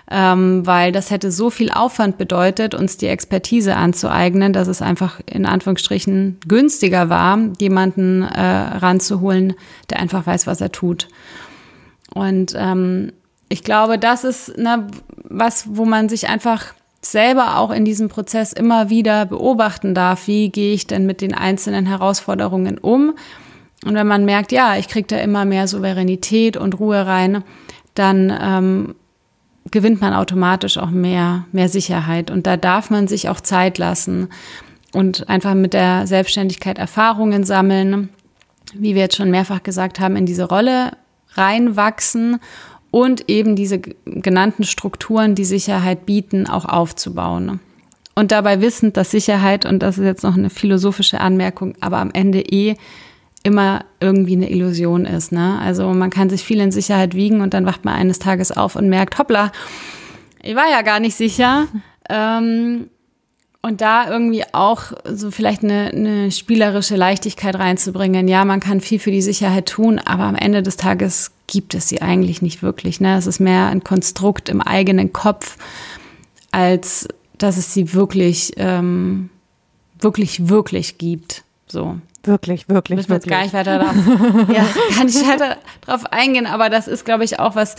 ähm, 0.10 0.65
weil 0.65 0.91
das 0.91 1.12
hätte 1.12 1.32
so 1.32 1.52
viel 1.52 1.70
Aufwand 1.70 2.17
bedeutet, 2.17 2.74
uns 2.74 2.98
die 2.98 3.08
Expertise 3.08 3.76
anzueignen, 3.76 4.54
dass 4.54 4.67
es 4.67 4.82
einfach 4.82 5.20
in 5.28 5.46
Anführungsstrichen 5.46 6.39
günstiger 6.48 7.10
war, 7.10 7.38
jemanden 7.60 8.24
äh, 8.24 8.41
ranzuholen, 8.41 9.54
der 9.91 10.00
einfach 10.00 10.26
weiß, 10.26 10.48
was 10.48 10.62
er 10.62 10.72
tut. 10.72 11.10
Und 12.12 12.56
ähm, 12.58 13.12
ich 13.51 13.63
glaube, 13.63 13.99
das 13.99 14.23
ist 14.23 14.57
ne, 14.57 14.87
was, 15.23 15.65
wo 15.75 15.85
man 15.85 16.09
sich 16.09 16.29
einfach 16.29 16.73
selber 17.01 17.57
auch 17.57 17.71
in 17.71 17.83
diesem 17.83 18.09
Prozess 18.09 18.53
immer 18.53 18.89
wieder 18.89 19.25
beobachten 19.25 19.93
darf, 19.93 20.27
wie 20.27 20.49
gehe 20.49 20.73
ich 20.73 20.87
denn 20.87 21.05
mit 21.05 21.21
den 21.21 21.33
einzelnen 21.33 21.85
Herausforderungen 21.85 22.77
um. 22.77 23.13
Und 23.85 23.95
wenn 23.95 24.07
man 24.07 24.23
merkt, 24.23 24.51
ja, 24.51 24.77
ich 24.77 24.87
kriege 24.87 25.07
da 25.07 25.17
immer 25.17 25.43
mehr 25.43 25.67
Souveränität 25.67 26.55
und 26.55 26.79
Ruhe 26.79 27.05
rein, 27.05 27.43
dann 27.95 28.31
ähm, 28.39 28.95
gewinnt 29.71 29.99
man 29.99 30.13
automatisch 30.13 30.77
auch 30.77 30.91
mehr, 30.91 31.45
mehr 31.51 31.69
Sicherheit. 31.69 32.31
Und 32.31 32.47
da 32.47 32.55
darf 32.55 32.89
man 32.89 33.07
sich 33.07 33.29
auch 33.29 33.41
Zeit 33.41 33.79
lassen 33.79 34.29
und 34.93 35.27
einfach 35.27 35.55
mit 35.55 35.73
der 35.73 36.07
Selbstständigkeit 36.07 36.77
Erfahrungen 36.77 37.43
sammeln, 37.43 38.09
wie 38.73 38.95
wir 38.95 39.01
jetzt 39.01 39.15
schon 39.15 39.31
mehrfach 39.31 39.63
gesagt 39.63 39.99
haben, 39.99 40.15
in 40.15 40.25
diese 40.25 40.47
Rolle 40.47 40.91
reinwachsen 41.33 42.39
und 42.91 43.30
eben 43.30 43.56
diese 43.56 43.80
genannten 43.80 44.65
Strukturen, 44.65 45.34
die 45.34 45.45
Sicherheit 45.45 46.06
bieten, 46.06 46.47
auch 46.47 46.65
aufzubauen. 46.65 47.60
Und 48.13 48.32
dabei 48.32 48.62
wissend, 48.62 48.97
dass 48.97 49.12
Sicherheit, 49.12 49.65
und 49.65 49.80
das 49.80 49.97
ist 49.97 50.04
jetzt 50.04 50.23
noch 50.23 50.38
eine 50.38 50.49
philosophische 50.49 51.21
Anmerkung, 51.21 51.75
aber 51.80 51.97
am 51.97 52.12
Ende 52.12 52.41
eh 52.41 52.75
immer 53.43 53.86
irgendwie 53.99 54.36
eine 54.36 54.51
Illusion 54.51 55.06
ist. 55.06 55.32
Ne? 55.32 55.58
Also 55.60 55.88
man 55.93 56.10
kann 56.10 56.30
sich 56.30 56.43
viel 56.43 56.60
in 56.60 56.71
Sicherheit 56.71 57.15
wiegen 57.15 57.41
und 57.41 57.54
dann 57.54 57.65
wacht 57.65 57.86
man 57.86 57.95
eines 57.95 58.19
Tages 58.19 58.51
auf 58.51 58.75
und 58.75 58.89
merkt, 58.89 59.17
hoppla, 59.17 59.51
ich 60.43 60.56
war 60.56 60.69
ja 60.69 60.82
gar 60.82 60.99
nicht 60.99 61.15
sicher. 61.15 61.67
Ähm, 62.10 62.89
und 63.62 63.82
da 63.82 64.10
irgendwie 64.10 64.43
auch 64.54 64.91
so 65.06 65.30
vielleicht 65.30 65.63
eine, 65.63 65.91
eine 65.91 66.32
spielerische 66.32 66.95
Leichtigkeit 66.95 67.56
reinzubringen. 67.56 68.28
Ja, 68.28 68.43
man 68.43 68.60
kann 68.60 68.82
viel 68.82 69.00
für 69.00 69.12
die 69.12 69.21
Sicherheit 69.21 69.67
tun, 69.67 70.00
aber 70.00 70.24
am 70.24 70.36
Ende 70.36 70.63
des 70.63 70.78
Tages 70.78 71.32
gibt 71.45 71.76
es 71.76 71.88
sie 71.88 72.02
eigentlich 72.02 72.41
nicht 72.41 72.63
wirklich. 72.63 73.00
Ne? 73.02 73.17
Es 73.17 73.28
ist 73.28 73.39
mehr 73.39 73.67
ein 73.67 73.84
Konstrukt 73.84 74.50
im 74.50 74.62
eigenen 74.62 75.13
Kopf, 75.13 75.58
als 76.52 77.08
dass 77.38 77.58
es 77.58 77.74
sie 77.74 77.93
wirklich, 77.93 78.54
ähm, 78.58 79.30
wirklich, 80.00 80.50
wirklich 80.50 80.97
gibt. 80.97 81.43
So. 81.67 81.97
Wirklich, 82.24 82.67
wirklich, 82.69 82.97
Müssen 82.97 83.10
wir 83.10 83.15
jetzt 83.17 83.28
gar 83.28 83.43
nicht 83.43 83.54
weiter 83.54 83.80
darauf, 83.80 83.95
ja, 84.50 84.65
gar 84.95 85.06
nicht 85.06 85.28
weiter 85.28 85.58
drauf 85.82 86.06
eingehen, 86.08 86.47
aber 86.47 86.69
das 86.69 86.88
ist, 86.88 87.06
glaube 87.06 87.24
ich, 87.26 87.39
auch 87.39 87.56
was, 87.56 87.76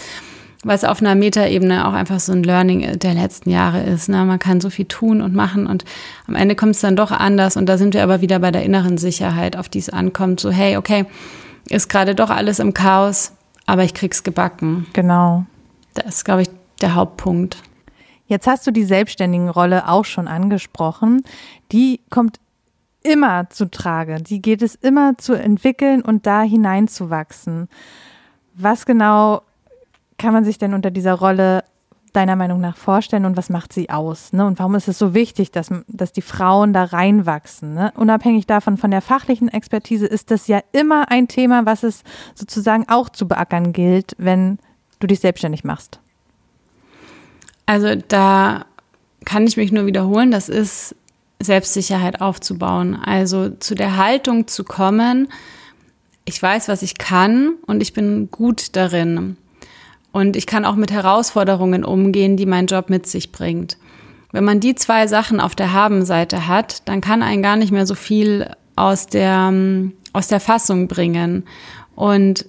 was 0.63 0.85
auf 0.85 1.01
einer 1.01 1.15
Metaebene 1.15 1.89
auch 1.89 1.93
einfach 1.93 2.21
so 2.21 2.33
ein 2.33 2.43
Learning 2.43 2.99
der 2.99 3.15
letzten 3.15 3.51
Jahre 3.51 3.83
ist. 3.83 4.09
Ne? 4.09 4.25
Man 4.25 4.39
kann 4.39 4.61
so 4.61 4.71
viel 4.71 4.87
tun 4.87 5.21
und 5.21 5.35
machen 5.35 5.67
und 5.67 5.85
am 6.27 6.35
Ende 6.35 6.55
kommt 6.55 6.77
es 6.77 6.81
dann 6.81 6.97
doch 6.97 7.11
anders 7.11 7.57
und 7.57 7.67
da 7.67 7.79
sind 7.79 7.95
wir 7.95 8.03
aber 8.03 8.21
wieder 8.21 8.39
bei 8.39 8.51
der 8.51 8.63
inneren 8.63 8.99
Sicherheit, 8.99 9.57
auf 9.57 9.69
die 9.69 9.81
es 9.81 9.89
ankommt. 9.89 10.41
So, 10.41 10.51
hey, 10.51 10.77
okay, 10.77 11.07
ist 11.69 11.89
gerade 11.89 12.15
doch 12.15 12.31
alles 12.31 12.59
im 12.59 12.75
Chaos 12.75 13.33
aber 13.67 13.85
ich 13.85 13.95
krieg's 13.95 14.23
gebacken. 14.23 14.87
Genau. 14.93 15.45
Das 15.95 16.17
ist, 16.17 16.25
glaube 16.25 16.43
ich, 16.43 16.51
der 16.81 16.95
Hauptpunkt. 16.95 17.57
Jetzt 18.27 18.47
hast 18.47 18.67
du 18.67 18.71
die 18.71 18.85
selbstständigen 18.85 19.49
Rolle 19.49 19.89
auch 19.89 20.05
schon 20.05 20.29
angesprochen. 20.29 21.23
Die 21.71 22.01
kommt 22.11 22.41
immer 23.03 23.51
zu 23.51 23.71
Trage. 23.71 24.17
Die 24.23 24.41
geht 24.41 24.63
es 24.63 24.75
immer 24.75 25.19
zu 25.19 25.35
entwickeln 25.35 26.03
und 26.03 26.27
da 26.27 26.43
hineinzuwachsen. 26.43 27.69
Was 28.55 28.87
genau 28.87 29.43
kann 30.19 30.33
man 30.33 30.45
sich 30.45 30.59
denn 30.59 30.75
unter 30.75 30.91
dieser 30.91 31.15
Rolle 31.15 31.65
deiner 32.13 32.37
Meinung 32.37 32.61
nach 32.61 32.77
vorstellen 32.77 33.25
und 33.25 33.37
was 33.37 33.49
macht 33.49 33.73
sie 33.73 33.89
aus? 33.89 34.33
Ne? 34.33 34.45
Und 34.47 34.59
warum 34.59 34.75
ist 34.75 34.89
es 34.89 34.99
so 34.99 35.15
wichtig, 35.15 35.51
dass, 35.51 35.71
dass 35.89 36.13
die 36.13 36.23
Frauen 36.23 36.73
da 36.73 36.85
reinwachsen? 36.85 37.73
Ne? 37.75 37.93
Unabhängig 37.97 38.47
davon, 38.47 38.77
von 38.77 38.91
der 38.91 39.01
fachlichen 39.01 39.49
Expertise, 39.49 40.07
ist 40.07 40.31
das 40.31 40.47
ja 40.47 40.61
immer 40.73 41.11
ein 41.11 41.29
Thema, 41.29 41.65
was 41.65 41.83
es 41.83 42.03
sozusagen 42.35 42.87
auch 42.89 43.09
zu 43.09 43.27
beackern 43.27 43.73
gilt, 43.73 44.15
wenn 44.19 44.59
du 45.01 45.07
dich 45.07 45.21
selbstständig 45.21 45.65
machst. 45.65 46.01
Also 47.65 47.95
da 48.09 48.67
kann 49.25 49.47
ich 49.47 49.57
mich 49.57 49.73
nur 49.73 49.87
wiederholen, 49.87 50.31
das 50.31 50.49
ist 50.49 50.95
Selbstsicherheit 51.41 52.21
aufzubauen. 52.21 52.95
Also 52.95 53.51
zu 53.51 53.75
der 53.75 53.97
Haltung 53.97 54.47
zu 54.49 54.65
kommen, 54.65 55.29
ich 56.25 56.41
weiß, 56.41 56.69
was 56.69 56.83
ich 56.83 56.99
kann 56.99 57.55
und 57.67 57.81
ich 57.81 57.95
bin 57.95 58.31
gut 58.31 58.77
darin. 58.77 59.37
Und 60.13 60.37
ich 60.37 60.47
kann 60.47 60.65
auch 60.65 60.77
mit 60.77 60.93
Herausforderungen 60.93 61.85
umgehen, 61.85 62.37
die 62.37 62.47
mein 62.47 62.67
Job 62.67 62.91
mit 62.91 63.07
sich 63.07 63.33
bringt. 63.33 63.79
Wenn 64.31 64.45
man 64.45 64.61
die 64.61 64.75
zwei 64.75 65.07
Sachen 65.07 65.41
auf 65.41 65.55
der 65.55 65.73
Habenseite 65.73 66.47
hat, 66.47 66.87
dann 66.89 67.01
kann 67.01 67.23
einen 67.23 67.43
gar 67.43 67.57
nicht 67.57 67.73
mehr 67.73 67.87
so 67.87 67.95
viel 67.95 68.51
aus 68.77 69.07
der, 69.07 69.49
ähm, 69.51 69.93
aus 70.13 70.29
der 70.29 70.41
Fassung 70.41 70.89
bringen. 70.89 71.45
Und 71.95 72.47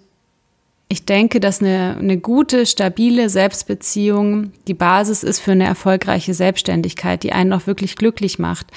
ich 0.87 1.05
denke, 1.05 1.39
dass 1.39 1.61
eine, 1.61 1.97
eine 1.99 2.17
gute, 2.17 2.65
stabile 2.65 3.29
Selbstbeziehung 3.29 4.51
die 4.67 4.73
Basis 4.73 5.23
ist 5.23 5.39
für 5.39 5.53
eine 5.53 5.65
erfolgreiche 5.65 6.33
Selbstständigkeit, 6.33 7.23
die 7.23 7.33
einen 7.33 7.53
auch 7.53 7.67
wirklich 7.67 7.95
glücklich 7.95 8.39
macht. 8.39 8.67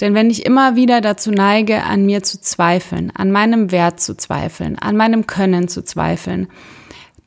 Denn 0.00 0.14
wenn 0.14 0.30
ich 0.30 0.46
immer 0.46 0.76
wieder 0.76 1.00
dazu 1.00 1.30
neige, 1.30 1.82
an 1.84 2.06
mir 2.06 2.22
zu 2.22 2.40
zweifeln, 2.40 3.10
an 3.14 3.32
meinem 3.32 3.70
Wert 3.70 4.00
zu 4.00 4.16
zweifeln, 4.16 4.78
an 4.78 4.96
meinem 4.96 5.26
Können 5.26 5.68
zu 5.68 5.82
zweifeln, 5.82 6.48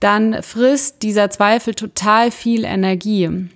dann 0.04 0.44
frisst 0.44 1.02
dieser 1.02 1.30
Zweifel 1.30 1.74
total 1.74 2.32
viel 2.32 2.66
Energie. 2.66 3.48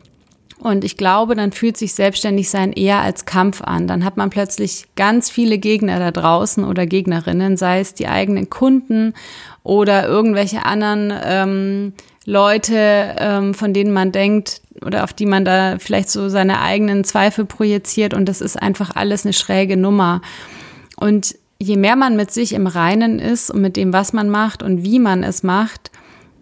Und 0.60 0.84
ich 0.84 0.98
glaube, 0.98 1.36
dann 1.36 1.52
fühlt 1.52 1.78
sich 1.78 1.94
selbstständig 1.94 2.50
sein 2.50 2.74
eher 2.74 3.02
als 3.02 3.26
Kampf 3.26 3.62
an. 3.62 3.88
Dann 3.88 4.04
hat 4.04 4.18
man 4.18 4.32
plötzlich 4.32 4.86
ganz 4.96 5.30
viele 5.30 5.60
Gegner 5.60 6.00
da 6.00 6.12
draußen 6.12 6.64
oder 6.64 6.88
Gegnerinnen, 6.88 7.58
sei 7.58 7.80
es 7.80 7.94
die 7.94 8.08
eigenen 8.08 8.50
Kunden 8.50 9.14
oder 9.64 10.08
irgendwelche 10.08 10.66
anderen 10.66 11.14
ähm, 11.24 11.94
Leute, 12.26 13.16
ähm, 13.20 13.54
von 13.54 13.74
denen 13.74 13.94
man 13.94 14.12
denkt 14.12 14.62
oder 14.84 15.04
auf 15.04 15.14
die 15.14 15.28
man 15.28 15.46
da 15.46 15.78
vielleicht 15.80 16.10
so 16.10 16.28
seine 16.30 16.62
eigenen 16.62 17.04
Zweifel 17.04 17.46
projiziert. 17.46 18.16
Und 18.16 18.26
das 18.26 18.42
ist 18.42 18.60
einfach 18.60 18.96
alles 18.96 19.26
eine 19.26 19.34
schräge 19.34 19.78
Nummer. 19.78 20.22
Und 20.96 21.36
je 21.60 21.78
mehr 21.78 21.96
man 21.96 22.16
mit 22.16 22.32
sich 22.32 22.54
im 22.54 22.66
Reinen 22.66 23.20
ist 23.20 23.52
und 23.52 23.62
mit 23.62 23.76
dem, 23.78 23.94
was 23.94 24.12
man 24.12 24.30
macht 24.30 24.64
und 24.64 24.84
wie 24.84 25.00
man 25.00 25.24
es 25.24 25.44
macht, 25.44 25.92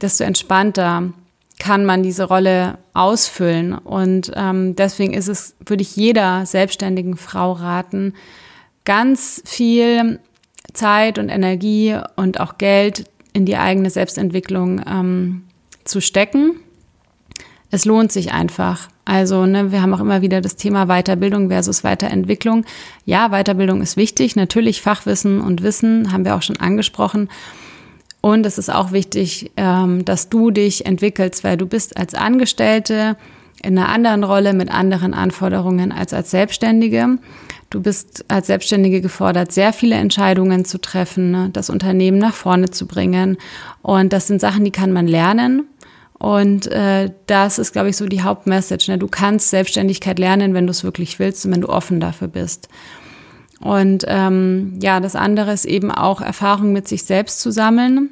desto 0.02 0.24
entspannter 0.24 1.14
kann 1.60 1.86
man 1.86 2.04
diese 2.04 2.26
Rolle 2.26 2.78
ausfüllen. 2.94 3.74
Und 3.74 4.32
ähm, 4.36 4.76
deswegen 4.76 5.14
ist 5.14 5.28
es, 5.28 5.56
würde 5.66 5.84
ich 5.84 5.96
jeder 5.96 6.46
selbstständigen 6.46 7.18
Frau 7.18 7.54
raten, 7.54 8.14
ganz 8.84 9.42
viel 9.46 10.20
Zeit 10.74 11.18
und 11.18 11.30
Energie 11.30 11.98
und 12.16 12.40
auch 12.40 12.58
Geld 12.58 13.06
in 13.34 13.46
die 13.46 13.58
eigene 13.58 13.90
Selbstentwicklung 13.90 14.82
ähm, 14.88 15.44
zu 15.84 16.02
stecken. 16.02 16.60
Es 17.72 17.86
lohnt 17.86 18.12
sich 18.12 18.32
einfach. 18.32 18.90
Also, 19.06 19.46
ne, 19.46 19.72
wir 19.72 19.82
haben 19.82 19.94
auch 19.94 20.00
immer 20.00 20.22
wieder 20.22 20.42
das 20.42 20.56
Thema 20.56 20.86
Weiterbildung 20.88 21.50
versus 21.50 21.84
Weiterentwicklung. 21.84 22.66
Ja, 23.06 23.30
Weiterbildung 23.30 23.82
ist 23.82 23.98
wichtig. 23.98 24.36
Natürlich 24.36 24.82
Fachwissen 24.82 25.42
und 25.42 25.62
Wissen 25.62 26.12
haben 26.12 26.26
wir 26.26 26.36
auch 26.36 26.42
schon 26.42 26.58
angesprochen. 26.58 27.30
Und 28.26 28.44
es 28.48 28.58
ist 28.58 28.74
auch 28.74 28.92
wichtig, 28.92 29.52
ähm, 29.56 30.04
dass 30.04 30.30
du 30.30 30.50
dich 30.50 30.88
entwickelst, 30.88 31.44
weil 31.44 31.58
du 31.58 31.68
bist 31.68 31.96
als 31.96 32.16
Angestellte 32.16 33.18
in 33.62 33.78
einer 33.78 33.90
anderen 33.90 34.24
Rolle 34.24 34.54
mit 34.54 34.72
anderen 34.72 35.14
Anforderungen 35.14 35.92
als 35.92 36.12
als 36.12 36.32
Selbstständige. 36.32 37.20
Du 37.70 37.84
bist 37.84 38.26
als 38.28 38.48
Selbstständige 38.48 39.00
gefordert, 39.00 39.52
sehr 39.52 39.74
viele 39.74 39.94
Entscheidungen 39.94 40.66
zu 40.66 40.82
treffen, 40.82 41.30
ne, 41.30 41.50
das 41.54 41.70
Unternehmen 41.70 42.18
nach 42.18 42.34
vorne 42.34 42.72
zu 42.72 42.88
bringen. 42.88 43.38
Und 43.84 44.12
das 44.12 44.26
sind 44.26 44.42
Sachen, 44.42 44.66
die 44.66 44.72
kann 44.72 44.92
man 44.92 45.06
lernen. 45.06 45.68
Und 46.18 46.66
äh, 46.72 47.12
das 47.28 47.60
ist, 47.60 47.74
glaube 47.74 47.90
ich, 47.90 47.96
so 47.96 48.08
die 48.08 48.24
Hauptmessage. 48.24 48.90
Ne? 48.90 48.98
Du 48.98 49.08
kannst 49.08 49.52
Selbstständigkeit 49.52 50.18
lernen, 50.18 50.56
wenn 50.56 50.66
du 50.66 50.72
es 50.72 50.84
wirklich 50.84 51.20
willst 51.20 51.46
und 51.46 51.52
wenn 51.52 51.62
du 51.62 51.70
offen 51.70 52.00
dafür 52.00 52.28
bist. 52.28 52.70
Und 53.62 54.06
ähm, 54.08 54.78
ja, 54.82 55.00
das 55.00 55.16
andere 55.16 55.54
ist 55.54 55.66
eben 55.66 55.92
auch 55.92 56.22
Erfahrung 56.22 56.74
mit 56.74 56.88
sich 56.88 57.04
selbst 57.04 57.40
zu 57.40 57.52
sammeln. 57.52 58.10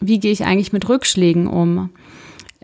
Wie 0.00 0.20
gehe 0.20 0.32
ich 0.32 0.44
eigentlich 0.44 0.72
mit 0.72 0.88
Rückschlägen 0.88 1.46
um? 1.46 1.90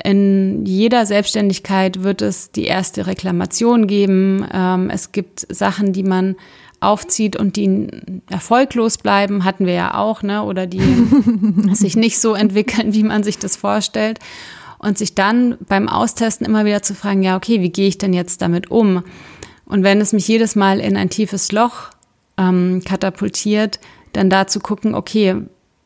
In 0.02 0.64
jeder 0.64 1.06
Selbstständigkeit 1.06 2.02
wird 2.02 2.22
es 2.22 2.50
die 2.50 2.64
erste 2.64 3.06
Reklamation 3.06 3.86
geben. 3.86 4.46
Ähm, 4.52 4.90
es 4.90 5.12
gibt 5.12 5.46
Sachen, 5.54 5.92
die 5.92 6.02
man 6.02 6.36
aufzieht 6.80 7.36
und 7.36 7.56
die 7.56 7.88
erfolglos 8.28 8.98
bleiben, 8.98 9.44
hatten 9.44 9.66
wir 9.66 9.74
ja 9.74 9.94
auch, 9.94 10.22
ne? 10.22 10.42
Oder 10.42 10.66
die 10.66 10.80
sich 11.72 11.96
nicht 11.96 12.18
so 12.18 12.34
entwickeln, 12.34 12.92
wie 12.92 13.04
man 13.04 13.22
sich 13.22 13.38
das 13.38 13.56
vorstellt. 13.56 14.18
Und 14.78 14.98
sich 14.98 15.14
dann 15.14 15.56
beim 15.68 15.88
Austesten 15.88 16.44
immer 16.44 16.64
wieder 16.64 16.82
zu 16.82 16.94
fragen, 16.94 17.22
ja, 17.22 17.36
okay, 17.36 17.60
wie 17.60 17.70
gehe 17.70 17.86
ich 17.86 17.98
denn 17.98 18.12
jetzt 18.12 18.42
damit 18.42 18.70
um? 18.70 19.04
Und 19.64 19.84
wenn 19.84 20.00
es 20.00 20.12
mich 20.12 20.26
jedes 20.26 20.56
Mal 20.56 20.80
in 20.80 20.96
ein 20.96 21.08
tiefes 21.08 21.52
Loch 21.52 21.90
ähm, 22.38 22.82
katapultiert, 22.84 23.80
dann 24.12 24.30
da 24.30 24.46
zu 24.46 24.60
gucken, 24.60 24.94
okay, 24.94 25.36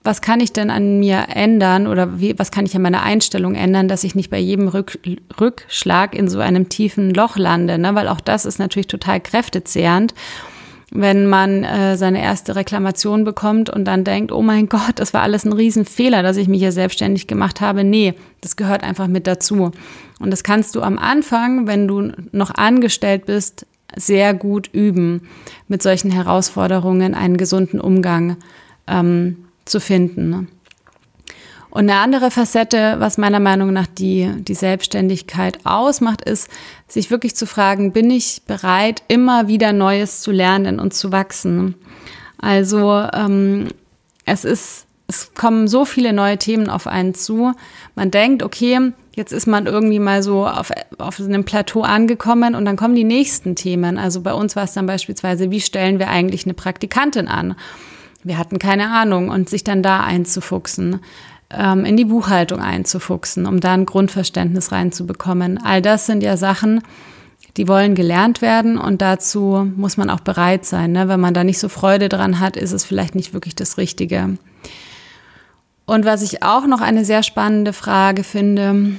was 0.03 0.23
kann 0.23 0.41
ich 0.41 0.53
denn 0.53 0.71
an 0.71 1.01
mir 1.01 1.27
ändern 1.35 1.87
oder 1.89 2.21
wie, 2.21 2.39
was 2.39 2.53
kann 2.53 2.65
ich 2.65 2.77
an 2.77 2.83
meiner 2.83 3.03
Einstellung 3.03 3.57
ändern, 3.57 3.89
dass 3.89 4.05
ich 4.05 4.15
nicht 4.15 4.31
bei 4.31 4.39
jedem 4.39 4.69
Rück, 4.69 4.99
Rückschlag 5.41 6.15
in 6.15 6.29
so 6.29 6.39
einem 6.39 6.69
tiefen 6.69 7.13
Loch 7.13 7.37
lande, 7.37 7.77
ne? 7.77 7.95
weil 7.95 8.09
auch 8.09 8.21
das 8.21 8.45
ist 8.45 8.59
natürlich 8.59 8.87
total 8.87 9.21
kräftezehrend 9.21 10.15
wenn 10.93 11.27
man 11.27 11.65
äh, 11.65 11.97
seine 11.97 12.23
erste 12.23 12.55
Reklamation 12.55 13.25
bekommt 13.25 13.71
und 13.71 13.85
dann 13.85 14.05
denkt, 14.05 14.31
oh 14.31 14.43
mein 14.43 14.69
Gott, 14.69 14.95
das 14.97 15.13
war 15.13 15.23
alles 15.23 15.45
ein 15.45 15.53
Riesenfehler, 15.53 16.23
dass 16.23 16.37
ich 16.37 16.49
mich 16.49 16.61
hier 16.61 16.73
selbstständig 16.73 17.27
gemacht 17.27 17.61
habe. 17.61 17.83
Nee, 17.83 18.15
das 18.41 18.57
gehört 18.57 18.85
einfach 18.85 19.09
mit 19.09 19.27
dazu. 19.27 19.73
Und 20.21 20.31
das 20.31 20.45
kannst 20.45 20.75
du 20.77 20.83
am 20.83 20.99
Anfang, 20.99 21.67
wenn 21.67 21.89
du 21.89 22.13
noch 22.31 22.55
angestellt 22.55 23.27
bist, 23.27 23.67
sehr 23.95 24.35
gut 24.35 24.69
üben, 24.73 25.29
mit 25.69 25.83
solchen 25.83 26.11
Herausforderungen 26.11 27.15
einen 27.15 27.37
gesunden 27.37 27.81
Umgang 27.81 28.37
ähm, 28.87 29.47
zu 29.65 29.81
finden. 29.81 30.31
Ne? 30.31 30.47
Und 31.77 31.91
eine 31.91 31.97
andere 32.01 32.31
Facette, 32.31 32.97
was 33.01 33.19
meiner 33.19 33.39
Meinung 33.39 33.71
nach 33.71 33.87
die, 33.87 34.31
die 34.39 34.55
Selbstständigkeit 34.55 35.59
ausmacht, 35.65 36.23
ist, 36.23 36.49
sich 36.89 37.11
wirklich 37.11 37.37
zu 37.37 37.47
fragen, 37.47 37.93
bin 37.93 38.11
ich 38.11 38.43
bereit, 38.47 39.03
immer 39.09 39.47
wieder 39.47 39.75
Neues 39.75 40.23
zu 40.23 40.33
lernen 40.33 40.81
und 40.81 40.95
zu 40.95 41.13
wachsen? 41.13 41.75
Also 42.39 43.05
ähm, 43.13 43.69
es 44.25 44.47
ist, 44.47 44.87
es 45.07 45.35
kommen 45.35 45.69
so 45.69 45.85
viele 45.85 46.15
neue 46.15 46.39
Themen 46.39 46.71
auf 46.71 46.87
einen 46.87 47.15
zu. 47.15 47.53
Man 47.95 48.11
denkt, 48.11 48.43
okay, 48.43 48.93
jetzt 49.17 49.33
ist 49.33 49.47
man 49.47 49.67
irgendwie 49.67 49.99
mal 49.99 50.23
so 50.23 50.47
auf, 50.47 50.71
auf 50.99 51.19
einem 51.19 51.45
Plateau 51.45 51.83
angekommen 51.83 52.55
und 52.55 52.65
dann 52.65 52.77
kommen 52.77 52.95
die 52.95 53.05
nächsten 53.05 53.57
Themen. 53.57 53.99
Also 53.99 54.21
bei 54.21 54.33
uns 54.33 54.55
war 54.55 54.65
es 54.65 54.75
dann 54.75 54.87
beispielsweise, 54.87 55.51
wie 55.51 55.61
stellen 55.61 55.99
wir 55.99 56.09
eigentlich 56.09 56.45
eine 56.45 56.55
Praktikantin 56.55 57.27
an? 57.27 57.57
Wir 58.23 58.39
hatten 58.39 58.59
keine 58.59 58.91
Ahnung 58.91 59.31
und 59.31 59.49
sich 59.49 59.65
dann 59.65 59.83
da 59.83 60.01
einzufuchsen 60.01 61.01
ähm, 61.51 61.85
in 61.85 61.97
die 61.97 62.05
Buchhaltung 62.05 62.61
einzufuchsen, 62.61 63.47
um 63.47 63.61
da 63.61 63.73
ein 63.73 63.87
Grundverständnis 63.87 64.71
reinzubekommen. 64.71 65.59
All 65.65 65.81
das 65.81 66.07
sind 66.07 66.23
ja 66.23 66.37
Sachen, 66.37 66.83
die 67.57 67.69
wollen 67.69 67.95
gelernt 67.95 68.43
werden 68.43 68.77
und 68.77 69.01
dazu 69.01 69.71
muss 69.77 69.97
man 69.97 70.11
auch 70.11 70.21
bereit 70.21 70.67
sein. 70.67 70.93
Ne? 70.93 71.09
Wenn 71.09 71.21
man 71.21 71.33
da 71.33 71.43
nicht 71.43 71.59
so 71.59 71.69
Freude 71.71 72.11
dran 72.11 72.39
hat, 72.39 72.57
ist 72.57 72.73
es 72.73 72.85
vielleicht 72.85 73.15
nicht 73.15 73.33
wirklich 73.33 73.55
das 73.55 73.79
Richtige. 73.79 74.37
Und 75.87 76.05
was 76.05 76.23
ich 76.23 76.43
auch 76.43 76.67
noch 76.67 76.81
eine 76.81 77.05
sehr 77.05 77.23
spannende 77.23 77.73
Frage 77.73 78.25
finde, 78.25 78.97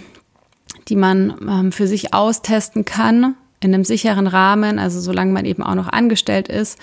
die 0.88 0.96
man 0.96 1.36
ähm, 1.48 1.72
für 1.72 1.88
sich 1.88 2.14
austesten 2.14 2.86
kann, 2.86 3.36
in 3.60 3.74
einem 3.74 3.84
sicheren 3.84 4.28
Rahmen, 4.28 4.80
also 4.80 5.02
solange 5.02 5.34
man 5.34 5.46
eben 5.46 5.64
auch 5.64 5.76
noch 5.76 5.90
angestellt 5.90 6.48
ist, 6.48 6.78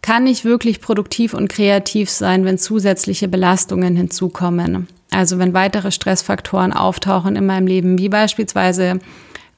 kann 0.00 0.26
ich 0.26 0.44
wirklich 0.44 0.80
produktiv 0.80 1.34
und 1.34 1.48
kreativ 1.48 2.10
sein, 2.10 2.44
wenn 2.44 2.58
zusätzliche 2.58 3.28
Belastungen 3.28 3.96
hinzukommen. 3.96 4.86
Also 5.10 5.38
wenn 5.38 5.54
weitere 5.54 5.90
Stressfaktoren 5.90 6.72
auftauchen 6.72 7.36
in 7.36 7.46
meinem 7.46 7.66
Leben, 7.66 7.98
wie 7.98 8.08
beispielsweise 8.08 8.98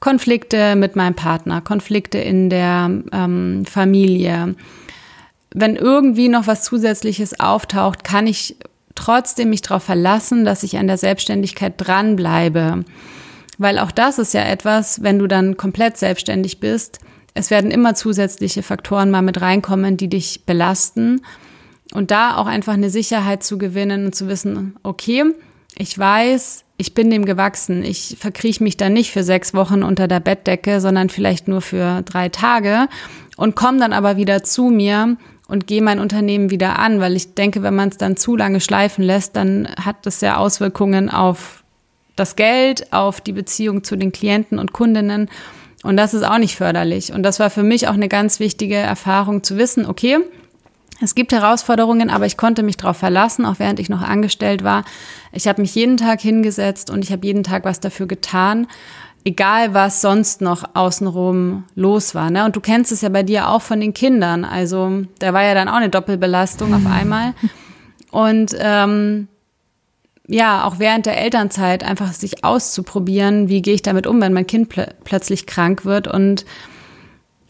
Konflikte 0.01 0.76
mit 0.76 0.95
meinem 0.95 1.14
Partner, 1.14 1.61
Konflikte 1.61 2.18
in 2.18 2.51
der 2.51 2.91
ähm, 3.12 3.64
Familie. 3.68 4.55
Wenn 5.53 5.74
irgendwie 5.74 6.28
noch 6.28 6.47
was 6.47 6.64
Zusätzliches 6.64 7.41
auftaucht, 7.41 8.05
kann 8.05 8.26
ich 8.26 8.57
trotzdem 8.97 9.51
mich 9.51 9.63
darauf 9.63 9.85
verlassen, 9.85 10.45
dass 10.45 10.63
ich 10.63 10.79
an 10.79 10.89
der 10.89 10.99
Selbstständigkeit 10.99 11.75
dranbleibe. 11.77 12.85
Weil 13.59 13.79
auch 13.79 13.91
das 13.91 14.19
ist 14.19 14.35
ja 14.35 14.43
etwas, 14.43 15.03
wenn 15.03 15.19
du 15.19 15.27
dann 15.27 15.57
komplett 15.57 15.97
selbstständig 15.97 16.61
bist, 16.61 16.99
es 17.37 17.51
werden 17.51 17.71
immer 17.71 17.95
zusätzliche 17.95 18.63
Faktoren 18.63 19.11
mal 19.11 19.21
mit 19.21 19.43
reinkommen, 19.43 19.99
die 19.99 20.09
dich 20.09 20.47
belasten. 20.47 21.21
Und 21.93 22.11
da 22.11 22.39
auch 22.39 22.47
einfach 22.47 22.73
eine 22.73 22.89
Sicherheit 22.89 23.45
zu 23.45 23.59
gewinnen 23.59 24.07
und 24.07 24.15
zu 24.15 24.27
wissen, 24.27 24.77
okay, 24.83 25.23
ich 25.77 25.99
weiß, 25.99 26.65
ich 26.79 26.95
bin 26.95 27.11
dem 27.11 27.27
gewachsen. 27.27 27.85
Ich 27.85 28.17
verkrieche 28.19 28.65
mich 28.65 28.79
da 28.79 28.89
nicht 28.89 29.11
für 29.11 29.23
sechs 29.23 29.53
Wochen 29.53 29.83
unter 29.83 30.09
der 30.09 30.21
Bettdecke, 30.21 30.81
sondern 30.81 31.11
vielleicht 31.11 31.47
nur 31.47 31.61
für 31.61 32.01
drei 32.03 32.31
Tage 32.31 32.89
und 33.37 33.55
komme 33.55 33.79
dann 33.79 33.93
aber 33.93 34.17
wieder 34.17 34.43
zu 34.43 34.71
mir 34.71 35.19
und 35.49 35.67
gehe 35.67 35.83
mein 35.83 36.01
Unternehmen 36.01 36.51
wieder 36.51 36.79
an, 36.79 37.01
weil 37.01 37.15
ich 37.17 37.35
denke, 37.35 37.63
wenn 37.63 37.75
man 37.75 37.91
es 37.91 37.97
dann 37.97 38.17
zu 38.17 38.37
lange 38.37 38.61
schleifen 38.61 39.05
lässt, 39.05 39.37
dann 39.37 39.69
hat 39.83 40.05
das 40.05 40.21
ja 40.21 40.37
Auswirkungen 40.37 41.09
auf 41.09 41.63
das 42.17 42.35
Geld, 42.35 42.93
auf 42.93 43.21
die 43.21 43.33
Beziehung 43.33 43.85
zu 43.85 43.97
den 43.97 44.11
Klienten 44.11 44.59
und 44.59 44.73
Kundinnen. 44.73 45.29
Und 45.83 45.97
das 45.97 46.15
ist 46.15 46.25
auch 46.25 46.39
nicht 46.39 46.57
förderlich. 46.57 47.13
Und 47.13 47.23
das 47.23 47.39
war 47.39 47.51
für 47.51 47.63
mich 47.63 47.89
auch 47.89 47.95
eine 47.95 48.09
ganz 48.09 48.41
wichtige 48.41 48.77
Erfahrung 48.77 49.45
zu 49.45 49.57
wissen, 49.57 49.87
okay, 49.87 50.19
es 51.03 51.15
gibt 51.15 51.33
Herausforderungen, 51.33 52.09
aber 52.09 52.25
ich 52.25 52.39
konnte 52.39 52.63
mich 52.63 52.79
darauf 52.79 52.97
verlassen, 52.97 53.45
auch 53.45 53.59
während 53.59 53.79
ich 53.79 53.91
noch 53.91 54.01
angestellt 54.01 54.65
war. 54.65 54.85
Ich 55.31 55.47
habe 55.47 55.61
mich 55.61 55.75
jeden 55.75 55.99
Tag 55.99 56.23
hingesetzt 56.23 56.89
und 56.89 57.05
ich 57.05 57.13
habe 57.13 57.27
jeden 57.27 57.45
Tag 57.45 57.67
was 57.67 57.81
dafür 57.81 58.07
getan, 58.07 58.67
egal 59.27 59.74
was 59.74 60.01
sonst 60.01 60.41
noch 60.41 60.62
außenrum 60.74 61.64
los 61.74 62.14
war. 62.14 62.31
Ne? 62.31 62.45
Und 62.45 62.55
du 62.55 62.61
kennst 62.61 62.93
es 62.93 63.01
ja 63.01 63.09
bei 63.09 63.24
dir 63.24 63.49
auch 63.49 63.61
von 63.61 63.81
den 63.81 63.93
Kindern. 63.93 64.45
Also 64.45 65.03
da 65.18 65.33
war 65.33 65.43
ja 65.43 65.53
dann 65.53 65.68
auch 65.68 65.74
eine 65.74 65.89
Doppelbelastung 65.89 66.72
auf 66.72 66.87
einmal. 66.87 67.35
Und 68.12 68.57
ähm, 68.61 69.27
ja, 70.29 70.64
auch 70.64 70.79
während 70.79 71.07
der 71.07 71.18
Elternzeit 71.18 71.83
einfach 71.83 72.12
sich 72.12 72.45
auszuprobieren, 72.45 73.49
wie 73.49 73.62
gehe 73.62 73.74
ich 73.74 73.83
damit 73.83 74.07
um, 74.07 74.20
wenn 74.20 74.33
mein 74.33 74.47
Kind 74.47 74.68
pl 74.68 74.95
plötzlich 75.03 75.47
krank 75.47 75.85
wird 75.85 76.09
und 76.09 76.45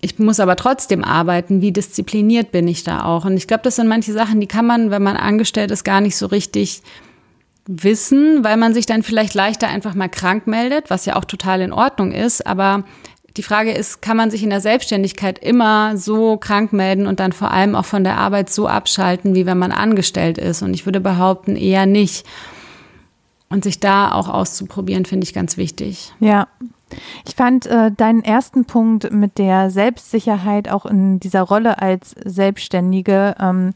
ich 0.00 0.18
muss 0.18 0.40
aber 0.40 0.56
trotzdem 0.56 1.04
arbeiten, 1.04 1.62
wie 1.62 1.72
diszipliniert 1.72 2.52
bin 2.52 2.68
ich 2.68 2.84
da 2.84 3.04
auch. 3.04 3.24
Und 3.24 3.36
ich 3.36 3.46
glaube, 3.46 3.62
das 3.64 3.76
sind 3.76 3.88
manche 3.88 4.12
Sachen, 4.12 4.40
die 4.40 4.46
kann 4.46 4.66
man, 4.66 4.90
wenn 4.90 5.02
man 5.02 5.16
angestellt 5.16 5.70
ist, 5.70 5.84
gar 5.84 6.00
nicht 6.00 6.16
so 6.16 6.26
richtig 6.26 6.82
wissen, 7.66 8.44
weil 8.44 8.56
man 8.56 8.74
sich 8.74 8.86
dann 8.86 9.02
vielleicht 9.02 9.34
leichter 9.34 9.68
einfach 9.68 9.94
mal 9.94 10.08
krank 10.08 10.46
meldet, 10.46 10.90
was 10.90 11.04
ja 11.04 11.16
auch 11.16 11.24
total 11.24 11.60
in 11.60 11.72
Ordnung 11.72 12.12
ist. 12.12 12.46
Aber 12.46 12.84
die 13.36 13.42
Frage 13.42 13.72
ist, 13.72 14.00
kann 14.00 14.16
man 14.16 14.30
sich 14.30 14.42
in 14.42 14.50
der 14.50 14.60
Selbstständigkeit 14.60 15.38
immer 15.38 15.96
so 15.96 16.36
krank 16.36 16.72
melden 16.72 17.06
und 17.06 17.20
dann 17.20 17.32
vor 17.32 17.50
allem 17.50 17.74
auch 17.74 17.84
von 17.84 18.04
der 18.04 18.16
Arbeit 18.16 18.50
so 18.50 18.66
abschalten, 18.66 19.34
wie 19.34 19.46
wenn 19.46 19.58
man 19.58 19.72
angestellt 19.72 20.38
ist? 20.38 20.62
Und 20.62 20.74
ich 20.74 20.86
würde 20.86 21.00
behaupten, 21.00 21.56
eher 21.56 21.86
nicht. 21.86 22.26
Und 23.48 23.62
sich 23.62 23.78
da 23.78 24.10
auch 24.10 24.28
auszuprobieren, 24.28 25.04
finde 25.04 25.24
ich 25.24 25.34
ganz 25.34 25.56
wichtig. 25.56 26.12
Ja. 26.18 26.48
Ich 27.26 27.34
fand 27.34 27.66
äh, 27.66 27.90
deinen 27.92 28.22
ersten 28.22 28.64
Punkt 28.64 29.12
mit 29.12 29.38
der 29.38 29.70
Selbstsicherheit 29.70 30.68
auch 30.68 30.86
in 30.86 31.20
dieser 31.20 31.42
Rolle 31.42 31.80
als 31.80 32.14
Selbstständige 32.24 33.34
ähm, 33.40 33.74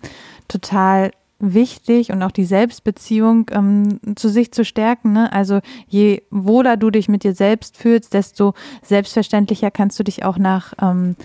total 0.48 1.10
wichtig 1.40 2.12
und 2.12 2.22
auch 2.22 2.30
die 2.30 2.44
Selbstbeziehung 2.44 3.50
ähm, 3.50 4.00
zu 4.16 4.28
sich 4.28 4.52
zu 4.52 4.64
stärken. 4.64 5.12
Ne? 5.12 5.32
Also 5.32 5.60
je 5.88 6.22
wohler 6.30 6.76
du 6.76 6.90
dich 6.90 7.08
mit 7.08 7.24
dir 7.24 7.34
selbst 7.34 7.76
fühlst, 7.76 8.14
desto 8.14 8.54
selbstverständlicher 8.82 9.70
kannst 9.70 9.98
du 9.98 10.04
dich 10.04 10.24
auch 10.24 10.38
nach 10.38 10.74
ähm, 10.80 11.16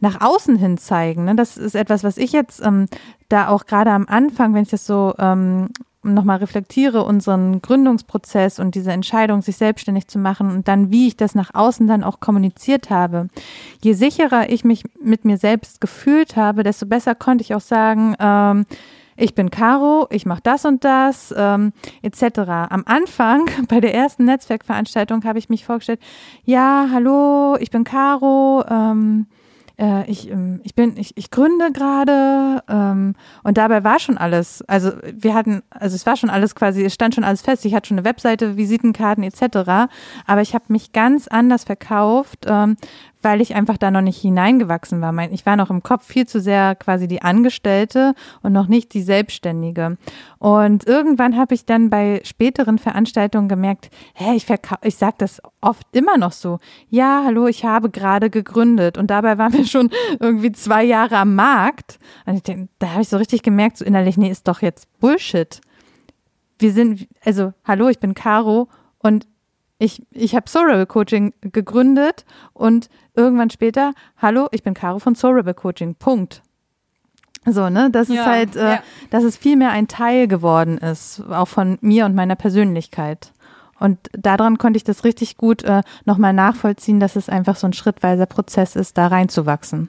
nach 0.00 0.20
außen 0.20 0.56
hin 0.56 0.78
zeigen. 0.78 1.24
Ne? 1.26 1.36
Das 1.36 1.56
ist 1.56 1.76
etwas, 1.76 2.02
was 2.02 2.18
ich 2.18 2.32
jetzt 2.32 2.60
ähm, 2.64 2.88
da 3.28 3.48
auch 3.48 3.66
gerade 3.66 3.92
am 3.92 4.06
Anfang, 4.08 4.52
wenn 4.52 4.64
ich 4.64 4.70
das 4.70 4.84
so 4.84 5.14
ähm, 5.18 5.68
nochmal 6.02 6.38
reflektiere, 6.38 7.04
unseren 7.04 7.62
Gründungsprozess 7.62 8.58
und 8.58 8.74
diese 8.74 8.90
Entscheidung, 8.90 9.42
sich 9.42 9.56
selbstständig 9.56 10.08
zu 10.08 10.18
machen 10.18 10.50
und 10.50 10.66
dann, 10.66 10.90
wie 10.90 11.06
ich 11.06 11.16
das 11.16 11.34
nach 11.34 11.54
außen 11.54 11.86
dann 11.86 12.02
auch 12.02 12.18
kommuniziert 12.18 12.90
habe. 12.90 13.28
Je 13.80 13.92
sicherer 13.92 14.50
ich 14.50 14.64
mich 14.64 14.82
mit 15.00 15.24
mir 15.24 15.38
selbst 15.38 15.80
gefühlt 15.80 16.34
habe, 16.34 16.64
desto 16.64 16.86
besser 16.86 17.14
konnte 17.14 17.42
ich 17.42 17.54
auch 17.54 17.60
sagen, 17.60 18.16
ähm, 18.18 18.66
ich 19.16 19.34
bin 19.34 19.50
Caro, 19.50 20.06
ich 20.10 20.26
mache 20.26 20.40
das 20.42 20.64
und 20.64 20.84
das, 20.84 21.34
ähm, 21.36 21.72
etc. 22.02 22.40
Am 22.70 22.82
Anfang, 22.86 23.46
bei 23.68 23.80
der 23.80 23.94
ersten 23.94 24.24
Netzwerkveranstaltung, 24.24 25.24
habe 25.24 25.38
ich 25.38 25.48
mich 25.48 25.64
vorgestellt, 25.64 26.00
ja, 26.44 26.88
hallo, 26.92 27.56
ich 27.60 27.70
bin 27.70 27.84
Caro, 27.84 28.64
ähm, 28.68 29.26
äh, 29.78 30.08
ich, 30.10 30.30
ähm, 30.30 30.60
ich 30.64 30.74
bin, 30.74 30.96
ich, 30.96 31.16
ich 31.16 31.30
gründe 31.30 31.72
gerade 31.72 32.62
ähm, 32.68 33.14
und 33.42 33.58
dabei 33.58 33.84
war 33.84 33.98
schon 33.98 34.18
alles, 34.18 34.62
also 34.68 34.92
wir 35.12 35.34
hatten, 35.34 35.62
also 35.70 35.96
es 35.96 36.06
war 36.06 36.16
schon 36.16 36.30
alles 36.30 36.54
quasi, 36.54 36.84
es 36.84 36.94
stand 36.94 37.14
schon 37.14 37.24
alles 37.24 37.42
fest, 37.42 37.64
ich 37.64 37.74
hatte 37.74 37.88
schon 37.88 37.98
eine 37.98 38.04
Webseite, 38.04 38.56
Visitenkarten 38.56 39.24
etc., 39.24 39.90
aber 40.26 40.42
ich 40.42 40.54
habe 40.54 40.64
mich 40.68 40.92
ganz 40.92 41.26
anders 41.28 41.64
verkauft, 41.64 42.46
ähm, 42.46 42.76
weil 43.22 43.40
ich 43.40 43.54
einfach 43.54 43.78
da 43.78 43.90
noch 43.90 44.00
nicht 44.00 44.20
hineingewachsen 44.20 45.00
war. 45.00 45.12
Ich 45.30 45.46
war 45.46 45.56
noch 45.56 45.70
im 45.70 45.82
Kopf 45.82 46.04
viel 46.06 46.26
zu 46.26 46.40
sehr 46.40 46.74
quasi 46.74 47.08
die 47.08 47.22
Angestellte 47.22 48.14
und 48.42 48.52
noch 48.52 48.66
nicht 48.66 48.94
die 48.94 49.02
Selbstständige. 49.02 49.96
Und 50.38 50.86
irgendwann 50.86 51.36
habe 51.36 51.54
ich 51.54 51.64
dann 51.64 51.90
bei 51.90 52.20
späteren 52.24 52.78
Veranstaltungen 52.78 53.48
gemerkt, 53.48 53.90
hey, 54.14 54.36
ich, 54.36 54.46
ich 54.82 54.96
sage 54.96 55.14
das 55.18 55.40
oft 55.60 55.86
immer 55.92 56.18
noch 56.18 56.32
so. 56.32 56.58
Ja, 56.88 57.22
hallo, 57.24 57.46
ich 57.46 57.64
habe 57.64 57.90
gerade 57.90 58.30
gegründet. 58.30 58.98
Und 58.98 59.10
dabei 59.10 59.38
waren 59.38 59.52
wir 59.52 59.66
schon 59.66 59.90
irgendwie 60.20 60.52
zwei 60.52 60.84
Jahre 60.84 61.16
am 61.16 61.34
Markt. 61.34 61.98
Und 62.26 62.46
denk, 62.46 62.68
da 62.78 62.90
habe 62.90 63.02
ich 63.02 63.08
so 63.08 63.16
richtig 63.16 63.42
gemerkt, 63.42 63.78
so 63.78 63.84
innerlich, 63.84 64.16
nee, 64.16 64.30
ist 64.30 64.48
doch 64.48 64.62
jetzt 64.62 64.86
Bullshit. 65.00 65.60
Wir 66.58 66.72
sind, 66.72 67.08
also, 67.24 67.52
hallo, 67.64 67.88
ich 67.88 67.98
bin 67.98 68.14
Caro 68.14 68.68
und 68.98 69.26
ich, 69.82 70.02
ich 70.12 70.36
habe 70.36 70.48
Soul 70.48 70.70
Rebel 70.70 70.86
Coaching 70.86 71.34
gegründet 71.40 72.24
und 72.52 72.88
irgendwann 73.14 73.50
später, 73.50 73.94
hallo, 74.16 74.46
ich 74.52 74.62
bin 74.62 74.74
Caro 74.74 75.00
von 75.00 75.16
Soul 75.16 75.34
Rebel 75.34 75.54
Coaching. 75.54 75.96
Punkt. 75.96 76.42
So, 77.44 77.68
ne? 77.68 77.90
Das 77.90 78.06
ja, 78.06 78.14
ist 78.14 78.26
halt, 78.26 78.56
äh, 78.56 78.74
ja. 78.74 78.82
dass 79.10 79.24
es 79.24 79.36
viel 79.36 79.56
mehr 79.56 79.70
ein 79.70 79.88
Teil 79.88 80.28
geworden 80.28 80.78
ist, 80.78 81.22
auch 81.28 81.48
von 81.48 81.78
mir 81.80 82.06
und 82.06 82.14
meiner 82.14 82.36
Persönlichkeit. 82.36 83.32
Und 83.80 83.98
daran 84.12 84.58
konnte 84.58 84.76
ich 84.76 84.84
das 84.84 85.02
richtig 85.02 85.36
gut 85.36 85.64
äh, 85.64 85.82
nochmal 86.04 86.32
nachvollziehen, 86.32 87.00
dass 87.00 87.16
es 87.16 87.28
einfach 87.28 87.56
so 87.56 87.66
ein 87.66 87.72
schrittweiser 87.72 88.26
Prozess 88.26 88.76
ist, 88.76 88.96
da 88.96 89.08
reinzuwachsen. 89.08 89.88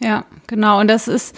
Ja, 0.00 0.24
genau. 0.48 0.80
Und 0.80 0.88
das 0.88 1.06
ist, 1.06 1.36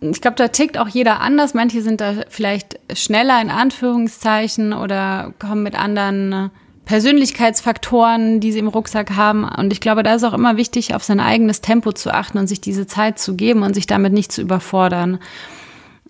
ich 0.00 0.20
glaube, 0.20 0.36
da 0.36 0.48
tickt 0.48 0.76
auch 0.76 0.88
jeder 0.88 1.20
anders. 1.22 1.54
Manche 1.54 1.80
sind 1.80 2.02
da 2.02 2.16
vielleicht 2.28 2.78
schneller 2.92 3.40
in 3.40 3.48
Anführungszeichen 3.48 4.74
oder 4.74 5.32
kommen 5.38 5.62
mit 5.62 5.74
anderen 5.74 6.32
äh, 6.34 6.48
Persönlichkeitsfaktoren, 6.86 8.40
die 8.40 8.52
sie 8.52 8.60
im 8.60 8.68
Rucksack 8.68 9.16
haben. 9.16 9.44
Und 9.44 9.72
ich 9.72 9.80
glaube, 9.80 10.02
da 10.02 10.14
ist 10.14 10.24
auch 10.24 10.32
immer 10.32 10.56
wichtig, 10.56 10.94
auf 10.94 11.04
sein 11.04 11.20
eigenes 11.20 11.60
Tempo 11.60 11.92
zu 11.92 12.14
achten 12.14 12.38
und 12.38 12.46
sich 12.46 12.60
diese 12.60 12.86
Zeit 12.86 13.18
zu 13.18 13.34
geben 13.34 13.62
und 13.62 13.74
sich 13.74 13.86
damit 13.86 14.12
nicht 14.12 14.32
zu 14.32 14.40
überfordern. 14.40 15.18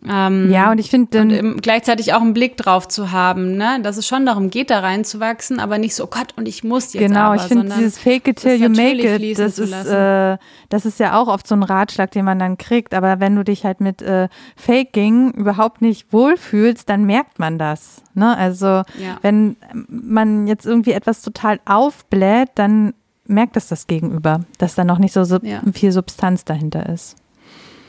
Ähm, 0.09 0.51
ja, 0.51 0.71
und 0.71 0.79
ich 0.79 0.91
finde 0.91 1.21
und 1.21 1.63
gleichzeitig 1.63 2.15
auch 2.15 2.21
einen 2.21 2.35
Blick 2.35 2.57
drauf 2.57 2.87
zu 2.89 3.13
haben, 3.13 3.57
ne, 3.57 3.81
dass 3.83 3.97
es 3.97 4.07
schon 4.07 4.27
darum 4.27 4.51
geht, 4.51 4.71
da 4.71 4.81
reinzuwachsen, 4.81 5.59
aber 5.59 5.79
nicht 5.79 5.95
so, 5.95 6.05
oh 6.05 6.09
Gott, 6.09 6.35
und 6.37 6.47
ich 6.47 6.65
muss 6.65 6.93
jetzt 6.93 7.09
Genau, 7.09 7.33
aber, 7.33 7.37
ich 7.37 7.43
finde 7.43 7.75
dieses 7.75 7.99
Fake 7.99 8.29
it 8.29 8.37
till 8.37 8.55
you 8.55 8.69
make 8.69 9.03
it, 9.03 9.39
das 9.39 9.59
ist, 9.59 9.73
äh, 9.73 10.39
das 10.69 10.87
ist 10.87 11.01
ja 11.01 11.21
auch 11.21 11.29
oft 11.29 11.47
so 11.47 11.55
ein 11.55 11.63
Ratschlag, 11.63 12.11
den 12.11 12.25
man 12.25 12.39
dann 12.39 12.59
kriegt, 12.59 12.95
aber 12.95 13.21
wenn 13.21 13.35
du 13.35 13.45
dich 13.45 13.65
halt 13.65 13.81
mit 13.81 14.03
äh, 14.03 14.29
Faking 14.57 15.33
überhaupt 15.33 15.83
nicht 15.83 16.13
wohlfühlst, 16.13 16.89
dann 16.89 17.05
merkt 17.05 17.39
man 17.39 17.59
das. 17.59 18.03
Ne? 18.15 18.37
Also 18.37 18.67
ja. 18.67 19.19
wenn 19.23 19.57
man 19.89 20.47
jetzt 20.47 20.67
irgendwie 20.67 20.93
etwas 20.93 21.23
total 21.23 21.61
aufbläht, 21.65 22.51
dann 22.55 22.95
merkt 23.27 23.57
es 23.57 23.69
das 23.69 23.87
Gegenüber, 23.87 24.41
dass 24.59 24.75
da 24.75 24.85
noch 24.85 24.99
nicht 24.99 25.13
so 25.13 25.25
sub 25.25 25.43
ja. 25.43 25.61
viel 25.73 25.93
Substanz 25.93 26.45
dahinter 26.45 26.89
ist. 26.89 27.17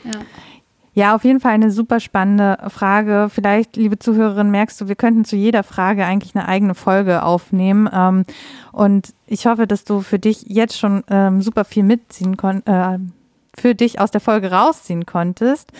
Ja. 0.04 0.20
Ja, 0.98 1.14
auf 1.14 1.22
jeden 1.22 1.38
Fall 1.38 1.52
eine 1.52 1.70
super 1.70 2.00
spannende 2.00 2.58
Frage. 2.70 3.28
Vielleicht, 3.32 3.76
liebe 3.76 4.00
Zuhörerin, 4.00 4.50
merkst 4.50 4.80
du, 4.80 4.88
wir 4.88 4.96
könnten 4.96 5.24
zu 5.24 5.36
jeder 5.36 5.62
Frage 5.62 6.04
eigentlich 6.04 6.34
eine 6.34 6.48
eigene 6.48 6.74
Folge 6.74 7.22
aufnehmen. 7.22 7.88
Ähm, 7.92 8.24
und 8.72 9.14
ich 9.28 9.46
hoffe, 9.46 9.68
dass 9.68 9.84
du 9.84 10.00
für 10.00 10.18
dich 10.18 10.46
jetzt 10.48 10.76
schon 10.76 11.04
ähm, 11.08 11.40
super 11.40 11.64
viel 11.64 11.84
mitziehen 11.84 12.36
konntest. 12.36 12.66
Äh, 12.66 12.98
für 13.56 13.76
dich 13.76 14.00
aus 14.00 14.10
der 14.10 14.20
Folge 14.20 14.50
rausziehen 14.50 15.06
konntest. 15.06 15.70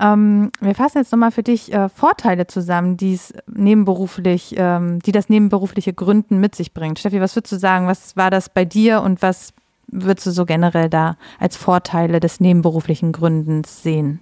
Ähm, 0.00 0.52
wir 0.60 0.76
fassen 0.76 0.98
jetzt 0.98 1.10
nochmal 1.10 1.32
für 1.32 1.42
dich 1.42 1.72
äh, 1.72 1.88
Vorteile 1.88 2.46
zusammen, 2.46 2.96
die 2.96 3.14
es 3.14 3.34
nebenberuflich, 3.48 4.54
ähm, 4.56 5.00
die 5.00 5.12
das 5.12 5.28
nebenberufliche 5.28 5.92
Gründen 5.92 6.38
mit 6.38 6.54
sich 6.54 6.72
bringt. 6.72 7.00
Steffi, 7.00 7.20
was 7.20 7.34
würdest 7.34 7.52
du 7.52 7.58
sagen? 7.58 7.88
Was 7.88 8.16
war 8.16 8.30
das 8.30 8.48
bei 8.48 8.64
dir 8.64 9.02
und 9.02 9.22
was 9.22 9.54
würdest 9.88 10.28
du 10.28 10.30
so 10.30 10.46
generell 10.46 10.88
da 10.88 11.16
als 11.40 11.56
Vorteile 11.56 12.20
des 12.20 12.38
nebenberuflichen 12.38 13.10
Gründens 13.10 13.82
sehen? 13.82 14.20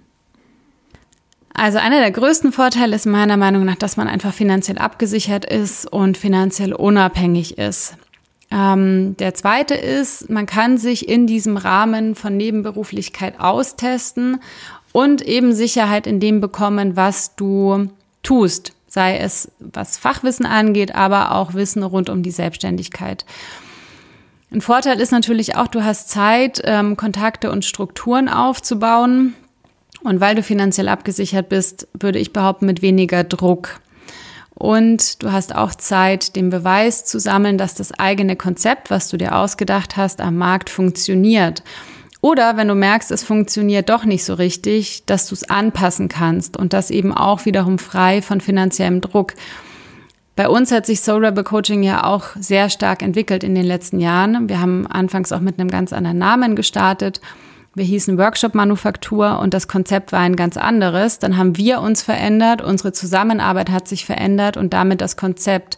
Also 1.57 1.79
einer 1.79 1.99
der 1.99 2.11
größten 2.11 2.51
Vorteile 2.51 2.95
ist 2.95 3.07
meiner 3.07 3.35
Meinung 3.35 3.65
nach, 3.65 3.75
dass 3.75 3.97
man 3.97 4.07
einfach 4.07 4.31
finanziell 4.31 4.77
abgesichert 4.77 5.43
ist 5.43 5.91
und 5.91 6.15
finanziell 6.15 6.71
unabhängig 6.71 7.57
ist. 7.57 7.97
Ähm, 8.51 9.17
der 9.17 9.33
zweite 9.33 9.73
ist, 9.73 10.29
man 10.29 10.45
kann 10.45 10.77
sich 10.77 11.09
in 11.09 11.25
diesem 11.25 11.57
Rahmen 11.57 12.13
von 12.13 12.37
Nebenberuflichkeit 12.37 13.39
austesten 13.39 14.39
und 14.93 15.23
eben 15.23 15.51
Sicherheit 15.51 16.05
in 16.05 16.19
dem 16.19 16.41
bekommen, 16.41 16.95
was 16.95 17.35
du 17.35 17.89
tust, 18.21 18.73
sei 18.87 19.17
es 19.17 19.51
was 19.59 19.97
Fachwissen 19.97 20.45
angeht, 20.45 20.93
aber 20.93 21.31
auch 21.33 21.55
Wissen 21.55 21.81
rund 21.81 22.11
um 22.11 22.21
die 22.21 22.31
Selbstständigkeit. 22.31 23.25
Ein 24.51 24.61
Vorteil 24.61 25.01
ist 25.01 25.11
natürlich 25.11 25.55
auch, 25.55 25.67
du 25.67 25.83
hast 25.83 26.09
Zeit, 26.09 26.61
ähm, 26.65 26.97
Kontakte 26.97 27.51
und 27.51 27.65
Strukturen 27.65 28.29
aufzubauen. 28.29 29.33
Und 30.03 30.19
weil 30.21 30.35
du 30.35 30.43
finanziell 30.43 30.89
abgesichert 30.89 31.49
bist, 31.49 31.87
würde 31.93 32.19
ich 32.19 32.33
behaupten, 32.33 32.65
mit 32.65 32.81
weniger 32.81 33.23
Druck. 33.23 33.79
Und 34.53 35.21
du 35.21 35.31
hast 35.31 35.55
auch 35.55 35.75
Zeit, 35.75 36.35
den 36.35 36.49
Beweis 36.49 37.05
zu 37.05 37.19
sammeln, 37.19 37.57
dass 37.57 37.75
das 37.75 37.91
eigene 37.91 38.35
Konzept, 38.35 38.89
was 38.89 39.07
du 39.09 39.17
dir 39.17 39.35
ausgedacht 39.35 39.97
hast, 39.97 40.19
am 40.19 40.37
Markt 40.37 40.69
funktioniert. 40.69 41.63
Oder 42.21 42.57
wenn 42.57 42.67
du 42.67 42.73
merkst, 42.73 43.11
es 43.11 43.23
funktioniert 43.23 43.89
doch 43.89 44.03
nicht 44.03 44.25
so 44.25 44.33
richtig, 44.33 45.05
dass 45.05 45.27
du 45.27 45.35
es 45.35 45.47
anpassen 45.47 46.07
kannst 46.07 46.57
und 46.57 46.73
das 46.73 46.89
eben 46.89 47.13
auch 47.13 47.45
wiederum 47.45 47.77
frei 47.77 48.23
von 48.23 48.41
finanziellem 48.41 49.01
Druck. 49.01 49.33
Bei 50.35 50.49
uns 50.49 50.71
hat 50.71 50.87
sich 50.87 51.01
Soul 51.01 51.25
Rebel 51.25 51.43
Coaching 51.43 51.83
ja 51.83 52.03
auch 52.03 52.29
sehr 52.39 52.69
stark 52.69 53.03
entwickelt 53.03 53.43
in 53.43 53.53
den 53.53 53.65
letzten 53.65 53.99
Jahren. 53.99 54.49
Wir 54.49 54.59
haben 54.59 54.87
anfangs 54.87 55.31
auch 55.31 55.39
mit 55.39 55.59
einem 55.59 55.69
ganz 55.69 55.93
anderen 55.93 56.17
Namen 56.17 56.55
gestartet 56.55 57.21
wir 57.77 57.85
hießen 57.85 58.17
Workshop 58.17 58.55
Manufaktur 58.55 59.39
und 59.39 59.53
das 59.53 59.67
Konzept 59.67 60.11
war 60.11 60.19
ein 60.19 60.35
ganz 60.35 60.57
anderes. 60.57 61.19
Dann 61.19 61.37
haben 61.37 61.57
wir 61.57 61.79
uns 61.81 62.01
verändert, 62.01 62.61
unsere 62.61 62.91
Zusammenarbeit 62.91 63.69
hat 63.69 63.87
sich 63.87 64.05
verändert 64.05 64.57
und 64.57 64.73
damit 64.73 64.99
das 64.99 65.15
Konzept. 65.15 65.77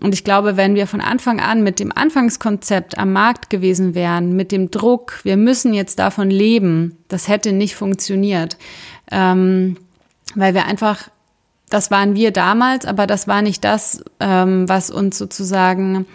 Und 0.00 0.14
ich 0.14 0.22
glaube, 0.22 0.56
wenn 0.56 0.76
wir 0.76 0.86
von 0.86 1.00
Anfang 1.00 1.40
an 1.40 1.64
mit 1.64 1.80
dem 1.80 1.90
Anfangskonzept 1.90 2.96
am 2.96 3.12
Markt 3.12 3.50
gewesen 3.50 3.94
wären, 3.94 4.36
mit 4.36 4.52
dem 4.52 4.70
Druck, 4.70 5.20
wir 5.24 5.36
müssen 5.36 5.74
jetzt 5.74 5.98
davon 5.98 6.30
leben, 6.30 6.96
das 7.08 7.28
hätte 7.28 7.52
nicht 7.52 7.74
funktioniert. 7.74 8.56
Ähm, 9.10 9.78
weil 10.34 10.54
wir 10.54 10.66
einfach, 10.66 11.08
das 11.70 11.90
waren 11.90 12.14
wir 12.14 12.30
damals, 12.30 12.86
aber 12.86 13.06
das 13.06 13.26
war 13.26 13.42
nicht 13.42 13.64
das, 13.64 14.04
ähm, 14.20 14.68
was 14.68 14.90
uns 14.90 15.18
sozusagen 15.18 16.06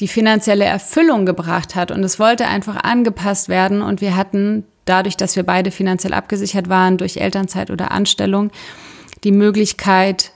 die 0.00 0.08
finanzielle 0.08 0.64
Erfüllung 0.64 1.26
gebracht 1.26 1.74
hat. 1.74 1.90
Und 1.90 2.02
es 2.04 2.18
wollte 2.18 2.46
einfach 2.46 2.76
angepasst 2.82 3.48
werden. 3.48 3.82
Und 3.82 4.00
wir 4.00 4.16
hatten 4.16 4.64
dadurch, 4.84 5.16
dass 5.16 5.36
wir 5.36 5.42
beide 5.42 5.70
finanziell 5.70 6.14
abgesichert 6.14 6.68
waren 6.68 6.98
durch 6.98 7.18
Elternzeit 7.18 7.70
oder 7.70 7.92
Anstellung, 7.92 8.50
die 9.24 9.32
Möglichkeit, 9.32 10.32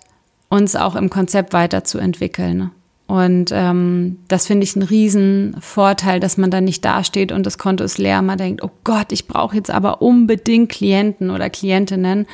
uns 0.48 0.76
auch 0.76 0.94
im 0.94 1.10
Konzept 1.10 1.52
weiterzuentwickeln. 1.52 2.70
Und 3.06 3.50
ähm, 3.52 4.18
das 4.26 4.46
finde 4.46 4.64
ich 4.64 4.74
einen 4.74 4.86
riesen 4.86 5.56
Vorteil, 5.60 6.18
dass 6.18 6.36
man 6.36 6.50
da 6.50 6.60
nicht 6.60 6.84
dasteht 6.84 7.30
und 7.30 7.46
das 7.46 7.56
Konto 7.56 7.84
ist 7.84 7.98
leer. 7.98 8.20
Man 8.20 8.38
denkt, 8.38 8.64
oh 8.64 8.70
Gott, 8.82 9.12
ich 9.12 9.28
brauche 9.28 9.54
jetzt 9.54 9.70
aber 9.70 10.02
unbedingt 10.02 10.70
Klienten 10.70 11.30
oder 11.30 11.48
Klientinnen. 11.48 12.26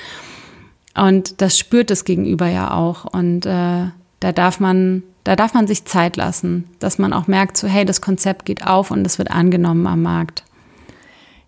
Und 0.94 1.40
das 1.42 1.58
spürt 1.58 1.90
das 1.90 2.04
Gegenüber 2.04 2.48
ja 2.48 2.74
auch. 2.74 3.04
Und 3.04 3.44
äh, 3.44 3.86
da 4.20 4.32
darf 4.32 4.60
man 4.60 5.02
da 5.24 5.36
darf 5.36 5.54
man 5.54 5.66
sich 5.66 5.84
Zeit 5.84 6.16
lassen, 6.16 6.68
dass 6.78 6.98
man 6.98 7.12
auch 7.12 7.26
merkt, 7.26 7.56
so 7.56 7.68
hey, 7.68 7.84
das 7.84 8.00
Konzept 8.00 8.44
geht 8.44 8.66
auf 8.66 8.90
und 8.90 9.06
es 9.06 9.18
wird 9.18 9.30
angenommen 9.30 9.86
am 9.86 10.02
Markt. 10.02 10.44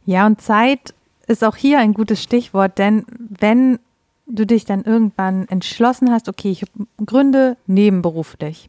Ja, 0.07 0.27
und 0.27 0.41
Zeit 0.41 0.95
ist 1.27 1.43
auch 1.43 1.57
hier 1.57 1.79
ein 1.79 1.95
gutes 1.95 2.23
Stichwort, 2.23 2.79
denn 2.79 3.05
wenn 3.19 3.79
du 4.27 4.47
dich 4.47 4.65
dann 4.65 4.83
irgendwann 4.83 5.49
entschlossen 5.49 6.11
hast, 6.11 6.29
okay, 6.29 6.51
ich 6.51 6.65
gründe 7.05 7.57
nebenberuflich, 7.67 8.69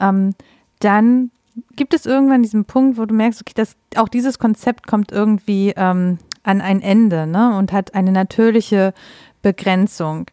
ähm, 0.00 0.34
dann 0.80 1.30
gibt 1.74 1.94
es 1.94 2.06
irgendwann 2.06 2.42
diesen 2.42 2.64
Punkt, 2.64 2.98
wo 2.98 3.04
du 3.04 3.14
merkst, 3.14 3.40
okay, 3.40 3.54
das, 3.54 3.76
auch 3.96 4.08
dieses 4.08 4.38
Konzept 4.38 4.86
kommt 4.86 5.10
irgendwie 5.10 5.72
ähm, 5.76 6.18
an 6.42 6.60
ein 6.60 6.80
Ende 6.80 7.26
ne, 7.26 7.56
und 7.56 7.72
hat 7.72 7.94
eine 7.94 8.12
natürliche 8.12 8.94
Begrenzung. 9.42 10.26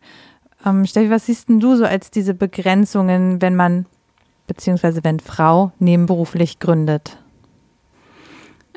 Ähm, 0.65 0.85
Steffi, 0.85 1.09
was 1.09 1.25
siehst 1.25 1.49
denn 1.49 1.59
du 1.59 1.75
so 1.75 1.85
als 1.85 2.11
diese 2.11 2.33
Begrenzungen, 2.33 3.41
wenn 3.41 3.55
man 3.55 3.85
beziehungsweise 4.47 5.03
wenn 5.03 5.19
Frau 5.19 5.71
nebenberuflich 5.79 6.59
gründet? 6.59 7.17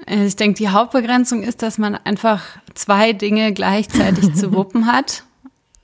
Äh, 0.06 0.26
ich 0.26 0.36
denke, 0.36 0.58
die 0.58 0.68
Hauptbegrenzung 0.68 1.42
ist, 1.42 1.62
dass 1.62 1.78
man 1.78 1.94
einfach 1.94 2.42
zwei 2.74 3.12
Dinge 3.12 3.52
gleichzeitig 3.52 4.34
zu 4.34 4.52
wuppen 4.54 4.86
hat. 4.86 5.24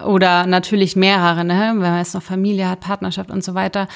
Oder 0.02 0.46
natürlich 0.46 0.96
mehrere, 0.96 1.44
ne? 1.44 1.70
wenn 1.74 1.78
man 1.78 1.98
jetzt 1.98 2.14
noch 2.14 2.22
Familie 2.22 2.68
hat, 2.68 2.80
Partnerschaft 2.80 3.30
und 3.30 3.44
so 3.44 3.54
weiter. 3.54 3.88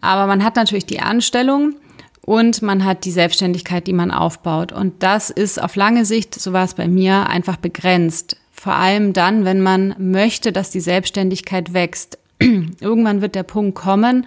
Aber 0.00 0.26
man 0.26 0.44
hat 0.44 0.56
natürlich 0.56 0.86
die 0.86 1.00
Anstellung 1.00 1.76
und 2.20 2.62
man 2.62 2.84
hat 2.84 3.04
die 3.04 3.10
Selbstständigkeit, 3.10 3.86
die 3.86 3.92
man 3.92 4.10
aufbaut. 4.10 4.70
Und 4.70 5.02
das 5.02 5.30
ist 5.30 5.60
auf 5.60 5.76
lange 5.76 6.04
Sicht, 6.04 6.34
so 6.34 6.52
war 6.52 6.64
es 6.64 6.74
bei 6.74 6.88
mir, 6.88 7.28
einfach 7.28 7.56
begrenzt. 7.56 8.36
Vor 8.52 8.74
allem 8.74 9.14
dann, 9.14 9.44
wenn 9.46 9.62
man 9.62 9.94
möchte, 9.98 10.52
dass 10.52 10.70
die 10.70 10.80
Selbstständigkeit 10.80 11.72
wächst. 11.72 12.18
Irgendwann 12.38 13.22
wird 13.22 13.34
der 13.34 13.42
Punkt 13.42 13.74
kommen, 13.74 14.26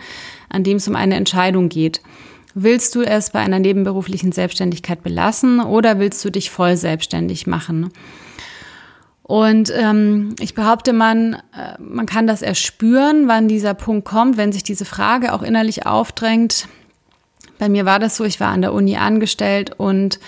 an 0.54 0.64
dem 0.64 0.78
es 0.78 0.88
um 0.88 0.96
eine 0.96 1.16
Entscheidung 1.16 1.68
geht. 1.68 2.02
Willst 2.56 2.96
du 2.96 3.02
es 3.02 3.32
bei 3.32 3.40
einer 3.40 3.60
nebenberuflichen 3.60 4.32
Selbstständigkeit 4.32 5.04
belassen 5.04 5.60
oder 5.60 6.00
willst 6.00 6.24
du 6.24 6.30
dich 6.30 6.52
voll 6.52 6.78
selbstständig 6.78 7.48
machen? 7.48 7.92
Und 9.24 9.74
ähm, 9.76 10.36
ich 10.40 10.54
behaupte, 10.54 10.94
man, 10.94 11.36
äh, 11.56 11.80
man 11.80 12.06
kann 12.06 12.28
das 12.28 12.42
erspüren, 12.42 13.28
wann 13.28 13.48
dieser 13.48 13.74
Punkt 13.74 14.06
kommt, 14.06 14.38
wenn 14.38 14.52
sich 14.52 14.64
diese 14.64 14.86
Frage 14.86 15.34
auch 15.34 15.42
innerlich 15.42 15.86
aufdrängt. 15.86 16.68
Bei 17.58 17.70
mir 17.70 17.86
war 17.86 18.00
das 18.00 18.18
so, 18.18 18.26
ich 18.26 18.40
war 18.40 18.50
an 18.50 18.62
der 18.62 18.74
Uni 18.74 18.98
angestellt 18.98 19.72
und 19.78 20.20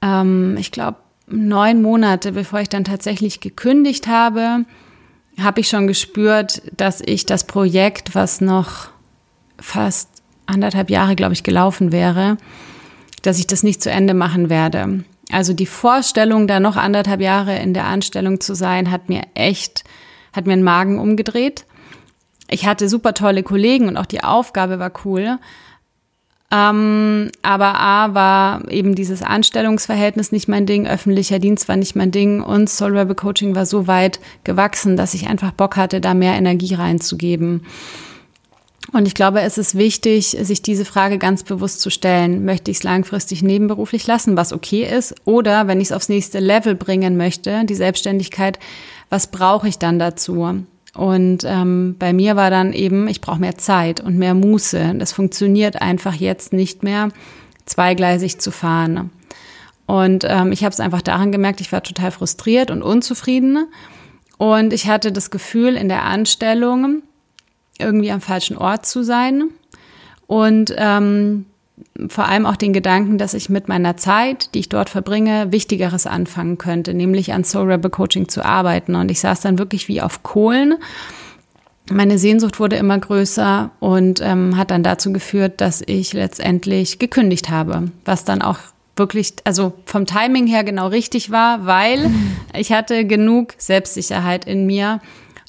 ähm, 0.00 0.56
ich 0.58 0.70
glaube, 0.70 0.98
neun 1.26 1.82
Monate 1.82 2.32
bevor 2.32 2.60
ich 2.60 2.68
dann 2.68 2.84
tatsächlich 2.84 3.40
gekündigt 3.40 4.06
habe, 4.06 4.64
habe 5.38 5.60
ich 5.60 5.68
schon 5.68 5.86
gespürt, 5.86 6.62
dass 6.76 7.02
ich 7.04 7.26
das 7.26 7.44
Projekt, 7.46 8.14
was 8.14 8.40
noch 8.40 8.93
fast 9.64 10.08
anderthalb 10.46 10.90
Jahre, 10.90 11.16
glaube 11.16 11.32
ich, 11.32 11.42
gelaufen 11.42 11.90
wäre, 11.90 12.36
dass 13.22 13.38
ich 13.38 13.46
das 13.46 13.62
nicht 13.62 13.82
zu 13.82 13.90
Ende 13.90 14.14
machen 14.14 14.50
werde. 14.50 15.04
Also 15.32 15.54
die 15.54 15.66
Vorstellung, 15.66 16.46
da 16.46 16.60
noch 16.60 16.76
anderthalb 16.76 17.20
Jahre 17.20 17.56
in 17.58 17.72
der 17.72 17.86
Anstellung 17.86 18.40
zu 18.40 18.54
sein, 18.54 18.90
hat 18.90 19.08
mir 19.08 19.22
echt, 19.34 19.84
hat 20.34 20.46
mir 20.46 20.54
den 20.54 20.62
Magen 20.62 20.98
umgedreht. 20.98 21.64
Ich 22.50 22.66
hatte 22.66 22.90
super 22.90 23.14
tolle 23.14 23.42
Kollegen 23.42 23.88
und 23.88 23.96
auch 23.96 24.06
die 24.06 24.22
Aufgabe 24.22 24.78
war 24.78 24.92
cool. 25.06 25.38
Ähm, 26.50 27.30
aber 27.40 27.80
A 27.80 28.14
war 28.14 28.70
eben 28.70 28.94
dieses 28.94 29.22
Anstellungsverhältnis 29.22 30.30
nicht 30.30 30.46
mein 30.46 30.66
Ding, 30.66 30.86
öffentlicher 30.86 31.38
Dienst 31.38 31.68
war 31.68 31.76
nicht 31.76 31.96
mein 31.96 32.10
Ding 32.10 32.42
und 32.42 32.68
Soul 32.68 32.96
Rebel 32.96 33.16
Coaching 33.16 33.54
war 33.56 33.64
so 33.64 33.86
weit 33.86 34.20
gewachsen, 34.44 34.98
dass 34.98 35.14
ich 35.14 35.26
einfach 35.26 35.52
Bock 35.52 35.76
hatte, 35.76 36.02
da 36.02 36.12
mehr 36.12 36.34
Energie 36.34 36.74
reinzugeben. 36.74 37.62
Und 38.92 39.08
ich 39.08 39.14
glaube, 39.14 39.40
es 39.40 39.58
ist 39.58 39.76
wichtig, 39.76 40.36
sich 40.40 40.62
diese 40.62 40.84
Frage 40.84 41.18
ganz 41.18 41.42
bewusst 41.42 41.80
zu 41.80 41.90
stellen. 41.90 42.44
Möchte 42.44 42.70
ich 42.70 42.78
es 42.78 42.82
langfristig 42.82 43.42
nebenberuflich 43.42 44.06
lassen, 44.06 44.36
was 44.36 44.52
okay 44.52 44.84
ist? 44.84 45.14
Oder 45.24 45.66
wenn 45.66 45.80
ich 45.80 45.88
es 45.88 45.92
aufs 45.92 46.08
nächste 46.08 46.38
Level 46.38 46.74
bringen 46.74 47.16
möchte, 47.16 47.64
die 47.64 47.74
Selbstständigkeit, 47.74 48.58
was 49.08 49.28
brauche 49.28 49.68
ich 49.68 49.78
dann 49.78 49.98
dazu? 49.98 50.64
Und 50.94 51.44
ähm, 51.44 51.96
bei 51.98 52.12
mir 52.12 52.36
war 52.36 52.50
dann 52.50 52.72
eben, 52.72 53.08
ich 53.08 53.20
brauche 53.20 53.40
mehr 53.40 53.56
Zeit 53.56 54.00
und 54.00 54.16
mehr 54.16 54.34
Muße. 54.34 54.94
Das 54.96 55.12
funktioniert 55.12 55.80
einfach 55.82 56.14
jetzt 56.14 56.52
nicht 56.52 56.82
mehr, 56.82 57.08
zweigleisig 57.66 58.38
zu 58.38 58.52
fahren. 58.52 59.10
Und 59.86 60.24
ähm, 60.26 60.52
ich 60.52 60.62
habe 60.62 60.72
es 60.72 60.80
einfach 60.80 61.02
daran 61.02 61.32
gemerkt, 61.32 61.60
ich 61.60 61.72
war 61.72 61.82
total 61.82 62.10
frustriert 62.10 62.70
und 62.70 62.82
unzufrieden. 62.82 63.66
Und 64.38 64.72
ich 64.72 64.88
hatte 64.88 65.10
das 65.10 65.30
Gefühl, 65.30 65.76
in 65.76 65.88
der 65.88 66.04
Anstellung, 66.04 67.02
irgendwie 67.78 68.10
am 68.10 68.20
falschen 68.20 68.56
Ort 68.56 68.86
zu 68.86 69.02
sein 69.02 69.50
und 70.26 70.74
ähm, 70.76 71.46
vor 72.08 72.26
allem 72.26 72.46
auch 72.46 72.56
den 72.56 72.72
Gedanken, 72.72 73.18
dass 73.18 73.34
ich 73.34 73.48
mit 73.48 73.68
meiner 73.68 73.96
Zeit, 73.96 74.54
die 74.54 74.60
ich 74.60 74.68
dort 74.68 74.90
verbringe, 74.90 75.52
Wichtigeres 75.52 76.06
anfangen 76.06 76.58
könnte, 76.58 76.94
nämlich 76.94 77.32
an 77.32 77.44
Soul 77.44 77.70
Rebel 77.70 77.90
Coaching 77.90 78.28
zu 78.28 78.44
arbeiten. 78.44 78.94
Und 78.94 79.10
ich 79.10 79.20
saß 79.20 79.40
dann 79.40 79.58
wirklich 79.58 79.88
wie 79.88 80.00
auf 80.00 80.22
Kohlen. 80.22 80.74
Meine 81.90 82.18
Sehnsucht 82.18 82.60
wurde 82.60 82.76
immer 82.76 82.98
größer 82.98 83.70
und 83.80 84.20
ähm, 84.22 84.56
hat 84.56 84.70
dann 84.70 84.82
dazu 84.82 85.12
geführt, 85.12 85.60
dass 85.60 85.82
ich 85.84 86.12
letztendlich 86.12 86.98
gekündigt 86.98 87.50
habe, 87.50 87.90
was 88.04 88.24
dann 88.24 88.40
auch 88.40 88.58
wirklich, 88.96 89.34
also 89.44 89.74
vom 89.84 90.06
Timing 90.06 90.46
her 90.46 90.64
genau 90.64 90.86
richtig 90.88 91.30
war, 91.30 91.66
weil 91.66 92.10
ich 92.56 92.72
hatte 92.72 93.04
genug 93.04 93.54
Selbstsicherheit 93.58 94.46
in 94.46 94.66
mir, 94.66 95.00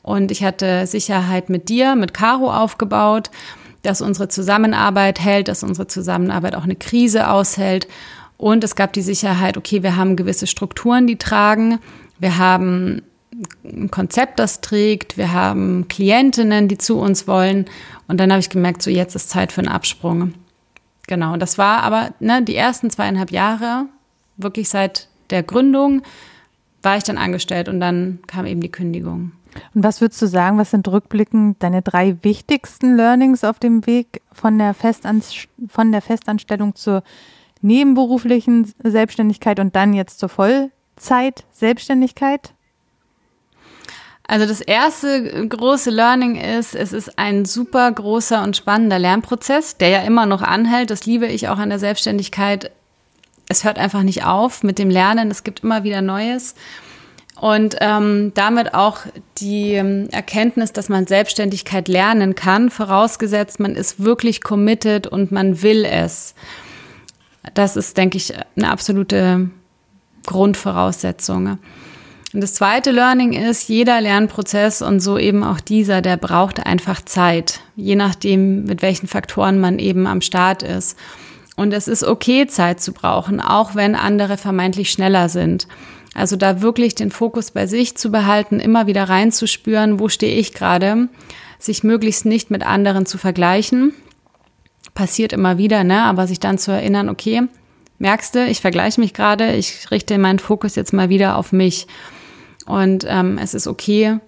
und 0.05 0.29
ich 0.29 0.43
hatte 0.43 0.85
Sicherheit 0.85 1.49
mit 1.49 1.67
dir, 1.67 1.95
mit 1.95 2.13
Caro 2.13 2.53
aufgebaut, 2.53 3.31
dass 3.81 4.01
unsere 4.01 4.27
Zusammenarbeit 4.27 5.19
hält, 5.19 5.47
dass 5.47 5.63
unsere 5.63 5.87
Zusammenarbeit 5.87 6.53
auch 6.55 6.63
eine 6.63 6.75
Krise 6.75 7.27
aushält. 7.27 7.87
Und 8.37 8.63
es 8.63 8.75
gab 8.75 8.93
die 8.93 9.01
Sicherheit, 9.01 9.57
okay, 9.57 9.81
wir 9.81 9.95
haben 9.95 10.15
gewisse 10.15 10.45
Strukturen, 10.45 11.07
die 11.07 11.15
tragen. 11.15 11.79
Wir 12.19 12.37
haben 12.37 13.01
ein 13.63 13.89
Konzept, 13.89 14.37
das 14.37 14.61
trägt. 14.61 15.17
Wir 15.17 15.33
haben 15.33 15.87
Klientinnen, 15.87 16.67
die 16.67 16.77
zu 16.77 16.99
uns 16.99 17.27
wollen. 17.27 17.65
Und 18.07 18.19
dann 18.19 18.31
habe 18.31 18.39
ich 18.39 18.51
gemerkt, 18.51 18.83
so 18.83 18.91
jetzt 18.91 19.15
ist 19.15 19.31
Zeit 19.31 19.51
für 19.51 19.61
einen 19.61 19.69
Absprung. 19.69 20.35
Genau, 21.07 21.33
und 21.33 21.39
das 21.39 21.57
war 21.57 21.81
aber 21.81 22.13
ne, 22.19 22.43
die 22.43 22.55
ersten 22.55 22.91
zweieinhalb 22.91 23.31
Jahre, 23.31 23.85
wirklich 24.37 24.69
seit 24.69 25.07
der 25.31 25.41
Gründung, 25.41 26.03
war 26.83 26.95
ich 26.95 27.03
dann 27.03 27.17
angestellt 27.17 27.69
und 27.69 27.79
dann 27.79 28.19
kam 28.27 28.45
eben 28.45 28.61
die 28.61 28.71
Kündigung. 28.71 29.31
Und 29.73 29.83
was 29.83 30.01
würdest 30.01 30.21
du 30.21 30.27
sagen, 30.27 30.57
was 30.57 30.71
sind 30.71 30.85
rückblickend 30.87 31.63
deine 31.63 31.81
drei 31.81 32.17
wichtigsten 32.21 32.95
Learnings 32.95 33.43
auf 33.43 33.59
dem 33.59 33.85
Weg 33.85 34.21
von 34.31 34.57
der, 34.57 34.73
Festanst 34.73 35.49
von 35.67 35.91
der 35.91 36.01
Festanstellung 36.01 36.73
zur 36.75 37.03
nebenberuflichen 37.61 38.73
Selbstständigkeit 38.83 39.59
und 39.59 39.75
dann 39.75 39.93
jetzt 39.93 40.19
zur 40.19 40.29
Vollzeit-Selbstständigkeit? 40.29 42.53
Also 44.27 44.47
das 44.47 44.61
erste 44.61 45.47
große 45.47 45.91
Learning 45.91 46.35
ist, 46.35 46.75
es 46.75 46.93
ist 46.93 47.19
ein 47.19 47.45
super 47.45 47.91
großer 47.91 48.41
und 48.41 48.57
spannender 48.57 48.97
Lernprozess, 48.97 49.77
der 49.77 49.89
ja 49.89 49.99
immer 49.99 50.25
noch 50.25 50.41
anhält. 50.41 50.89
Das 50.89 51.05
liebe 51.05 51.27
ich 51.27 51.47
auch 51.47 51.59
an 51.59 51.69
der 51.69 51.77
Selbstständigkeit. 51.77 52.71
Es 53.47 53.63
hört 53.63 53.77
einfach 53.77 54.01
nicht 54.01 54.25
auf 54.25 54.63
mit 54.63 54.79
dem 54.79 54.89
Lernen. 54.89 55.29
Es 55.29 55.43
gibt 55.43 55.63
immer 55.63 55.83
wieder 55.83 56.01
Neues. 56.01 56.55
Und 57.39 57.75
ähm, 57.81 58.31
damit 58.33 58.73
auch 58.73 58.99
die 59.37 59.73
ähm, 59.73 60.07
Erkenntnis, 60.11 60.71
dass 60.71 60.87
man 60.87 61.05
Selbstständigkeit 61.05 61.87
lernen 61.87 62.33
kann, 62.35 62.69
vorausgesetzt, 62.69 63.59
man 63.59 63.75
ist 63.75 64.01
wirklich 64.01 64.41
committed 64.41 65.05
und 65.05 65.31
man 65.31 65.61
will 65.61 65.83
es. 65.83 66.33
Das 67.53 67.75
ist, 67.75 67.97
denke 67.97 68.17
ich, 68.17 68.33
eine 68.55 68.71
absolute 68.71 69.49
Grundvoraussetzung. 70.25 71.59
Und 72.33 72.41
das 72.41 72.53
zweite 72.53 72.91
Learning 72.91 73.33
ist, 73.33 73.69
jeder 73.69 74.01
Lernprozess 74.01 74.81
und 74.81 74.99
so 74.99 75.17
eben 75.17 75.43
auch 75.43 75.61
dieser, 75.61 76.01
der 76.01 76.17
braucht 76.17 76.65
einfach 76.65 77.01
Zeit, 77.01 77.61
je 77.75 77.95
nachdem, 77.95 78.65
mit 78.65 78.81
welchen 78.81 79.07
Faktoren 79.07 79.59
man 79.59 79.79
eben 79.79 80.07
am 80.07 80.21
Start 80.21 80.63
ist. 80.63 80.97
Und 81.55 81.73
es 81.73 81.87
ist 81.87 82.03
okay, 82.03 82.47
Zeit 82.47 82.81
zu 82.81 82.91
brauchen, 82.91 83.39
auch 83.39 83.75
wenn 83.75 83.95
andere 83.95 84.35
vermeintlich 84.35 84.91
schneller 84.91 85.29
sind. 85.29 85.67
Also 86.15 86.37
da 86.37 86.61
wirklich 86.61 86.95
den 86.95 87.11
Fokus 87.11 87.51
bei 87.51 87.67
sich 87.67 87.97
zu 87.97 88.09
behalten, 88.09 88.61
immer 88.61 88.87
wieder 88.87 89.03
reinzuspüren, 89.03 89.99
wo 89.99 90.07
stehe 90.07 90.37
ich 90.37 90.53
gerade, 90.53 91.09
sich 91.59 91.83
möglichst 91.83 92.25
nicht 92.25 92.49
mit 92.49 92.65
anderen 92.65 93.05
zu 93.05 93.17
vergleichen. 93.17 93.93
Passiert 94.93 95.33
immer 95.33 95.57
wieder, 95.57 95.83
ne? 95.83 96.03
Aber 96.03 96.25
sich 96.25 96.39
dann 96.39 96.57
zu 96.57 96.71
erinnern, 96.71 97.09
okay, 97.09 97.43
merkst 97.99 98.33
du, 98.33 98.45
ich 98.45 98.61
vergleiche 98.61 99.01
mich 99.01 99.13
gerade, 99.13 99.55
ich 99.55 99.91
richte 99.91 100.17
meinen 100.17 100.39
Fokus 100.39 100.75
jetzt 100.75 100.93
mal 100.93 101.09
wieder 101.09 101.35
auf 101.35 101.51
mich. 101.51 101.85
Und 102.65 103.05
ähm, 103.07 103.37
es 103.37 103.53
ist 103.53 103.67
okay, 103.67 104.19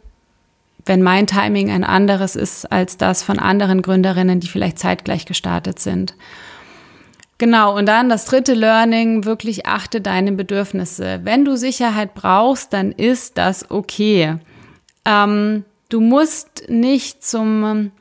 wenn 0.86 1.02
mein 1.02 1.26
Timing 1.26 1.72
ein 1.72 1.86
anderes 1.86 2.36
ist 2.36 2.70
als 2.70 2.98
das 2.98 3.24
von 3.24 3.40
anderen 3.40 3.82
Gründerinnen, 3.82 4.42
die 4.42 4.48
vielleicht 4.48 4.78
zeitgleich 4.78 5.26
gestartet 5.26 5.80
sind. 5.80 6.16
Genau, 7.40 7.78
und 7.78 7.86
dann 7.86 8.10
das 8.10 8.26
dritte 8.26 8.54
Learning, 8.54 9.26
wirklich 9.26 9.68
achte 9.68 10.02
deine 10.02 10.32
Bedürfnisse. 10.32 11.20
Wenn 11.24 11.46
du 11.46 11.56
Sicherheit 11.56 12.16
brauchst, 12.16 12.74
dann 12.74 12.92
ist 12.92 13.38
das 13.38 13.70
okay. 13.70 14.38
Ähm, 15.06 15.64
du 15.90 16.02
musst 16.02 16.64
nicht 16.68 17.24
zum, 17.24 17.92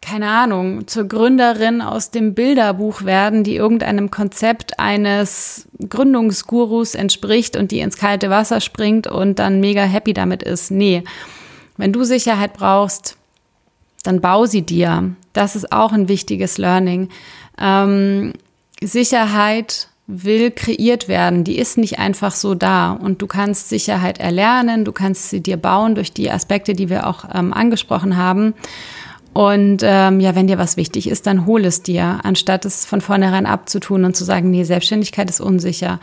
keine 0.00 0.28
Ahnung, 0.28 0.86
zur 0.86 1.04
Gründerin 1.04 1.82
aus 1.82 2.10
dem 2.10 2.32
Bilderbuch 2.32 3.04
werden, 3.04 3.44
die 3.44 3.56
irgendeinem 3.56 4.10
Konzept 4.10 4.78
eines 4.80 5.68
Gründungsgurus 5.86 6.94
entspricht 6.94 7.56
und 7.56 7.72
die 7.72 7.80
ins 7.80 7.98
kalte 7.98 8.30
Wasser 8.30 8.62
springt 8.62 9.06
und 9.06 9.38
dann 9.38 9.60
mega 9.60 9.82
happy 9.82 10.14
damit 10.14 10.42
ist. 10.42 10.70
Nee, 10.70 11.04
wenn 11.76 11.92
du 11.92 12.04
Sicherheit 12.04 12.54
brauchst, 12.54 13.18
dann 14.02 14.22
bau 14.22 14.46
sie 14.46 14.62
dir. 14.62 15.14
Das 15.34 15.56
ist 15.56 15.72
auch 15.72 15.92
ein 15.92 16.08
wichtiges 16.08 16.56
Learning. 16.56 17.10
Ähm, 17.60 18.32
Sicherheit 18.86 19.88
will 20.06 20.50
kreiert 20.50 21.08
werden. 21.08 21.44
Die 21.44 21.58
ist 21.58 21.78
nicht 21.78 21.98
einfach 21.98 22.32
so 22.32 22.54
da. 22.54 22.92
Und 22.92 23.22
du 23.22 23.26
kannst 23.26 23.68
Sicherheit 23.68 24.18
erlernen, 24.18 24.84
du 24.84 24.92
kannst 24.92 25.30
sie 25.30 25.40
dir 25.40 25.56
bauen 25.56 25.94
durch 25.94 26.12
die 26.12 26.30
Aspekte, 26.30 26.74
die 26.74 26.88
wir 26.88 27.06
auch 27.06 27.24
ähm, 27.32 27.52
angesprochen 27.52 28.16
haben. 28.16 28.54
Und 29.32 29.82
ähm, 29.82 30.20
ja, 30.20 30.34
wenn 30.34 30.46
dir 30.46 30.58
was 30.58 30.76
wichtig 30.76 31.08
ist, 31.08 31.26
dann 31.26 31.46
hol 31.46 31.64
es 31.64 31.82
dir, 31.82 32.20
anstatt 32.22 32.66
es 32.66 32.84
von 32.84 33.00
vornherein 33.00 33.46
abzutun 33.46 34.04
und 34.04 34.14
zu 34.14 34.24
sagen, 34.24 34.50
nee, 34.50 34.64
Selbstständigkeit 34.64 35.30
ist 35.30 35.40
unsicher. 35.40 36.00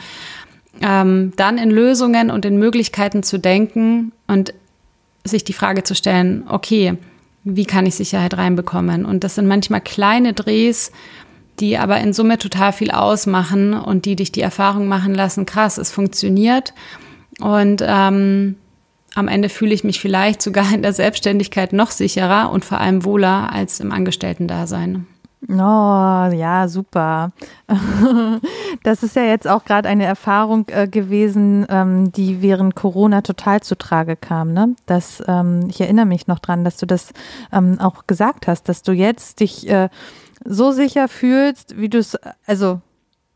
Ähm, 0.81 1.33
dann 1.35 1.57
in 1.57 1.69
Lösungen 1.69 2.31
und 2.31 2.45
in 2.45 2.57
Möglichkeiten 2.57 3.21
zu 3.21 3.37
denken 3.37 4.13
und 4.27 4.53
sich 5.23 5.43
die 5.43 5.53
Frage 5.53 5.83
zu 5.83 5.93
stellen, 5.93 6.45
okay, 6.47 6.95
wie 7.43 7.65
kann 7.65 7.85
ich 7.85 7.95
Sicherheit 7.95 8.35
reinbekommen? 8.35 9.05
Und 9.05 9.23
das 9.23 9.35
sind 9.35 9.47
manchmal 9.47 9.81
kleine 9.81 10.33
Drehs, 10.33 10.91
die 11.59 11.77
aber 11.77 11.99
in 11.99 12.13
Summe 12.13 12.37
total 12.37 12.71
viel 12.71 12.91
ausmachen 12.91 13.73
und 13.73 14.05
die 14.05 14.15
dich 14.15 14.31
die 14.31 14.41
Erfahrung 14.41 14.87
machen 14.87 15.13
lassen, 15.13 15.45
krass, 15.45 15.77
es 15.77 15.91
funktioniert. 15.91 16.73
Und 17.39 17.83
ähm, 17.85 18.55
am 19.15 19.27
Ende 19.27 19.49
fühle 19.49 19.73
ich 19.73 19.83
mich 19.83 19.99
vielleicht 19.99 20.41
sogar 20.41 20.73
in 20.73 20.81
der 20.81 20.93
Selbstständigkeit 20.93 21.73
noch 21.73 21.91
sicherer 21.91 22.51
und 22.51 22.65
vor 22.65 22.79
allem 22.79 23.03
wohler 23.05 23.51
als 23.51 23.79
im 23.79 23.91
Angestellten-Dasein. 23.91 25.07
Oh, 25.47 25.53
ja, 25.53 26.67
super. 26.67 27.31
Das 28.83 29.03
ist 29.03 29.15
ja 29.15 29.23
jetzt 29.23 29.47
auch 29.47 29.65
gerade 29.65 29.89
eine 29.89 30.05
Erfahrung 30.05 30.65
äh, 30.69 30.87
gewesen, 30.87 31.65
ähm, 31.69 32.11
die 32.11 32.41
während 32.41 32.75
Corona 32.75 33.21
total 33.21 33.61
zutrage 33.61 34.15
kam. 34.15 34.53
Ne? 34.53 34.75
Das, 34.85 35.23
ähm, 35.27 35.67
ich 35.69 35.81
erinnere 35.81 36.05
mich 36.05 36.27
noch 36.27 36.39
dran, 36.39 36.63
dass 36.63 36.77
du 36.77 36.85
das 36.85 37.11
ähm, 37.51 37.77
auch 37.79 38.07
gesagt 38.07 38.47
hast, 38.47 38.69
dass 38.69 38.83
du 38.83 38.91
jetzt 38.91 39.39
dich 39.39 39.67
äh, 39.69 39.89
so 40.45 40.71
sicher 40.71 41.07
fühlst, 41.07 41.79
wie 41.79 41.89
du 41.89 41.97
es, 41.97 42.17
also 42.45 42.81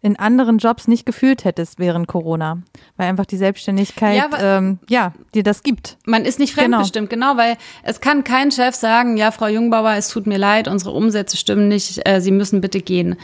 in 0.03 0.19
anderen 0.19 0.57
Jobs 0.57 0.89
nicht 0.89 1.05
gefühlt 1.05 1.45
hättest 1.45 1.79
während 1.79 2.07
Corona, 2.07 2.61
weil 2.97 3.07
einfach 3.07 3.25
die 3.25 3.37
Selbstständigkeit, 3.37 4.17
ja, 4.17 4.57
ähm, 4.57 4.79
ja 4.89 5.13
dir 5.33 5.43
das 5.43 5.63
gibt. 5.63 5.97
Man 6.05 6.25
ist 6.25 6.39
nicht 6.39 6.53
fremdbestimmt, 6.53 7.09
genau. 7.09 7.31
genau, 7.31 7.41
weil 7.41 7.57
es 7.83 8.01
kann 8.01 8.25
kein 8.25 8.51
Chef 8.51 8.75
sagen, 8.75 9.15
ja, 9.15 9.31
Frau 9.31 9.47
Jungbauer, 9.47 9.93
es 9.93 10.09
tut 10.09 10.27
mir 10.27 10.37
leid, 10.37 10.67
unsere 10.67 10.91
Umsätze 10.91 11.37
stimmen 11.37 11.69
nicht, 11.69 12.01
äh, 12.05 12.19
Sie 12.19 12.31
müssen 12.31 12.59
bitte 12.59 12.81
gehen. 12.81 13.15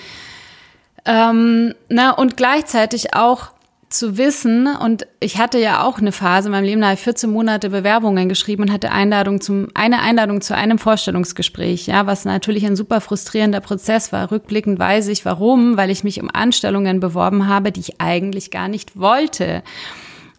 Ähm, 1.05 1.73
na, 1.89 2.11
und 2.11 2.37
gleichzeitig 2.37 3.13
auch 3.13 3.51
zu 3.89 4.17
wissen, 4.17 4.67
und 4.67 5.07
ich 5.19 5.37
hatte 5.37 5.57
ja 5.57 5.83
auch 5.83 5.97
eine 5.97 6.11
Phase 6.11 6.47
in 6.47 6.51
meinem 6.51 6.65
Leben, 6.65 6.81
da 6.81 6.87
habe 6.87 6.95
ich 6.95 7.01
14 7.01 7.29
Monate 7.29 7.69
Bewerbungen 7.69 8.29
geschrieben 8.29 8.63
und 8.63 8.71
hatte 8.71 8.91
Einladung 8.91 9.41
zum, 9.41 9.67
eine 9.73 10.01
Einladung 10.01 10.41
zu 10.41 10.55
einem 10.55 10.77
Vorstellungsgespräch, 10.77 11.87
ja, 11.87 12.05
was 12.05 12.25
natürlich 12.25 12.65
ein 12.65 12.75
super 12.75 13.01
frustrierender 13.01 13.61
Prozess 13.61 14.11
war. 14.11 14.31
Rückblickend 14.31 14.77
weiß 14.77 15.07
ich 15.07 15.25
warum, 15.25 15.75
weil 15.75 15.89
ich 15.89 16.03
mich 16.03 16.21
um 16.21 16.29
Anstellungen 16.31 16.99
beworben 16.99 17.47
habe, 17.47 17.71
die 17.71 17.79
ich 17.79 17.99
eigentlich 17.99 18.51
gar 18.51 18.67
nicht 18.67 18.99
wollte. 18.99 19.63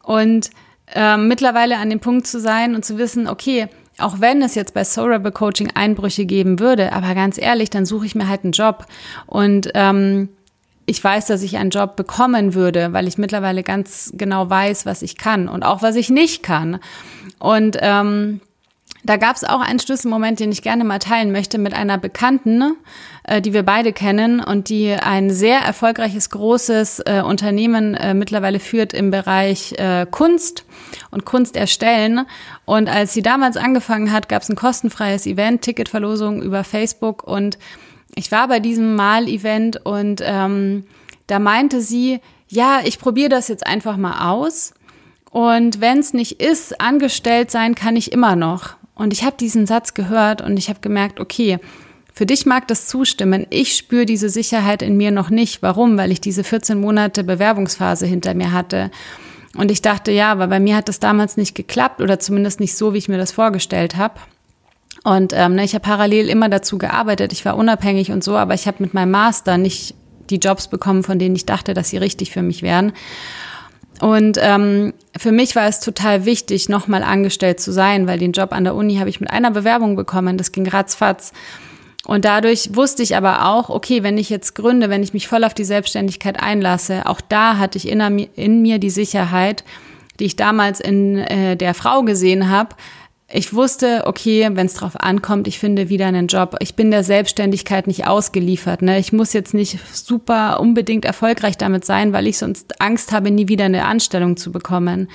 Und 0.03 0.51
äh, 0.95 1.17
mittlerweile 1.17 1.79
an 1.79 1.91
dem 1.91 2.01
Punkt 2.01 2.27
zu 2.27 2.41
sein 2.41 2.75
und 2.75 2.85
zu 2.85 2.99
wissen, 2.99 3.29
okay, 3.29 3.69
auch 3.99 4.21
wenn 4.21 4.43
es 4.43 4.55
jetzt 4.55 4.75
bei 4.75 4.85
Soul 4.85 5.13
Rebel 5.13 5.33
Coaching 5.33 5.71
Einbrüche 5.75 6.25
geben 6.25 6.59
würde, 6.59 6.93
aber 6.93 7.15
ganz 7.15 7.39
ehrlich, 7.39 7.71
dann 7.71 7.85
suche 7.85 8.07
ich 8.07 8.15
mir 8.15 8.29
halt 8.29 8.45
einen 8.45 8.53
Job. 8.53 8.87
Und 9.27 9.71
ähm, 9.75 10.31
ich 10.91 11.03
weiß, 11.03 11.27
dass 11.27 11.43
ich 11.43 11.57
einen 11.57 11.71
Job 11.71 11.95
bekommen 11.95 12.55
würde, 12.55 12.93
weil 12.93 13.07
ich 13.07 13.17
mittlerweile 13.17 13.63
ganz 13.63 14.13
genau 14.17 14.51
weiß, 14.51 14.87
was 14.87 15.03
ich 15.03 15.17
kann 15.17 15.49
und 15.49 15.63
auch 15.63 15.83
was 15.83 15.95
ich 15.95 16.11
nicht 16.11 16.43
kann. 16.43 16.81
Und 17.39 17.77
ähm, 17.81 18.41
da 19.05 19.17
gab 19.17 19.37
es 19.37 19.45
auch 19.45 19.61
einen 19.61 19.79
Schlüsselmoment, 19.79 20.41
den 20.41 20.51
ich 20.51 20.63
gerne 20.63 20.83
mal 20.83 20.99
teilen 20.99 21.31
möchte 21.31 21.59
mit 21.59 21.75
einer 21.75 21.97
Bekannten, 21.97 22.75
äh, 23.23 23.41
die 23.41 23.53
wir 23.53 23.63
beide 23.63 23.93
kennen 23.93 24.41
und 24.41 24.69
die 24.69 24.93
ein 24.93 25.31
sehr 25.31 25.61
erfolgreiches, 25.61 26.29
großes 26.31 27.01
äh, 27.07 27.23
Unternehmen 27.25 27.95
äh, 27.95 28.13
mittlerweile 28.13 28.59
führt 28.59 28.93
im 28.93 29.13
Bereich 29.13 29.75
äh, 29.79 30.07
Kunst 30.11 30.65
und 31.13 31.25
Kunst 31.25 31.57
erstellen. 31.57 32.27
Und 32.65 32.89
als 32.89 33.15
sie 33.15 33.23
damals 33.23 33.57
angefangen 33.57 34.11
hat, 34.11 34.29
gab 34.29 34.43
es 34.43 34.49
ein 34.49 34.57
kostenfreies 34.57 35.25
Event, 35.27 35.63
Ticketverlosung 35.63 36.43
über 36.43 36.65
Facebook 36.65 37.23
und 37.23 37.59
ich 38.15 38.33
war 38.33 38.49
bei 38.49 38.61
diesem 38.61 38.97
Mal-Event 38.97 39.85
und 39.85 40.21
ähm, 40.25 40.85
da 41.27 41.39
meinte 41.39 41.81
sie, 41.81 42.21
ja, 42.49 42.81
ich 42.85 42.99
probiere 42.99 43.29
das 43.29 43.49
jetzt 43.49 43.67
einfach 43.67 43.97
mal 43.97 44.31
aus. 44.31 44.75
Und 45.31 45.81
wenn 45.81 45.99
es 45.99 46.13
nicht 46.13 46.41
ist, 46.41 46.81
angestellt 46.81 47.51
sein 47.51 47.75
kann 47.75 47.97
ich 47.97 48.13
immer 48.13 48.35
noch. 48.35 48.75
Und 48.95 49.13
ich 49.13 49.25
habe 49.25 49.37
diesen 49.39 49.67
Satz 49.67 49.95
gehört 49.95 50.43
und 50.43 50.59
ich 50.59 50.69
habe 50.69 50.81
gemerkt, 50.81 51.21
okay, 51.21 51.59
für 52.13 52.27
dich 52.27 52.45
mag 52.45 52.67
das 52.69 52.89
zustimmen. 52.89 53.47
Ich 53.49 53.77
spüre 53.77 54.05
diese 54.05 54.29
Sicherheit 54.29 54.83
in 54.83 54.97
mir 54.97 55.13
noch 55.13 55.31
nicht. 55.31 55.63
Warum? 55.63 55.97
Weil 55.97 56.11
ich 56.11 56.21
diese 56.21 56.45
14 56.45 56.81
Monate 56.81 57.25
Bewerbungsphase 57.25 58.07
hinter 58.07 58.35
mir 58.35 58.53
hatte. 58.53 58.91
Und 59.57 59.71
ich 59.71 59.83
dachte, 59.83 60.13
ja, 60.13 60.31
aber 60.33 60.49
bei 60.49 60.61
mir 60.61 60.77
hat 60.77 60.89
das 60.89 61.01
damals 61.01 61.37
nicht 61.37 61.55
geklappt 61.55 62.01
oder 62.01 62.19
zumindest 62.19 62.61
nicht 62.61 62.77
so, 62.77 62.93
wie 62.93 62.99
ich 62.99 63.09
mir 63.09 63.19
das 63.19 63.33
vorgestellt 63.33 63.97
habe. 63.97 64.15
Und 65.05 65.33
ähm, 65.35 65.55
ne, 65.55 65.65
ich 65.65 65.75
habe 65.75 65.83
parallel 65.83 66.29
immer 66.29 66.49
dazu 66.49 66.79
gearbeitet. 66.79 67.33
Ich 67.33 67.45
war 67.45 67.57
unabhängig 67.57 68.13
und 68.13 68.23
so, 68.23 68.37
aber 68.37 68.55
ich 68.55 68.67
habe 68.67 68.79
mit 68.81 68.95
meinem 68.95 69.13
Master 69.13 69.57
nicht 69.57 69.95
die 70.29 70.37
Jobs 70.37 70.69
bekommen, 70.69 71.03
von 71.03 71.19
denen 71.19 71.35
ich 71.35 71.47
dachte, 71.47 71.75
dass 71.75 71.91
sie 71.91 71.97
richtig 71.97 72.31
für 72.31 72.43
mich 72.43 72.63
wären. 72.63 72.93
Und 74.01 74.39
ähm, 74.41 74.95
für 75.17 75.33
mich 75.33 75.57
war 75.57 75.67
es 75.67 75.81
total 75.81 76.25
wichtig, 76.25 76.69
nochmal 76.69 77.03
angestellt 77.03 77.61
zu 77.61 77.73
sein, 77.73 78.07
weil 78.07 78.19
den 78.19 78.33
Job 78.33 78.53
an 78.53 78.65
der 78.65 78.75
Uni 78.75 78.97
habe 78.97 79.11
ich 79.11 79.21
mit 79.21 79.31
einer 79.31 79.51
Bewerbung 79.51 79.97
bekommen. 79.97 80.39
Das 80.39 80.53
ging 80.53 80.67
ratzfatz. 80.67 81.33
Und 82.07 82.25
dadurch 82.25 82.75
wusste 82.75 83.03
ich 83.03 83.15
aber 83.15 83.47
auch, 83.47 83.69
okay, 83.69 84.03
wenn 84.03 84.17
ich 84.17 84.31
jetzt 84.31 84.55
gründe, 84.55 84.89
wenn 84.89 85.03
ich 85.03 85.13
mich 85.13 85.29
voll 85.29 85.45
auf 85.45 85.53
die 85.53 85.65
Selbstständigkeit 85.65 86.43
einlasse, 86.43 87.07
auch 87.07 87.21
da 87.21 87.59
hatte 87.59 87.77
ich 87.77 87.89
in, 87.89 88.01
in 88.01 88.63
mir 88.63 88.79
die 88.79 88.91
Sicherheit, 88.91 89.65
die 90.19 90.25
ich 90.25 90.37
damals 90.37 90.81
in 90.81 91.19
äh, 91.19 91.57
der 91.57 91.75
Frau 91.75 92.03
gesehen 92.03 92.49
habe, 92.49 92.75
ich 93.33 93.55
wusste, 93.55 94.03
okay, 94.07 94.49
wenn 94.53 94.67
es 94.67 94.75
drauf 94.75 94.99
ankommt, 94.99 95.47
ich 95.47 95.59
finde 95.59 95.89
wieder 95.89 96.07
einen 96.07 96.27
Job. 96.27 96.57
Ich 96.61 96.75
bin 96.75 96.91
der 96.91 97.05
Selbstständigkeit 97.05 97.87
nicht 97.87 98.07
ausgeliefert. 98.07 98.83
Ne? 98.83 98.99
Ich 98.99 99.13
muss 99.13 99.33
jetzt 99.33 99.55
nicht 99.55 99.79
super 99.95 100.59
unbedingt 100.59 101.05
erfolgreich 101.05 101.57
damit 101.57 101.85
sein, 101.85 102.13
weil 102.13 102.27
ich 102.27 102.39
sonst 102.39 102.81
Angst 102.81 103.13
habe, 103.13 103.31
nie 103.31 103.49
wieder 103.49 103.67
eine 103.67 103.85
Anstellung 103.85 104.37
zu 104.37 104.51
bekommen. 104.51 105.09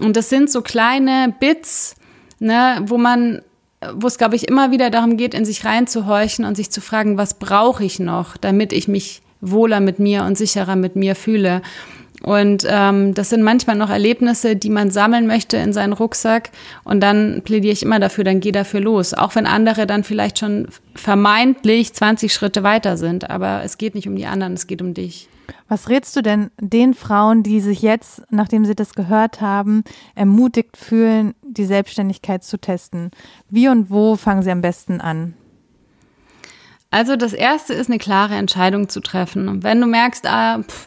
Und 0.00 0.16
das 0.16 0.30
sind 0.30 0.50
so 0.50 0.62
kleine 0.62 1.34
Bits, 1.38 1.94
ne, 2.38 2.82
wo 2.86 2.96
man, 2.96 3.42
wo 3.94 4.06
es, 4.06 4.16
glaube 4.16 4.36
ich, 4.36 4.48
immer 4.48 4.70
wieder 4.70 4.88
darum 4.88 5.18
geht, 5.18 5.34
in 5.34 5.44
sich 5.44 5.64
reinzuhorchen 5.64 6.46
und 6.46 6.56
sich 6.56 6.70
zu 6.70 6.80
fragen, 6.80 7.18
was 7.18 7.38
brauche 7.38 7.84
ich 7.84 7.98
noch, 7.98 8.38
damit 8.38 8.72
ich 8.72 8.88
mich 8.88 9.20
wohler 9.42 9.80
mit 9.80 9.98
mir 9.98 10.24
und 10.24 10.38
sicherer 10.38 10.76
mit 10.76 10.96
mir 10.96 11.14
fühle. 11.14 11.60
Und 12.22 12.64
ähm, 12.68 13.14
das 13.14 13.30
sind 13.30 13.42
manchmal 13.42 13.76
noch 13.76 13.90
Erlebnisse, 13.90 14.54
die 14.54 14.70
man 14.70 14.90
sammeln 14.90 15.26
möchte 15.26 15.56
in 15.56 15.72
seinen 15.72 15.92
Rucksack. 15.92 16.50
Und 16.84 17.00
dann 17.00 17.42
plädiere 17.44 17.72
ich 17.72 17.82
immer 17.82 17.98
dafür, 17.98 18.24
dann 18.24 18.40
geh 18.40 18.52
dafür 18.52 18.80
los. 18.80 19.12
Auch 19.12 19.34
wenn 19.34 19.46
andere 19.46 19.86
dann 19.86 20.04
vielleicht 20.04 20.38
schon 20.38 20.68
vermeintlich 20.94 21.92
20 21.92 22.32
Schritte 22.32 22.62
weiter 22.62 22.96
sind. 22.96 23.28
Aber 23.28 23.62
es 23.64 23.76
geht 23.76 23.94
nicht 23.94 24.06
um 24.06 24.16
die 24.16 24.26
anderen, 24.26 24.54
es 24.54 24.66
geht 24.66 24.82
um 24.82 24.94
dich. 24.94 25.28
Was 25.68 25.88
rätst 25.88 26.14
du 26.16 26.22
denn 26.22 26.50
den 26.60 26.94
Frauen, 26.94 27.42
die 27.42 27.60
sich 27.60 27.82
jetzt, 27.82 28.22
nachdem 28.30 28.64
sie 28.64 28.74
das 28.74 28.94
gehört 28.94 29.40
haben, 29.40 29.82
ermutigt 30.14 30.76
fühlen, 30.76 31.34
die 31.42 31.64
Selbstständigkeit 31.64 32.44
zu 32.44 32.58
testen? 32.58 33.10
Wie 33.48 33.68
und 33.68 33.90
wo 33.90 34.16
fangen 34.16 34.42
sie 34.42 34.50
am 34.50 34.60
besten 34.60 35.00
an? 35.00 35.34
Also 36.90 37.16
das 37.16 37.32
erste 37.32 37.72
ist 37.72 37.88
eine 37.88 37.98
klare 37.98 38.34
Entscheidung 38.34 38.88
zu 38.88 39.00
treffen. 39.00 39.48
Und 39.48 39.64
wenn 39.64 39.80
du 39.80 39.86
merkst, 39.86 40.26
ah, 40.26 40.62
pff, 40.62 40.86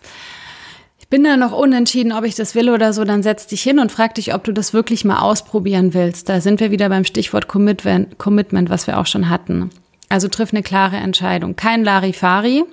bin 1.16 1.24
da 1.24 1.38
noch 1.38 1.54
unentschieden, 1.54 2.12
ob 2.12 2.26
ich 2.26 2.36
das 2.36 2.56
will 2.56 2.70
oder 2.70 2.92
so, 2.92 3.06
dann 3.06 3.24
setz 3.24 3.48
dich 3.48 3.64
hin 3.64 3.80
und 3.80 3.90
frag 3.90 4.16
dich, 4.16 4.34
ob 4.34 4.44
du 4.44 4.52
das 4.52 4.74
wirklich 4.74 5.06
mal 5.06 5.20
ausprobieren 5.20 5.94
willst. 5.94 6.28
Da 6.28 6.42
sind 6.42 6.60
wir 6.60 6.72
wieder 6.72 6.90
beim 6.90 7.06
Stichwort 7.06 7.48
Commitment, 7.48 8.70
was 8.70 8.86
wir 8.86 9.00
auch 9.00 9.06
schon 9.06 9.30
hatten. 9.30 9.70
Also 10.10 10.28
triff 10.28 10.52
eine 10.52 10.62
klare 10.62 10.98
Entscheidung. 10.98 11.56
Kein 11.56 11.86
Larifari. 11.86 12.66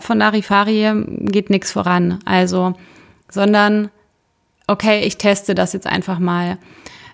Von 0.00 0.18
Larifari 0.18 0.90
geht 1.20 1.50
nichts 1.50 1.70
voran. 1.70 2.18
Also, 2.24 2.74
sondern, 3.30 3.90
okay, 4.66 5.02
ich 5.04 5.16
teste 5.16 5.54
das 5.54 5.72
jetzt 5.72 5.86
einfach 5.86 6.18
mal. 6.18 6.58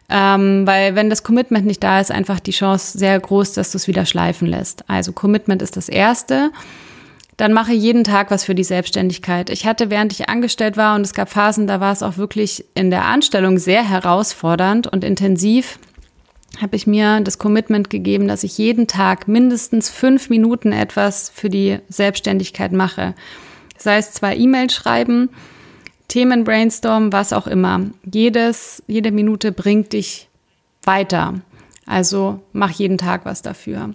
Ähm, 0.09 0.67
weil 0.67 0.95
wenn 0.95 1.11
das 1.11 1.25
Commitment 1.25 1.67
nicht 1.67 1.83
da 1.83 2.01
ist, 2.01 2.11
einfach 2.11 2.41
die 2.41 2.53
Chance 2.53 2.97
sehr 2.97 3.21
groß, 3.21 3.53
dass 3.53 3.71
du 3.73 3.77
es 3.77 3.87
wieder 3.87 4.07
schleifen 4.07 4.49
lässt. 4.49 4.89
Also 4.89 5.13
Commitment 5.13 5.61
ist 5.61 5.77
das 5.77 5.91
Erste 5.91 6.53
dann 7.37 7.53
mache 7.53 7.73
jeden 7.73 8.05
Tag 8.05 8.31
was 8.31 8.45
für 8.45 8.55
die 8.55 8.65
Selbstständigkeit. 8.65 9.51
Ich 9.51 9.67
hatte, 9.67 9.91
während 9.91 10.13
ich 10.13 10.29
angestellt 10.29 10.77
war, 10.77 10.95
und 10.95 11.03
es 11.03 11.15
gab 11.15 11.31
Phasen, 11.31 11.67
da 11.67 11.81
war 11.81 11.93
es 11.93 12.03
auch 12.03 12.17
wirklich 12.17 12.65
in 12.75 12.91
der 12.91 13.05
Anstellung 13.05 13.59
sehr 13.59 13.89
herausfordernd 13.89 14.87
und 14.87 15.05
intensiv, 15.05 15.79
habe 16.61 16.77
ich 16.77 16.87
mir 16.87 17.21
das 17.21 17.39
Commitment 17.39 17.91
gegeben, 17.91 18.29
dass 18.29 18.45
ich 18.45 18.59
jeden 18.59 18.87
Tag 18.87 19.27
mindestens 19.27 19.91
fünf 19.91 20.31
Minuten 20.31 20.73
etwas 20.73 21.31
für 21.35 21.49
die 21.49 21.79
Selbstständigkeit 21.89 22.73
mache. 22.73 23.15
Sei 23.77 23.97
es 23.97 24.13
zwei 24.13 24.37
E-Mails 24.37 24.73
schreiben, 24.73 25.31
Themen 26.07 26.45
brainstormen, 26.45 27.13
was 27.13 27.33
auch 27.33 27.49
immer. 27.49 27.81
Jedes, 28.05 28.83
jede 28.87 29.11
Minute 29.11 29.51
bringt 29.51 29.93
dich 29.93 30.29
weiter. 30.85 31.35
Also 31.87 32.41
mach 32.53 32.71
jeden 32.71 32.99
Tag 32.99 33.25
was 33.25 33.43
dafür. 33.43 33.95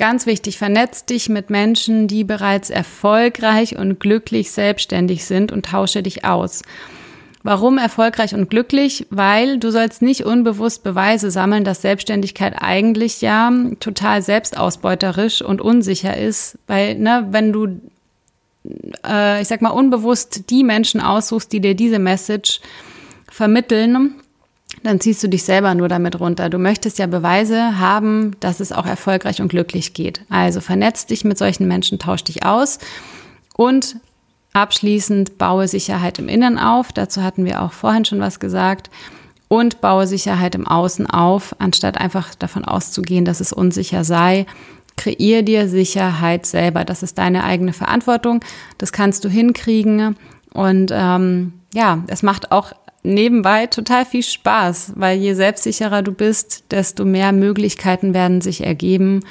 Ganz 0.00 0.24
wichtig, 0.24 0.56
vernetz 0.56 1.04
dich 1.04 1.28
mit 1.28 1.50
Menschen, 1.50 2.08
die 2.08 2.24
bereits 2.24 2.70
erfolgreich 2.70 3.76
und 3.76 4.00
glücklich 4.00 4.50
selbstständig 4.50 5.26
sind 5.26 5.52
und 5.52 5.66
tausche 5.66 6.02
dich 6.02 6.24
aus. 6.24 6.62
Warum 7.42 7.76
erfolgreich 7.76 8.34
und 8.34 8.48
glücklich? 8.48 9.06
Weil 9.10 9.58
du 9.58 9.70
sollst 9.70 10.00
nicht 10.00 10.24
unbewusst 10.24 10.84
Beweise 10.84 11.30
sammeln, 11.30 11.64
dass 11.64 11.82
Selbstständigkeit 11.82 12.54
eigentlich 12.58 13.20
ja 13.20 13.52
total 13.78 14.22
selbstausbeuterisch 14.22 15.42
und 15.42 15.60
unsicher 15.60 16.16
ist. 16.16 16.56
Weil, 16.66 16.94
ne, 16.94 17.26
wenn 17.32 17.52
du, 17.52 17.66
äh, 19.06 19.42
ich 19.42 19.48
sag 19.48 19.60
mal, 19.60 19.68
unbewusst 19.68 20.48
die 20.48 20.64
Menschen 20.64 21.02
aussuchst, 21.02 21.52
die 21.52 21.60
dir 21.60 21.74
diese 21.74 21.98
Message 21.98 22.62
vermitteln, 23.30 24.14
dann 24.82 25.00
ziehst 25.00 25.22
du 25.22 25.28
dich 25.28 25.44
selber 25.44 25.74
nur 25.74 25.88
damit 25.88 26.18
runter. 26.20 26.48
Du 26.48 26.58
möchtest 26.58 26.98
ja 26.98 27.06
Beweise 27.06 27.78
haben, 27.78 28.36
dass 28.40 28.60
es 28.60 28.72
auch 28.72 28.86
erfolgreich 28.86 29.42
und 29.42 29.48
glücklich 29.48 29.92
geht. 29.92 30.22
Also 30.28 30.60
vernetz 30.60 31.06
dich 31.06 31.24
mit 31.24 31.36
solchen 31.38 31.68
Menschen, 31.68 31.98
tausch 31.98 32.24
dich 32.24 32.46
aus 32.46 32.78
und 33.56 33.96
abschließend 34.52 35.38
baue 35.38 35.68
Sicherheit 35.68 36.18
im 36.18 36.28
Innen 36.28 36.58
auf. 36.58 36.92
Dazu 36.92 37.22
hatten 37.22 37.44
wir 37.44 37.62
auch 37.62 37.72
vorhin 37.72 38.04
schon 38.04 38.20
was 38.20 38.40
gesagt. 38.40 38.90
Und 39.48 39.80
baue 39.80 40.06
Sicherheit 40.06 40.54
im 40.54 40.66
Außen 40.66 41.10
auf, 41.10 41.56
anstatt 41.58 41.98
einfach 41.98 42.36
davon 42.36 42.64
auszugehen, 42.64 43.24
dass 43.24 43.40
es 43.40 43.52
unsicher 43.52 44.04
sei. 44.04 44.46
kreier 44.96 45.42
dir 45.42 45.68
Sicherheit 45.68 46.46
selber. 46.46 46.84
Das 46.84 47.02
ist 47.02 47.18
deine 47.18 47.42
eigene 47.42 47.72
Verantwortung. 47.72 48.44
Das 48.78 48.92
kannst 48.92 49.24
du 49.24 49.28
hinkriegen. 49.28 50.16
Und 50.52 50.92
ähm, 50.94 51.54
ja, 51.74 52.04
es 52.06 52.22
macht 52.22 52.52
auch 52.52 52.72
nebenbei 53.02 53.66
total 53.66 54.04
viel 54.04 54.22
Spaß, 54.22 54.92
weil 54.96 55.18
je 55.18 55.34
selbstsicherer 55.34 56.02
du 56.02 56.12
bist, 56.12 56.64
desto 56.70 57.04
mehr 57.04 57.32
Möglichkeiten 57.32 58.14
werden 58.14 58.40
sich 58.40 58.64
ergeben. 58.64 59.24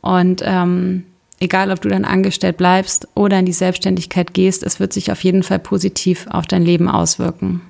Und 0.00 0.42
ähm, 0.44 1.04
egal, 1.40 1.70
ob 1.70 1.80
du 1.80 1.88
dann 1.88 2.04
angestellt 2.04 2.56
bleibst 2.56 3.08
oder 3.14 3.38
in 3.38 3.46
die 3.46 3.52
Selbstständigkeit 3.52 4.34
gehst, 4.34 4.62
es 4.62 4.80
wird 4.80 4.92
sich 4.92 5.10
auf 5.10 5.22
jeden 5.24 5.42
Fall 5.42 5.58
positiv 5.58 6.26
auf 6.30 6.46
dein 6.46 6.62
Leben 6.62 6.88
auswirken. 6.88 7.62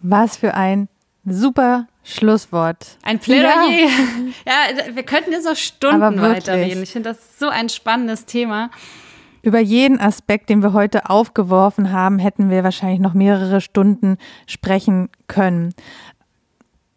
Was 0.00 0.36
für 0.36 0.54
ein 0.54 0.88
super 1.24 1.86
Schlusswort. 2.04 2.96
Ein 3.02 3.18
Plädoyer. 3.18 3.70
Ja, 3.70 3.88
ja 4.86 4.94
wir 4.94 5.02
könnten 5.02 5.32
jetzt 5.32 5.44
noch 5.44 5.56
Stunden 5.56 6.20
weiterreden. 6.20 6.82
Ich 6.82 6.92
finde 6.92 7.10
das 7.10 7.38
so 7.38 7.48
ein 7.48 7.68
spannendes 7.68 8.24
Thema. 8.24 8.70
Über 9.48 9.60
jeden 9.60 9.98
Aspekt, 9.98 10.50
den 10.50 10.62
wir 10.62 10.74
heute 10.74 11.08
aufgeworfen 11.08 11.90
haben, 11.90 12.18
hätten 12.18 12.50
wir 12.50 12.64
wahrscheinlich 12.64 13.00
noch 13.00 13.14
mehrere 13.14 13.62
Stunden 13.62 14.18
sprechen 14.46 15.08
können. 15.26 15.72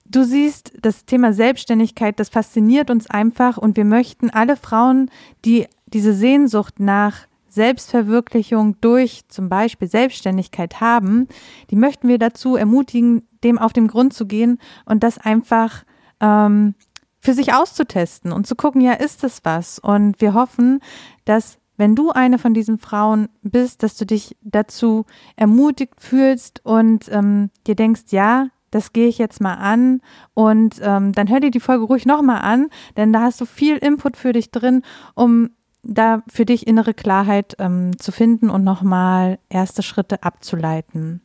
Du 0.04 0.26
siehst, 0.26 0.74
das 0.82 1.06
Thema 1.06 1.32
Selbstständigkeit, 1.32 2.20
das 2.20 2.28
fasziniert 2.28 2.90
uns 2.90 3.10
einfach 3.10 3.58
und 3.58 3.78
wir 3.78 3.86
möchten 3.86 4.30
alle 4.30 4.58
Frauen, 4.58 5.10
die 5.46 5.66
diese 5.86 6.14
Sehnsucht 6.14 6.82
nach 6.82 7.20
Selbstverwirklichung 7.48 8.76
durch 8.82 9.22
zum 9.30 9.48
Beispiel 9.48 9.88
Selbstständigkeit 9.88 10.82
haben, 10.82 11.30
die 11.70 11.78
möchten 11.78 12.10
wir 12.10 12.18
dazu 12.18 12.58
ermutigen, 12.58 13.26
dem 13.46 13.60
auf 13.60 13.72
den 13.72 13.88
Grund 13.88 14.14
zu 14.14 14.26
gehen 14.26 14.60
und 14.84 15.04
das 15.04 15.20
einfach 15.20 15.86
ähm, 16.20 16.76
für 17.22 17.34
sich 17.34 17.54
auszutesten 17.54 18.34
und 18.34 18.46
zu 18.46 18.56
gucken, 18.58 18.82
ja, 18.82 18.92
ist 18.92 19.24
das 19.24 19.40
was? 19.46 19.80
Und 19.80 20.20
wir 20.20 20.34
hoffen, 20.34 20.82
dass 21.24 21.61
wenn 21.82 21.96
du 21.96 22.12
eine 22.12 22.38
von 22.38 22.54
diesen 22.54 22.78
Frauen 22.78 23.28
bist, 23.42 23.82
dass 23.82 23.98
du 23.98 24.06
dich 24.06 24.38
dazu 24.44 25.08
ermutigt 25.36 25.96
fühlst 25.98 26.64
und 26.64 27.12
ähm, 27.12 27.50
dir 27.66 27.74
denkst, 27.74 28.04
ja, 28.12 28.50
das 28.70 28.94
gehe 28.94 29.08
ich 29.08 29.18
jetzt 29.18 29.42
mal 29.42 29.56
an 29.56 30.02
und 30.36 30.80
ähm, 30.84 31.12
dann 31.12 31.28
hör 31.28 31.40
dir 31.40 31.50
die 31.50 31.60
Folge 31.60 31.86
ruhig 31.86 32.06
nochmal 32.06 32.42
an, 32.44 32.68
denn 32.98 33.12
da 33.12 33.22
hast 33.22 33.42
du 33.42 33.46
viel 33.46 33.78
Input 33.78 34.16
für 34.16 34.32
dich 34.32 34.52
drin, 34.52 34.84
um 35.16 35.50
da 35.82 36.22
für 36.28 36.46
dich 36.46 36.68
innere 36.68 36.94
Klarheit 36.94 37.56
ähm, 37.58 37.98
zu 37.98 38.12
finden 38.12 38.52
und 38.52 38.64
nochmal 38.64 39.40
erste 39.50 39.82
Schritte 39.82 40.22
abzuleiten. 40.22 41.24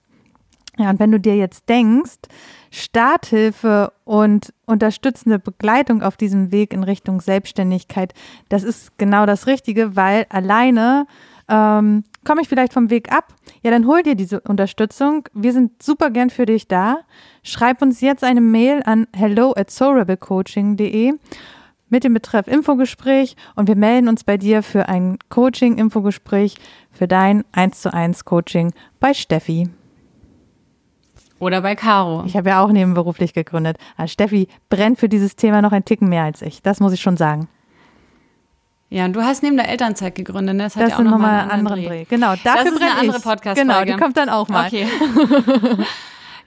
Ja, 0.79 0.91
und 0.91 1.01
wenn 1.01 1.11
du 1.11 1.19
dir 1.19 1.37
jetzt 1.37 1.69
denkst, 1.69 2.29
Starthilfe 2.71 3.93
und 4.05 4.53
unterstützende 4.67 5.39
Begleitung 5.39 6.03
auf 6.03 6.17
diesem 6.17 6.53
Weg 6.53 6.75
in 6.75 6.83
Richtung 6.83 7.21
Selbstständigkeit, 7.21 8.13
das 8.51 8.63
ist 8.63 8.99
genau 8.99 9.25
das 9.25 9.47
Richtige, 9.47 9.97
weil 9.97 10.27
alleine 10.29 11.07
ähm, 11.49 12.05
komme 12.25 12.43
ich 12.43 12.49
vielleicht 12.49 12.75
vom 12.75 12.91
Weg 12.91 13.11
ab. 13.13 13.35
Ja, 13.63 13.71
dann 13.71 13.87
hol 13.87 14.03
dir 14.03 14.17
diese 14.17 14.41
Unterstützung. 14.41 15.29
Wir 15.33 15.53
sind 15.53 15.83
super 15.83 16.11
gern 16.11 16.29
für 16.29 16.45
dich 16.45 16.69
da. 16.69 16.99
Schreib 17.43 17.81
uns 17.81 18.01
jetzt 18.01 18.25
eine 18.25 18.41
Mail 18.41 18.83
an 18.85 19.07
hello 19.15 19.55
at 19.57 19.71
soulrebelcoaching.de 19.71 21.15
mit 21.89 22.05
dem 22.05 22.15
Betreff 22.15 22.49
Infogespräch 22.49 23.37
und 23.55 23.69
wir 23.69 23.77
melden 23.77 24.09
uns 24.09 24.25
bei 24.25 24.37
dir 24.37 24.63
für 24.63 24.89
ein 24.89 25.19
Coaching-Infogespräch 25.31 26.57
für 26.91 27.07
dein 27.07 27.45
1 27.53 27.81
zu 27.81 27.95
1 27.95 28.25
Coaching 28.25 28.73
bei 28.99 29.15
Steffi. 29.15 29.71
Oder 31.39 31.61
bei 31.61 31.75
Caro. 31.75 32.25
Ich 32.27 32.37
habe 32.37 32.49
ja 32.49 32.63
auch 32.63 32.73
nebenberuflich 32.73 33.35
gegründet. 33.35 33.77
Aber 33.97 34.09
Steffi 34.09 34.49
brennt 34.69 34.99
für 34.99 35.09
dieses 35.09 35.37
Thema 35.37 35.61
noch 35.61 35.73
ein 35.73 35.85
Ticken 35.85 36.09
mehr 36.09 36.25
als 36.25 36.43
ich. 36.43 36.63
Das 36.63 36.81
muss 36.81 36.93
ich 36.93 37.01
schon 37.01 37.17
sagen. 37.17 37.49
Ja, 38.89 39.05
und 39.05 39.15
du 39.15 39.23
hast 39.23 39.43
neben 39.43 39.57
der 39.57 39.69
Elternzeit 39.69 40.15
gegründet, 40.15 40.57
ne? 40.57 40.63
Das, 40.65 40.77
hat 40.77 40.85
das 40.85 40.91
ja 40.93 40.99
auch 40.99 41.03
noch 41.03 41.19
mal 41.19 41.41
einen 41.41 41.51
anderen 41.51 41.83
Dreh. 41.83 41.89
Dreh. 41.89 42.05
Genau, 42.05 42.35
dafür 42.43 42.65
das 42.65 42.73
ist 42.73 42.83
eine 42.83 42.95
andere 43.01 43.21
podcast 43.21 43.61
Genau, 43.61 43.85
die 43.85 43.95
kommt 43.95 44.17
dann 44.17 44.29
auch 44.29 44.49
mal. 44.49 44.67
Okay. 44.67 44.87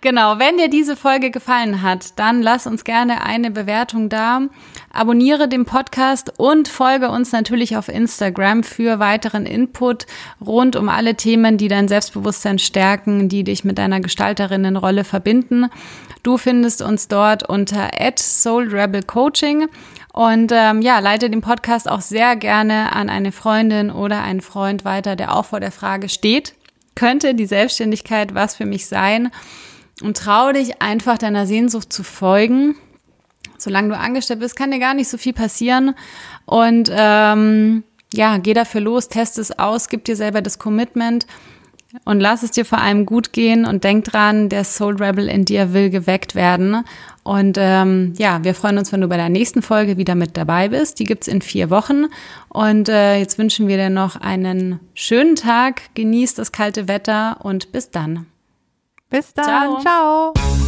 Genau, 0.01 0.39
wenn 0.39 0.57
dir 0.57 0.69
diese 0.69 0.95
Folge 0.95 1.29
gefallen 1.29 1.81
hat, 1.81 2.17
dann 2.17 2.41
lass 2.41 2.67
uns 2.67 2.85
gerne 2.85 3.21
eine 3.21 3.51
Bewertung 3.51 4.07
da. 4.07 4.43
Abonniere 4.91 5.47
den 5.47 5.65
Podcast 5.65 6.33
und 6.37 6.67
folge 6.67 7.09
uns 7.09 7.31
natürlich 7.31 7.77
auf 7.77 7.89
Instagram 7.89 8.63
für 8.63 8.99
weiteren 8.99 9.45
Input 9.45 10.07
rund 10.43 10.75
um 10.75 10.89
alle 10.89 11.15
Themen, 11.15 11.57
die 11.57 11.67
dein 11.67 11.87
Selbstbewusstsein 11.87 12.57
stärken, 12.57 13.29
die 13.29 13.43
dich 13.43 13.63
mit 13.63 13.77
deiner 13.77 13.99
Gestalterinnenrolle 13.99 15.03
verbinden. 15.03 15.67
Du 16.23 16.37
findest 16.37 16.81
uns 16.81 17.07
dort 17.07 17.47
unter 17.47 17.89
@soulrebelcoaching 18.15 19.67
und 20.11 20.51
ähm, 20.53 20.81
ja, 20.81 20.99
leite 20.99 21.29
den 21.29 21.41
Podcast 21.41 21.89
auch 21.89 22.01
sehr 22.01 22.35
gerne 22.35 22.91
an 22.93 23.09
eine 23.09 23.31
Freundin 23.31 23.91
oder 23.91 24.21
einen 24.23 24.41
Freund 24.41 24.85
weiter, 24.85 25.15
der 25.15 25.35
auch 25.35 25.45
vor 25.45 25.59
der 25.59 25.71
Frage 25.71 26.09
steht, 26.09 26.55
könnte 26.95 27.35
die 27.35 27.45
Selbstständigkeit 27.45 28.35
was 28.35 28.55
für 28.55 28.65
mich 28.65 28.87
sein? 28.87 29.31
Und 30.01 30.17
trau 30.17 30.51
dich 30.51 30.81
einfach 30.81 31.17
deiner 31.17 31.45
Sehnsucht 31.45 31.93
zu 31.93 32.03
folgen. 32.03 32.75
Solange 33.61 33.89
du 33.89 33.97
angestellt 33.97 34.39
bist, 34.39 34.55
kann 34.55 34.71
dir 34.71 34.79
gar 34.79 34.93
nicht 34.93 35.09
so 35.09 35.17
viel 35.17 35.33
passieren. 35.33 35.95
Und 36.45 36.89
ähm, 36.91 37.83
ja, 38.13 38.37
geh 38.37 38.53
dafür 38.53 38.81
los, 38.81 39.07
test 39.07 39.37
es 39.37 39.57
aus, 39.57 39.89
gib 39.89 40.05
dir 40.05 40.15
selber 40.15 40.41
das 40.41 40.59
Commitment 40.59 41.27
und 42.05 42.19
lass 42.19 42.43
es 42.43 42.51
dir 42.51 42.65
vor 42.65 42.79
allem 42.79 43.05
gut 43.05 43.33
gehen 43.33 43.65
und 43.65 43.83
denk 43.83 44.05
dran, 44.05 44.49
der 44.49 44.63
Soul 44.63 44.97
Rebel 44.97 45.27
in 45.27 45.45
dir 45.45 45.73
will 45.73 45.89
geweckt 45.89 46.35
werden. 46.35 46.83
Und 47.23 47.57
ähm, 47.59 48.13
ja, 48.17 48.43
wir 48.43 48.53
freuen 48.53 48.77
uns, 48.77 48.91
wenn 48.91 49.01
du 49.01 49.07
bei 49.07 49.17
der 49.17 49.29
nächsten 49.29 49.61
Folge 49.61 49.97
wieder 49.97 50.15
mit 50.15 50.37
dabei 50.37 50.69
bist. 50.69 50.99
Die 50.99 51.03
gibt's 51.03 51.27
in 51.27 51.41
vier 51.41 51.69
Wochen. 51.69 52.05
Und 52.47 52.89
äh, 52.89 53.17
jetzt 53.17 53.37
wünschen 53.39 53.67
wir 53.67 53.77
dir 53.77 53.89
noch 53.89 54.15
einen 54.15 54.79
schönen 54.93 55.35
Tag. 55.35 55.81
Genieß 55.95 56.35
das 56.35 56.51
kalte 56.51 56.87
Wetter 56.87 57.37
und 57.41 57.71
bis 57.71 57.89
dann. 57.89 58.27
Bis 59.09 59.33
dann. 59.33 59.81
Ciao. 59.81 60.33
Ciao. 60.33 60.58